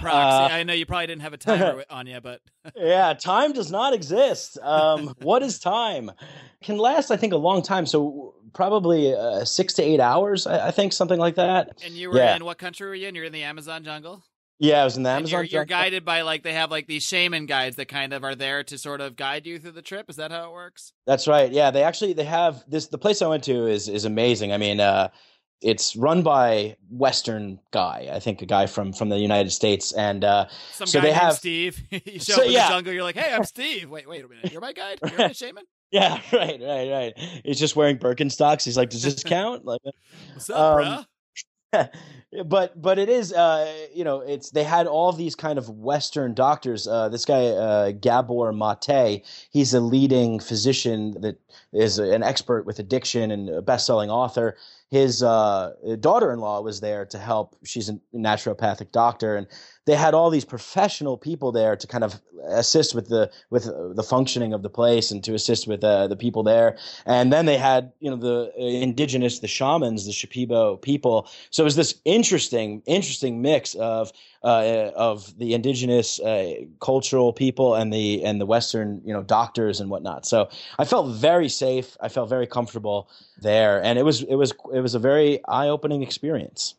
Uh, 0.01 0.09
I 0.11 0.63
know 0.63 0.75
you 0.75 0.87
probably 0.87 1.09
didn't 1.09 1.23
have 1.23 1.33
a 1.33 1.39
timer 1.39 1.85
on 1.91 2.07
you, 2.07 2.21
but 2.21 2.41
yeah, 2.77 3.15
time 3.15 3.53
does 3.53 3.73
not 3.73 3.95
exist. 3.95 4.59
Um, 4.63 5.15
what 5.23 5.43
is 5.43 5.59
time? 5.59 6.13
Can 6.63 6.77
last, 6.79 7.11
I 7.11 7.17
think, 7.17 7.33
a 7.33 7.39
long 7.39 7.63
time. 7.63 7.87
So 7.87 8.35
probably 8.53 9.15
uh, 9.15 9.45
six 9.45 9.73
to 9.75 9.83
eight 9.83 9.99
hours, 9.99 10.47
I, 10.47 10.69
I, 10.69 10.71
think, 10.71 10.93
something 10.93 11.19
like 11.19 11.37
that. 11.37 11.83
And 11.85 11.95
you 11.95 12.11
were 12.11 12.19
yeah. 12.19 12.37
in 12.37 12.45
what 12.45 12.59
country 12.59 12.87
were 12.87 12.95
you 12.95 13.09
in? 13.09 13.15
You're 13.15 13.25
in 13.25 13.33
the 13.33 13.45
Amazon 13.45 13.83
jungle. 13.83 14.23
Yeah, 14.61 14.83
I 14.83 14.85
was 14.85 14.97
in 14.97 15.05
the 15.05 15.11
Amazon. 15.11 15.31
You're, 15.31 15.45
you're, 15.45 15.65
guided 15.65 16.05
by 16.05 16.23
like 16.23 16.43
they 16.43 16.53
have 16.53 16.71
like 16.71 16.89
these 16.89 17.05
shaman 17.05 17.47
guides 17.47 17.77
that 17.77 17.87
kind 17.87 18.13
of 18.13 18.25
are 18.25 18.35
there 18.35 18.65
to 18.65 18.77
sort 18.77 19.01
of 19.01 19.15
guide 19.15 19.47
you 19.47 19.59
through 19.59 19.73
the 19.73 19.83
trip. 19.83 20.11
Is 20.11 20.17
that 20.17 20.33
how 20.33 20.47
it 20.47 20.53
works? 20.53 20.93
That's 21.07 21.29
right. 21.29 21.51
Yeah, 21.51 21.71
they 21.71 21.85
actually 21.85 22.13
they 22.13 22.25
have 22.25 22.65
this. 22.67 22.89
The 22.89 22.99
place 22.99 23.23
I 23.23 23.29
went 23.29 23.45
to 23.45 23.67
is 23.67 23.89
is 23.89 24.05
amazing. 24.05 24.53
I 24.53 24.57
mean, 24.57 24.81
uh, 24.81 25.11
it's 25.61 25.97
run 25.97 26.23
by 26.23 26.77
Western 26.91 27.59
guy. 27.71 28.09
I 28.13 28.21
think 28.21 28.43
a 28.43 28.47
guy 28.47 28.67
from 28.67 28.93
from 28.93 29.09
the 29.09 29.19
United 29.19 29.51
States, 29.51 29.93
and 29.93 30.25
uh, 30.25 30.47
some 30.73 30.87
so 30.87 31.01
guy 31.01 31.07
they 31.07 31.13
have 31.13 31.35
Steve. 31.35 31.81
you 31.91 32.01
show 32.21 32.35
so, 32.35 32.41
up 32.41 32.47
in 32.47 32.53
yeah. 32.53 32.69
the 32.69 32.75
jungle. 32.75 32.93
You're 32.93 33.03
like, 33.03 33.17
hey, 33.17 33.33
I'm 33.33 33.45
Steve. 33.45 33.91
Wait, 33.91 34.09
wait 34.09 34.25
a 34.25 34.29
minute. 34.29 34.53
You're 34.53 34.61
my 34.61 34.73
guide. 34.73 34.99
You're 35.09 35.19
my 35.19 35.33
shaman. 35.33 35.65
Yeah, 35.91 36.21
right, 36.33 36.61
right, 36.61 36.91
right. 36.91 37.13
He's 37.45 37.59
just 37.59 37.75
wearing 37.75 37.97
Birkenstocks. 37.97 38.63
He's 38.63 38.77
like, 38.77 38.91
does 38.91 39.03
this 39.03 39.25
count? 39.25 39.65
Like, 39.65 39.81
what's 40.35 40.51
up, 40.51 40.59
um, 40.59 40.77
bro? 40.77 41.05
but 42.47 42.81
but 42.81 42.99
it 42.99 43.09
is 43.09 43.33
uh, 43.33 43.73
you 43.95 44.05
know 44.05 44.21
it's 44.21 44.51
they 44.51 44.65
had 44.65 44.87
all 44.87 45.13
these 45.13 45.35
kind 45.35 45.59
of 45.59 45.69
western 45.69 46.35
doctors 46.35 46.87
uh, 46.87 47.09
this 47.09 47.25
guy 47.25 47.47
uh, 47.47 47.93
Gabor 47.93 48.53
Maté 48.53 49.25
he's 49.51 49.75
a 49.75 49.81
leading 49.81 50.41
physician 50.41 51.21
that 51.21 51.39
is 51.73 51.99
an 51.99 52.23
expert 52.23 52.67
with 52.67 52.79
addiction 52.79 53.31
and 53.31 53.49
a 53.49 53.63
best-selling 53.63 54.11
author 54.11 54.57
his 54.91 55.23
uh, 55.23 55.73
daughter-in-law 56.01 56.63
was 56.63 56.81
there 56.81 57.05
to 57.07 57.19
help 57.19 57.57
she's 57.65 57.89
a 57.89 57.99
naturopathic 58.15 58.91
doctor 58.93 59.37
and 59.37 59.47
they 59.89 59.97
had 59.97 60.13
all 60.13 60.29
these 60.29 60.45
professional 60.45 61.17
people 61.17 61.51
there 61.51 61.75
to 61.75 61.87
kind 61.87 62.05
of 62.05 62.21
assist 62.47 62.95
with 62.95 63.09
the 63.09 63.31
with 63.49 63.65
the 63.65 64.03
functioning 64.03 64.53
of 64.53 64.63
the 64.63 64.69
place 64.69 65.11
and 65.11 65.25
to 65.25 65.33
assist 65.35 65.67
with 65.67 65.83
uh, 65.83 66.07
the 66.07 66.17
people 66.17 66.43
there. 66.43 66.77
And 67.07 67.33
then 67.33 67.47
they 67.47 67.57
had 67.57 67.93
you 67.99 68.11
know 68.11 68.17
the 68.17 68.53
indigenous, 68.59 69.39
the 69.39 69.49
shamans, 69.49 70.05
the 70.05 70.13
Shipibo 70.13 70.81
people. 70.81 71.27
So 71.51 71.63
it 71.63 71.65
was 71.65 71.77
this 71.77 71.95
interesting, 72.05 72.83
interesting 72.85 73.41
mix 73.41 73.75
of 73.77 74.13
uh, 74.43 74.91
of 74.95 75.37
the 75.39 75.55
indigenous 75.55 76.21
uh, 76.21 76.55
cultural 76.81 77.33
people 77.33 77.75
and 77.75 77.93
the 77.93 78.25
and 78.25 78.41
the 78.41 78.47
Western 78.47 79.01
you 79.05 79.13
know 79.13 79.23
doctors 79.23 79.81
and 79.81 79.91
whatnot. 79.91 80.27
So 80.27 80.49
I 80.79 80.85
felt 80.85 81.15
very 81.17 81.49
safe. 81.49 81.97
I 82.01 82.09
felt 82.09 82.29
very 82.29 82.47
comfortable 82.47 83.09
there, 83.41 83.83
and 83.83 83.99
it 83.99 84.05
was 84.05 84.23
it 84.23 84.37
was 84.37 84.53
it 84.73 84.81
was 84.81 84.95
a 84.95 84.99
very 84.99 85.45
eye 85.47 85.69
opening 85.69 86.03
experience 86.03 86.75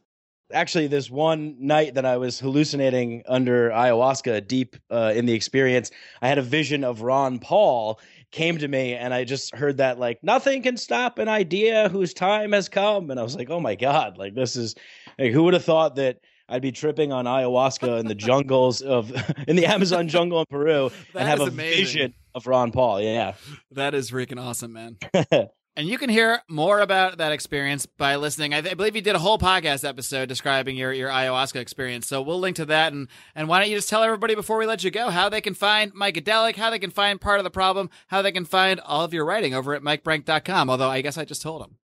actually 0.52 0.88
this 0.88 1.10
one 1.10 1.56
night 1.60 1.94
that 1.94 2.06
I 2.06 2.18
was 2.18 2.40
hallucinating 2.40 3.24
under 3.28 3.70
ayahuasca 3.70 4.48
deep 4.48 4.76
uh, 4.90 5.14
in 5.16 5.26
the 5.26 5.34
experience, 5.34 5.92
I 6.22 6.28
had 6.28 6.38
a 6.38 6.44
vision 6.44 6.84
of 6.84 7.02
Ron 7.02 7.40
Paul 7.40 8.00
came 8.32 8.58
to 8.60 8.68
me 8.68 8.94
and 8.94 9.14
I 9.14 9.24
just 9.24 9.56
heard 9.56 9.78
that 9.78 10.00
like 10.00 10.24
nothing 10.24 10.62
can 10.62 10.78
stop 10.78 11.18
an 11.20 11.28
idea 11.28 11.90
whose 11.90 12.14
time 12.14 12.52
has 12.52 12.70
come 12.70 13.10
and 13.12 13.20
I 13.20 13.24
was 13.24 13.36
like, 13.36 13.50
"Oh 13.50 13.60
my 13.60 13.76
god, 13.76 14.18
like 14.18 14.36
this 14.36 14.56
is 14.56 14.76
like 15.18 15.32
who 15.32 15.44
would 15.44 15.54
have 15.54 15.66
thought 15.66 15.96
that 15.96 16.20
I'd 16.50 16.62
be 16.62 16.72
tripping 16.72 17.14
on 17.14 17.26
ayahuasca 17.26 18.00
in 18.00 18.08
the 18.08 18.16
jungles 18.16 18.82
of 18.82 19.12
in 19.48 19.56
the 19.56 19.68
Amazon 19.68 20.08
jungle 20.08 20.40
in 20.40 20.46
Peru 20.50 20.90
and 21.16 21.28
have 21.28 21.40
a 21.40 21.44
amazing. 21.44 21.84
vision 21.84 22.14
of 22.34 22.48
Ron 22.48 22.72
Paul. 22.72 23.02
Yeah. 23.02 23.34
That 23.72 23.94
is 23.94 24.12
freaking 24.12 24.42
awesome, 24.42 24.74
man. 24.74 24.98
And 25.78 25.88
you 25.88 25.98
can 25.98 26.10
hear 26.10 26.42
more 26.50 26.82
about 26.82 27.20
that 27.20 27.32
experience 27.32 27.86
by 27.86 28.18
listening. 28.18 28.54
I, 28.54 28.60
th- 28.60 28.74
I, 28.74 28.76
believe 28.76 28.98
you 28.98 29.02
did 29.02 29.16
a 29.16 29.20
whole 29.20 29.38
podcast 29.38 29.88
episode 29.88 30.28
describing 30.28 30.76
your, 30.76 30.92
your 30.92 31.10
ayahuasca 31.10 31.56
experience. 31.56 32.06
So 32.06 32.22
we'll 32.22 32.40
link 32.40 32.58
to 32.58 32.66
that. 32.66 32.92
And, 32.92 33.08
and 33.34 33.48
why 33.48 33.62
don't 33.62 33.70
you 33.70 33.78
just 33.78 33.88
tell 33.88 34.04
everybody 34.04 34.36
before 34.36 34.58
we 34.58 34.66
let 34.66 34.84
you 34.84 34.92
go 34.92 35.10
how 35.10 35.30
they 35.30 35.40
can 35.40 35.54
find 35.54 35.94
Mikedelic, 35.94 36.58
how 36.58 36.70
they 36.70 36.80
can 36.80 36.90
find 36.90 37.22
part 37.22 37.40
of 37.40 37.46
the 37.46 37.50
problem, 37.50 37.90
how 38.08 38.22
they 38.22 38.34
can 38.34 38.44
find 38.44 38.82
all 38.82 39.06
of 39.06 39.14
your 39.14 39.24
writing 39.24 39.54
over 39.54 39.74
at 39.74 39.82
MikeBranc.com. 39.82 40.70
Although 40.70 40.90
I 40.90 41.00
guess 41.00 41.18
I 41.18 41.24
just 41.24 41.42
told 41.42 41.62
them. 41.62 41.78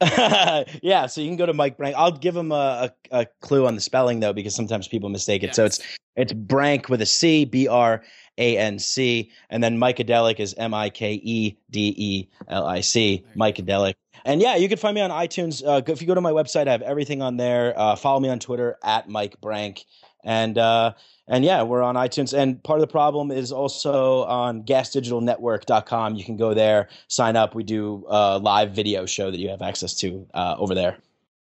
yeah, 0.82 1.06
so 1.06 1.20
you 1.20 1.28
can 1.28 1.36
go 1.36 1.46
to 1.46 1.52
Mike 1.52 1.76
Branc. 1.76 1.94
I'll 1.96 2.12
give 2.12 2.36
him 2.36 2.52
a, 2.52 2.92
a, 3.10 3.20
a, 3.20 3.26
clue 3.40 3.66
on 3.66 3.74
the 3.74 3.80
spelling 3.80 4.20
though, 4.20 4.32
because 4.32 4.54
sometimes 4.54 4.88
people 4.88 5.08
mistake 5.08 5.42
it. 5.42 5.48
Yes. 5.48 5.56
So 5.56 5.64
it's 5.64 5.80
it's 6.16 6.32
Brank 6.32 6.88
with 6.88 7.00
a 7.00 7.06
C, 7.06 7.44
B 7.44 7.68
R 7.68 8.02
a 8.38 8.56
N 8.56 8.78
C, 8.78 9.30
and 9.50 9.62
then 9.62 9.78
Mikedelic 9.78 10.40
is 10.40 10.54
M 10.56 10.74
I 10.74 10.90
K 10.90 11.14
E 11.14 11.56
D 11.70 11.94
E 11.96 12.28
L 12.48 12.66
I 12.66 12.80
C. 12.80 13.24
Mikedelic. 13.36 13.94
And 14.24 14.40
yeah, 14.40 14.56
you 14.56 14.68
can 14.68 14.78
find 14.78 14.94
me 14.94 15.00
on 15.00 15.10
iTunes. 15.10 15.62
Uh, 15.64 15.80
if 15.90 16.00
you 16.00 16.06
go 16.06 16.14
to 16.14 16.20
my 16.20 16.32
website, 16.32 16.68
I 16.68 16.72
have 16.72 16.82
everything 16.82 17.22
on 17.22 17.36
there. 17.36 17.78
Uh, 17.78 17.96
follow 17.96 18.20
me 18.20 18.28
on 18.28 18.38
Twitter 18.38 18.76
at 18.82 19.08
Mike 19.08 19.40
Branc. 19.40 19.84
And 20.28 20.58
uh, 20.58 20.92
and 21.26 21.44
yeah, 21.44 21.62
we're 21.62 21.82
on 21.82 21.94
iTunes. 21.94 22.36
And 22.36 22.62
part 22.62 22.78
of 22.78 22.82
the 22.82 22.92
problem 22.92 23.30
is 23.30 23.50
also 23.50 24.24
on 24.24 24.62
gasdigitalnetwork.com. 24.62 26.14
You 26.14 26.24
can 26.24 26.36
go 26.36 26.54
there, 26.54 26.88
sign 27.08 27.34
up. 27.34 27.54
We 27.54 27.64
do 27.64 28.04
a 28.08 28.38
live 28.38 28.72
video 28.72 29.06
show 29.06 29.30
that 29.30 29.38
you 29.38 29.48
have 29.48 29.62
access 29.62 29.94
to 29.96 30.26
uh, 30.34 30.56
over 30.58 30.74
there. 30.74 30.98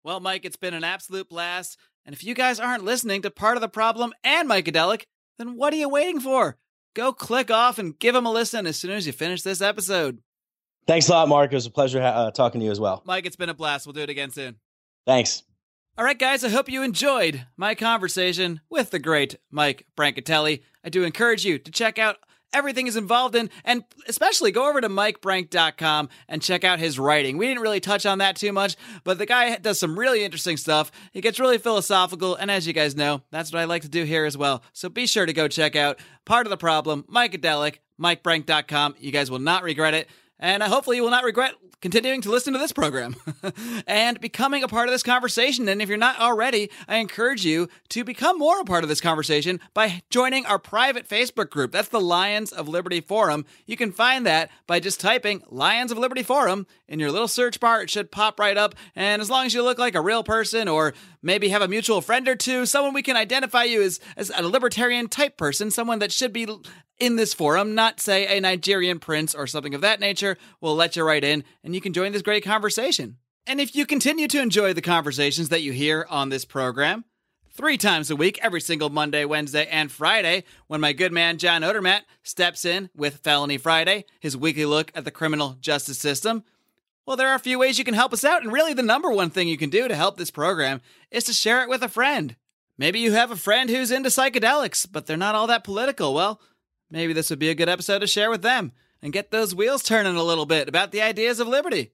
Well, 0.03 0.19
Mike, 0.19 0.45
it's 0.45 0.57
been 0.57 0.73
an 0.73 0.83
absolute 0.83 1.29
blast. 1.29 1.79
And 2.05 2.13
if 2.13 2.23
you 2.23 2.35
guys 2.35 2.59
aren't 2.59 2.83
listening 2.83 3.21
to 3.21 3.31
part 3.31 3.55
of 3.55 3.61
the 3.61 3.69
problem 3.69 4.13
and 4.23 4.49
Mikedelic, 4.49 5.03
then 5.37 5.55
what 5.55 5.73
are 5.73 5.77
you 5.77 5.87
waiting 5.87 6.19
for? 6.19 6.57
go 6.93 7.13
click 7.13 7.51
off 7.51 7.79
and 7.79 7.97
give 7.99 8.13
them 8.13 8.25
a 8.25 8.31
listen 8.31 8.67
as 8.67 8.77
soon 8.77 8.91
as 8.91 9.05
you 9.05 9.13
finish 9.13 9.41
this 9.41 9.61
episode. 9.61 10.19
Thanks 10.85 11.07
a 11.07 11.11
lot, 11.11 11.27
Marc. 11.27 11.51
It 11.51 11.55
was 11.55 11.65
a 11.65 11.71
pleasure 11.71 12.01
uh, 12.01 12.31
talking 12.31 12.59
to 12.59 12.65
you 12.65 12.71
as 12.71 12.79
well. 12.79 13.01
Mike, 13.05 13.25
it's 13.25 13.35
been 13.35 13.49
a 13.49 13.53
blast. 13.53 13.85
We'll 13.85 13.93
do 13.93 14.01
it 14.01 14.09
again 14.09 14.31
soon. 14.31 14.55
Thanks. 15.05 15.43
All 15.95 16.03
right, 16.03 16.17
guys, 16.17 16.43
I 16.43 16.49
hope 16.49 16.69
you 16.69 16.81
enjoyed 16.81 17.45
my 17.55 17.75
conversation 17.75 18.61
with 18.67 18.89
the 18.89 18.97
great 18.97 19.37
Mike 19.51 19.85
Brancatelli. 19.95 20.63
I 20.83 20.89
do 20.89 21.03
encourage 21.03 21.45
you 21.45 21.59
to 21.59 21.69
check 21.69 21.99
out 21.99 22.17
everything 22.51 22.87
he's 22.87 22.95
involved 22.95 23.35
in, 23.35 23.51
and 23.63 23.83
especially 24.07 24.51
go 24.51 24.67
over 24.67 24.81
to 24.81 24.89
MikeBranc.com 24.89 26.09
and 26.27 26.41
check 26.41 26.63
out 26.63 26.79
his 26.79 26.97
writing. 26.97 27.37
We 27.37 27.45
didn't 27.45 27.61
really 27.61 27.79
touch 27.79 28.07
on 28.07 28.17
that 28.17 28.35
too 28.35 28.51
much, 28.51 28.75
but 29.03 29.19
the 29.19 29.27
guy 29.27 29.55
does 29.57 29.79
some 29.79 29.97
really 29.97 30.23
interesting 30.23 30.57
stuff. 30.57 30.91
He 31.11 31.21
gets 31.21 31.39
really 31.39 31.59
philosophical, 31.59 32.35
and 32.37 32.49
as 32.49 32.65
you 32.65 32.73
guys 32.73 32.95
know, 32.95 33.21
that's 33.29 33.53
what 33.53 33.59
I 33.59 33.65
like 33.65 33.83
to 33.83 33.87
do 33.87 34.03
here 34.03 34.25
as 34.25 34.35
well. 34.35 34.63
So 34.73 34.89
be 34.89 35.05
sure 35.05 35.27
to 35.27 35.33
go 35.33 35.47
check 35.47 35.75
out 35.75 35.99
Part 36.25 36.47
of 36.47 36.49
the 36.49 36.57
Problem, 36.57 37.03
Mikedelic, 37.03 37.77
MikeBranc.com. 38.01 38.95
You 38.97 39.11
guys 39.11 39.29
will 39.29 39.37
not 39.37 39.61
regret 39.61 39.93
it. 39.93 40.09
And 40.43 40.61
hopefully, 40.61 40.97
you 40.97 41.03
will 41.03 41.09
not 41.09 41.23
regret 41.23 41.55
continuing 41.79 42.19
to 42.21 42.29
listen 42.29 42.51
to 42.51 42.59
this 42.59 42.73
program 42.73 43.15
and 43.87 44.19
becoming 44.19 44.61
a 44.61 44.67
part 44.67 44.89
of 44.89 44.93
this 44.93 45.03
conversation. 45.03 45.69
And 45.69 45.81
if 45.81 45.87
you're 45.87 45.97
not 45.97 46.19
already, 46.19 46.69
I 46.85 46.97
encourage 46.97 47.45
you 47.45 47.69
to 47.89 48.03
become 48.03 48.39
more 48.39 48.59
a 48.59 48.65
part 48.65 48.83
of 48.83 48.89
this 48.89 48.99
conversation 48.99 49.61
by 49.73 50.01
joining 50.09 50.45
our 50.45 50.59
private 50.59 51.07
Facebook 51.07 51.49
group. 51.49 51.71
That's 51.71 51.87
the 51.87 52.01
Lions 52.01 52.51
of 52.51 52.67
Liberty 52.67 52.99
Forum. 52.99 53.45
You 53.65 53.77
can 53.77 53.93
find 53.93 54.25
that 54.25 54.49
by 54.67 54.81
just 54.81 54.99
typing 54.99 55.43
Lions 55.49 55.93
of 55.93 55.97
Liberty 55.97 56.23
Forum 56.23 56.67
in 56.89 56.99
your 56.99 57.11
little 57.11 57.29
search 57.29 57.61
bar. 57.61 57.81
It 57.81 57.89
should 57.89 58.11
pop 58.11 58.37
right 58.37 58.57
up. 58.57 58.75
And 58.97 59.21
as 59.21 59.29
long 59.29 59.45
as 59.45 59.53
you 59.53 59.63
look 59.63 59.77
like 59.77 59.95
a 59.95 60.01
real 60.01 60.23
person 60.23 60.67
or 60.67 60.93
maybe 61.21 61.49
have 61.49 61.61
a 61.61 61.69
mutual 61.69 62.01
friend 62.01 62.27
or 62.27 62.35
two, 62.35 62.65
someone 62.65 62.93
we 62.93 63.01
can 63.01 63.15
identify 63.15 63.63
you 63.63 63.81
as, 63.81 64.01
as 64.17 64.29
a 64.35 64.45
libertarian 64.45 65.07
type 65.07 65.37
person, 65.37 65.71
someone 65.71 65.99
that 65.99 66.11
should 66.11 66.33
be 66.33 66.47
in 67.03 67.17
this 67.17 67.33
forum, 67.33 67.75
not 67.75 67.99
say 67.99 68.37
a 68.37 68.39
Nigerian 68.39 68.97
prince 68.97 69.35
or 69.35 69.45
something 69.45 69.75
of 69.75 69.81
that 69.81 69.99
nature, 69.99 70.37
we'll 70.61 70.73
let 70.73 70.95
you 70.95 71.03
right 71.03 71.23
in 71.23 71.43
and 71.61 71.75
you 71.75 71.81
can 71.81 71.91
join 71.91 72.13
this 72.13 72.21
great 72.21 72.45
conversation. 72.45 73.17
And 73.45 73.59
if 73.59 73.75
you 73.75 73.85
continue 73.85 74.29
to 74.29 74.41
enjoy 74.41 74.71
the 74.71 74.81
conversations 74.81 75.49
that 75.49 75.61
you 75.61 75.73
hear 75.73 76.07
on 76.09 76.29
this 76.29 76.45
program, 76.45 77.03
three 77.51 77.77
times 77.77 78.09
a 78.09 78.15
week, 78.15 78.39
every 78.41 78.61
single 78.61 78.89
Monday, 78.89 79.25
Wednesday, 79.25 79.67
and 79.69 79.91
Friday, 79.91 80.45
when 80.67 80.79
my 80.79 80.93
good 80.93 81.11
man 81.11 81.37
John 81.37 81.61
Odermatt 81.61 82.03
steps 82.23 82.63
in 82.63 82.89
with 82.95 83.17
Felony 83.17 83.57
Friday, 83.57 84.05
his 84.21 84.37
weekly 84.37 84.63
look 84.63 84.89
at 84.95 85.03
the 85.03 85.11
criminal 85.11 85.57
justice 85.59 85.99
system. 85.99 86.45
Well, 87.05 87.17
there 87.17 87.27
are 87.27 87.35
a 87.35 87.39
few 87.39 87.59
ways 87.59 87.77
you 87.77 87.83
can 87.83 87.95
help 87.95 88.13
us 88.13 88.23
out, 88.23 88.43
and 88.43 88.53
really 88.53 88.73
the 88.73 88.81
number 88.81 89.11
one 89.11 89.29
thing 89.29 89.49
you 89.49 89.57
can 89.57 89.69
do 89.69 89.89
to 89.89 89.95
help 89.95 90.15
this 90.15 90.31
program 90.31 90.79
is 91.11 91.25
to 91.25 91.33
share 91.33 91.61
it 91.63 91.69
with 91.69 91.83
a 91.83 91.89
friend. 91.89 92.37
Maybe 92.77 92.99
you 92.99 93.11
have 93.11 93.29
a 93.29 93.35
friend 93.35 93.69
who's 93.69 93.91
into 93.91 94.07
psychedelics, 94.07 94.87
but 94.89 95.05
they're 95.05 95.17
not 95.17 95.35
all 95.35 95.47
that 95.47 95.65
political. 95.65 96.13
Well, 96.13 96.39
maybe 96.93 97.11
this 97.11 97.29
would 97.29 97.39
be 97.39 97.49
a 97.49 97.55
good 97.55 97.67
episode 97.67 97.99
to 97.99 98.07
share 98.07 98.29
with 98.29 98.43
them 98.43 98.71
and 99.01 99.11
get 99.11 99.31
those 99.31 99.53
wheels 99.53 99.83
turning 99.83 100.15
a 100.15 100.23
little 100.23 100.45
bit 100.45 100.69
about 100.69 100.91
the 100.91 101.01
ideas 101.01 101.39
of 101.39 101.47
liberty. 101.47 101.91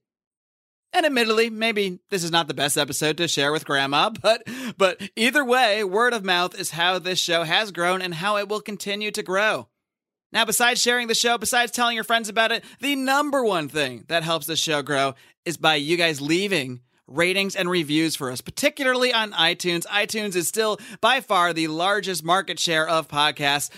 And 0.92 1.06
admittedly, 1.06 1.50
maybe 1.50 2.00
this 2.10 2.24
is 2.24 2.32
not 2.32 2.48
the 2.48 2.54
best 2.54 2.78
episode 2.78 3.18
to 3.18 3.28
share 3.28 3.52
with 3.52 3.66
grandma, 3.66 4.10
but 4.22 4.44
but 4.78 5.02
either 5.16 5.44
way, 5.46 5.84
word 5.84 6.14
of 6.14 6.24
mouth 6.24 6.60
is 6.60 6.72
how 6.72 7.00
this 7.00 7.20
show 7.20 7.44
has 7.44 7.72
grown 7.72 8.02
and 8.02 8.14
how 8.14 8.38
it 8.38 8.50
will 8.50 8.62
continue 8.62 9.10
to 9.12 9.24
grow. 9.24 9.70
Now, 10.32 10.46
besides 10.46 10.82
sharing 10.82 11.08
the 11.08 11.16
show, 11.16 11.38
besides 11.40 11.72
telling 11.72 11.96
your 11.96 12.04
friends 12.04 12.30
about 12.30 12.52
it, 12.52 12.64
the 12.80 12.96
number 12.96 13.44
one 13.44 13.68
thing 13.68 14.06
that 14.10 14.22
helps 14.22 14.46
the 14.46 14.56
show 14.56 14.84
grow 14.84 15.16
is 15.44 15.58
by 15.58 15.76
you 15.76 15.98
guys 15.98 16.22
leaving 16.22 16.82
ratings 17.10 17.56
and 17.56 17.70
reviews 17.70 18.16
for 18.16 18.32
us, 18.32 18.42
particularly 18.42 19.12
on 19.14 19.32
iTunes. 19.32 19.86
iTunes 19.88 20.36
is 20.36 20.48
still 20.48 20.80
by 21.02 21.22
far 21.22 21.54
the 21.54 21.68
largest 21.68 22.24
market 22.24 22.60
share 22.60 22.88
of 22.88 23.08
podcasts. 23.08 23.70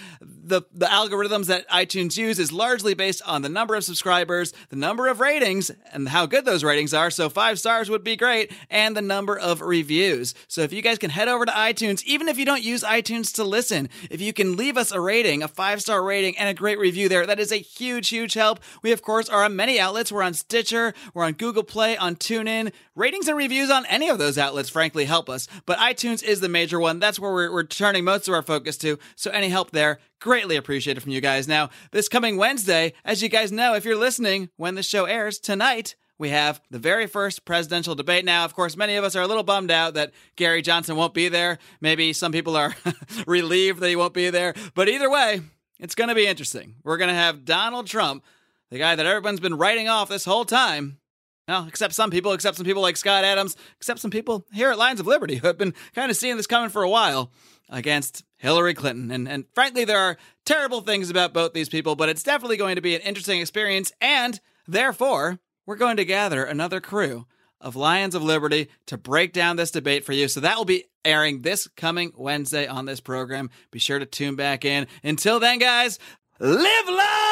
The, 0.51 0.63
the 0.73 0.85
algorithms 0.85 1.45
that 1.45 1.65
iTunes 1.69 2.17
use 2.17 2.37
is 2.37 2.51
largely 2.51 2.93
based 2.93 3.21
on 3.25 3.41
the 3.41 3.47
number 3.47 3.73
of 3.73 3.85
subscribers, 3.85 4.51
the 4.67 4.75
number 4.75 5.07
of 5.07 5.21
ratings, 5.21 5.71
and 5.93 6.09
how 6.09 6.25
good 6.25 6.43
those 6.43 6.61
ratings 6.61 6.93
are. 6.93 7.09
So 7.09 7.29
five 7.29 7.57
stars 7.57 7.89
would 7.89 8.03
be 8.03 8.17
great, 8.17 8.51
and 8.69 8.93
the 8.93 9.01
number 9.01 9.39
of 9.39 9.61
reviews. 9.61 10.35
So 10.49 10.59
if 10.59 10.73
you 10.73 10.81
guys 10.81 10.97
can 10.97 11.09
head 11.09 11.29
over 11.29 11.45
to 11.45 11.51
iTunes, 11.53 12.03
even 12.03 12.27
if 12.27 12.37
you 12.37 12.43
don't 12.43 12.61
use 12.61 12.83
iTunes 12.83 13.33
to 13.35 13.45
listen, 13.45 13.87
if 14.09 14.19
you 14.19 14.33
can 14.33 14.57
leave 14.57 14.75
us 14.75 14.91
a 14.91 14.99
rating, 14.99 15.41
a 15.41 15.47
five 15.47 15.81
star 15.81 16.03
rating, 16.03 16.37
and 16.37 16.49
a 16.49 16.53
great 16.53 16.79
review 16.79 17.07
there, 17.07 17.25
that 17.25 17.39
is 17.39 17.53
a 17.53 17.55
huge, 17.55 18.09
huge 18.09 18.33
help. 18.33 18.59
We, 18.83 18.91
of 18.91 19.01
course, 19.01 19.29
are 19.29 19.45
on 19.45 19.55
many 19.55 19.79
outlets. 19.79 20.11
We're 20.11 20.21
on 20.21 20.33
Stitcher, 20.33 20.93
we're 21.13 21.23
on 21.23 21.31
Google 21.31 21.63
Play, 21.63 21.95
on 21.95 22.17
TuneIn. 22.17 22.73
Ratings 22.93 23.29
and 23.29 23.37
reviews 23.37 23.71
on 23.71 23.85
any 23.85 24.09
of 24.09 24.19
those 24.19 24.37
outlets, 24.37 24.67
frankly, 24.67 25.05
help 25.05 25.29
us. 25.29 25.47
But 25.65 25.77
iTunes 25.77 26.21
is 26.21 26.41
the 26.41 26.49
major 26.49 26.77
one. 26.77 26.99
That's 26.99 27.19
where 27.19 27.31
we're, 27.31 27.53
we're 27.53 27.63
turning 27.63 28.03
most 28.03 28.27
of 28.27 28.33
our 28.33 28.41
focus 28.41 28.75
to. 28.79 28.99
So 29.15 29.31
any 29.31 29.47
help 29.47 29.71
there, 29.71 29.99
greatly 30.21 30.55
appreciated 30.55 31.01
from 31.01 31.11
you 31.11 31.19
guys. 31.19 31.47
Now, 31.47 31.69
this 31.91 32.07
coming 32.07 32.37
Wednesday, 32.37 32.93
as 33.03 33.21
you 33.21 33.27
guys 33.27 33.51
know, 33.51 33.73
if 33.73 33.83
you're 33.83 33.97
listening 33.97 34.49
when 34.55 34.75
the 34.75 34.83
show 34.83 35.05
airs 35.05 35.39
tonight, 35.39 35.95
we 36.17 36.29
have 36.29 36.61
the 36.69 36.79
very 36.79 37.07
first 37.07 37.43
presidential 37.43 37.95
debate. 37.95 38.23
Now, 38.23 38.45
of 38.45 38.53
course, 38.53 38.77
many 38.77 38.95
of 38.95 39.03
us 39.03 39.15
are 39.15 39.23
a 39.23 39.27
little 39.27 39.43
bummed 39.43 39.71
out 39.71 39.95
that 39.95 40.13
Gary 40.35 40.61
Johnson 40.61 40.95
won't 40.95 41.15
be 41.15 41.27
there. 41.27 41.57
Maybe 41.81 42.13
some 42.13 42.31
people 42.31 42.55
are 42.55 42.75
relieved 43.27 43.79
that 43.79 43.89
he 43.89 43.95
won't 43.95 44.13
be 44.13 44.29
there. 44.29 44.53
But 44.75 44.87
either 44.87 45.09
way, 45.09 45.41
it's 45.79 45.95
going 45.95 46.09
to 46.09 46.15
be 46.15 46.27
interesting. 46.27 46.75
We're 46.83 46.97
going 46.97 47.09
to 47.09 47.15
have 47.15 47.43
Donald 47.43 47.87
Trump, 47.87 48.23
the 48.69 48.77
guy 48.77 48.95
that 48.95 49.05
everyone's 49.05 49.39
been 49.39 49.57
writing 49.57 49.89
off 49.89 50.09
this 50.09 50.25
whole 50.25 50.45
time, 50.45 50.99
well, 51.47 51.65
except 51.67 51.95
some 51.95 52.11
people, 52.11 52.33
except 52.33 52.55
some 52.55 52.65
people 52.67 52.83
like 52.83 52.97
Scott 52.97 53.23
Adams, 53.23 53.57
except 53.77 53.99
some 53.99 54.11
people 54.11 54.45
here 54.53 54.69
at 54.69 54.77
Lions 54.77 54.99
of 54.99 55.07
Liberty 55.07 55.37
who 55.37 55.47
have 55.47 55.57
been 55.57 55.73
kind 55.95 56.11
of 56.11 56.15
seeing 56.15 56.37
this 56.37 56.47
coming 56.47 56.69
for 56.69 56.83
a 56.83 56.89
while 56.89 57.31
against 57.71 58.23
Hillary 58.37 58.73
Clinton. 58.73 59.09
And, 59.09 59.27
and 59.27 59.45
frankly, 59.55 59.85
there 59.85 59.97
are 59.97 60.17
terrible 60.45 60.81
things 60.81 61.09
about 61.09 61.33
both 61.33 61.53
these 61.53 61.69
people, 61.69 61.95
but 61.95 62.09
it's 62.09 62.23
definitely 62.23 62.57
going 62.57 62.75
to 62.75 62.81
be 62.81 62.95
an 62.95 63.01
interesting 63.01 63.39
experience. 63.39 63.91
And 64.01 64.39
therefore, 64.67 65.39
we're 65.65 65.77
going 65.77 65.97
to 65.97 66.05
gather 66.05 66.43
another 66.43 66.81
crew 66.81 67.25
of 67.61 67.75
Lions 67.75 68.15
of 68.15 68.23
Liberty 68.23 68.69
to 68.87 68.97
break 68.97 69.33
down 69.33 69.55
this 69.55 69.71
debate 69.71 70.03
for 70.03 70.13
you. 70.13 70.27
So 70.27 70.41
that 70.41 70.57
will 70.57 70.65
be 70.65 70.85
airing 71.05 71.41
this 71.41 71.67
coming 71.77 72.11
Wednesday 72.15 72.67
on 72.67 72.85
this 72.85 72.99
program. 72.99 73.49
Be 73.71 73.79
sure 73.79 73.99
to 73.99 74.05
tune 74.05 74.35
back 74.35 74.65
in. 74.65 74.87
Until 75.03 75.39
then, 75.39 75.59
guys, 75.59 75.97
live 76.39 76.87
long 76.87 77.29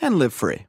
and 0.00 0.18
live 0.18 0.32
free. 0.32 0.66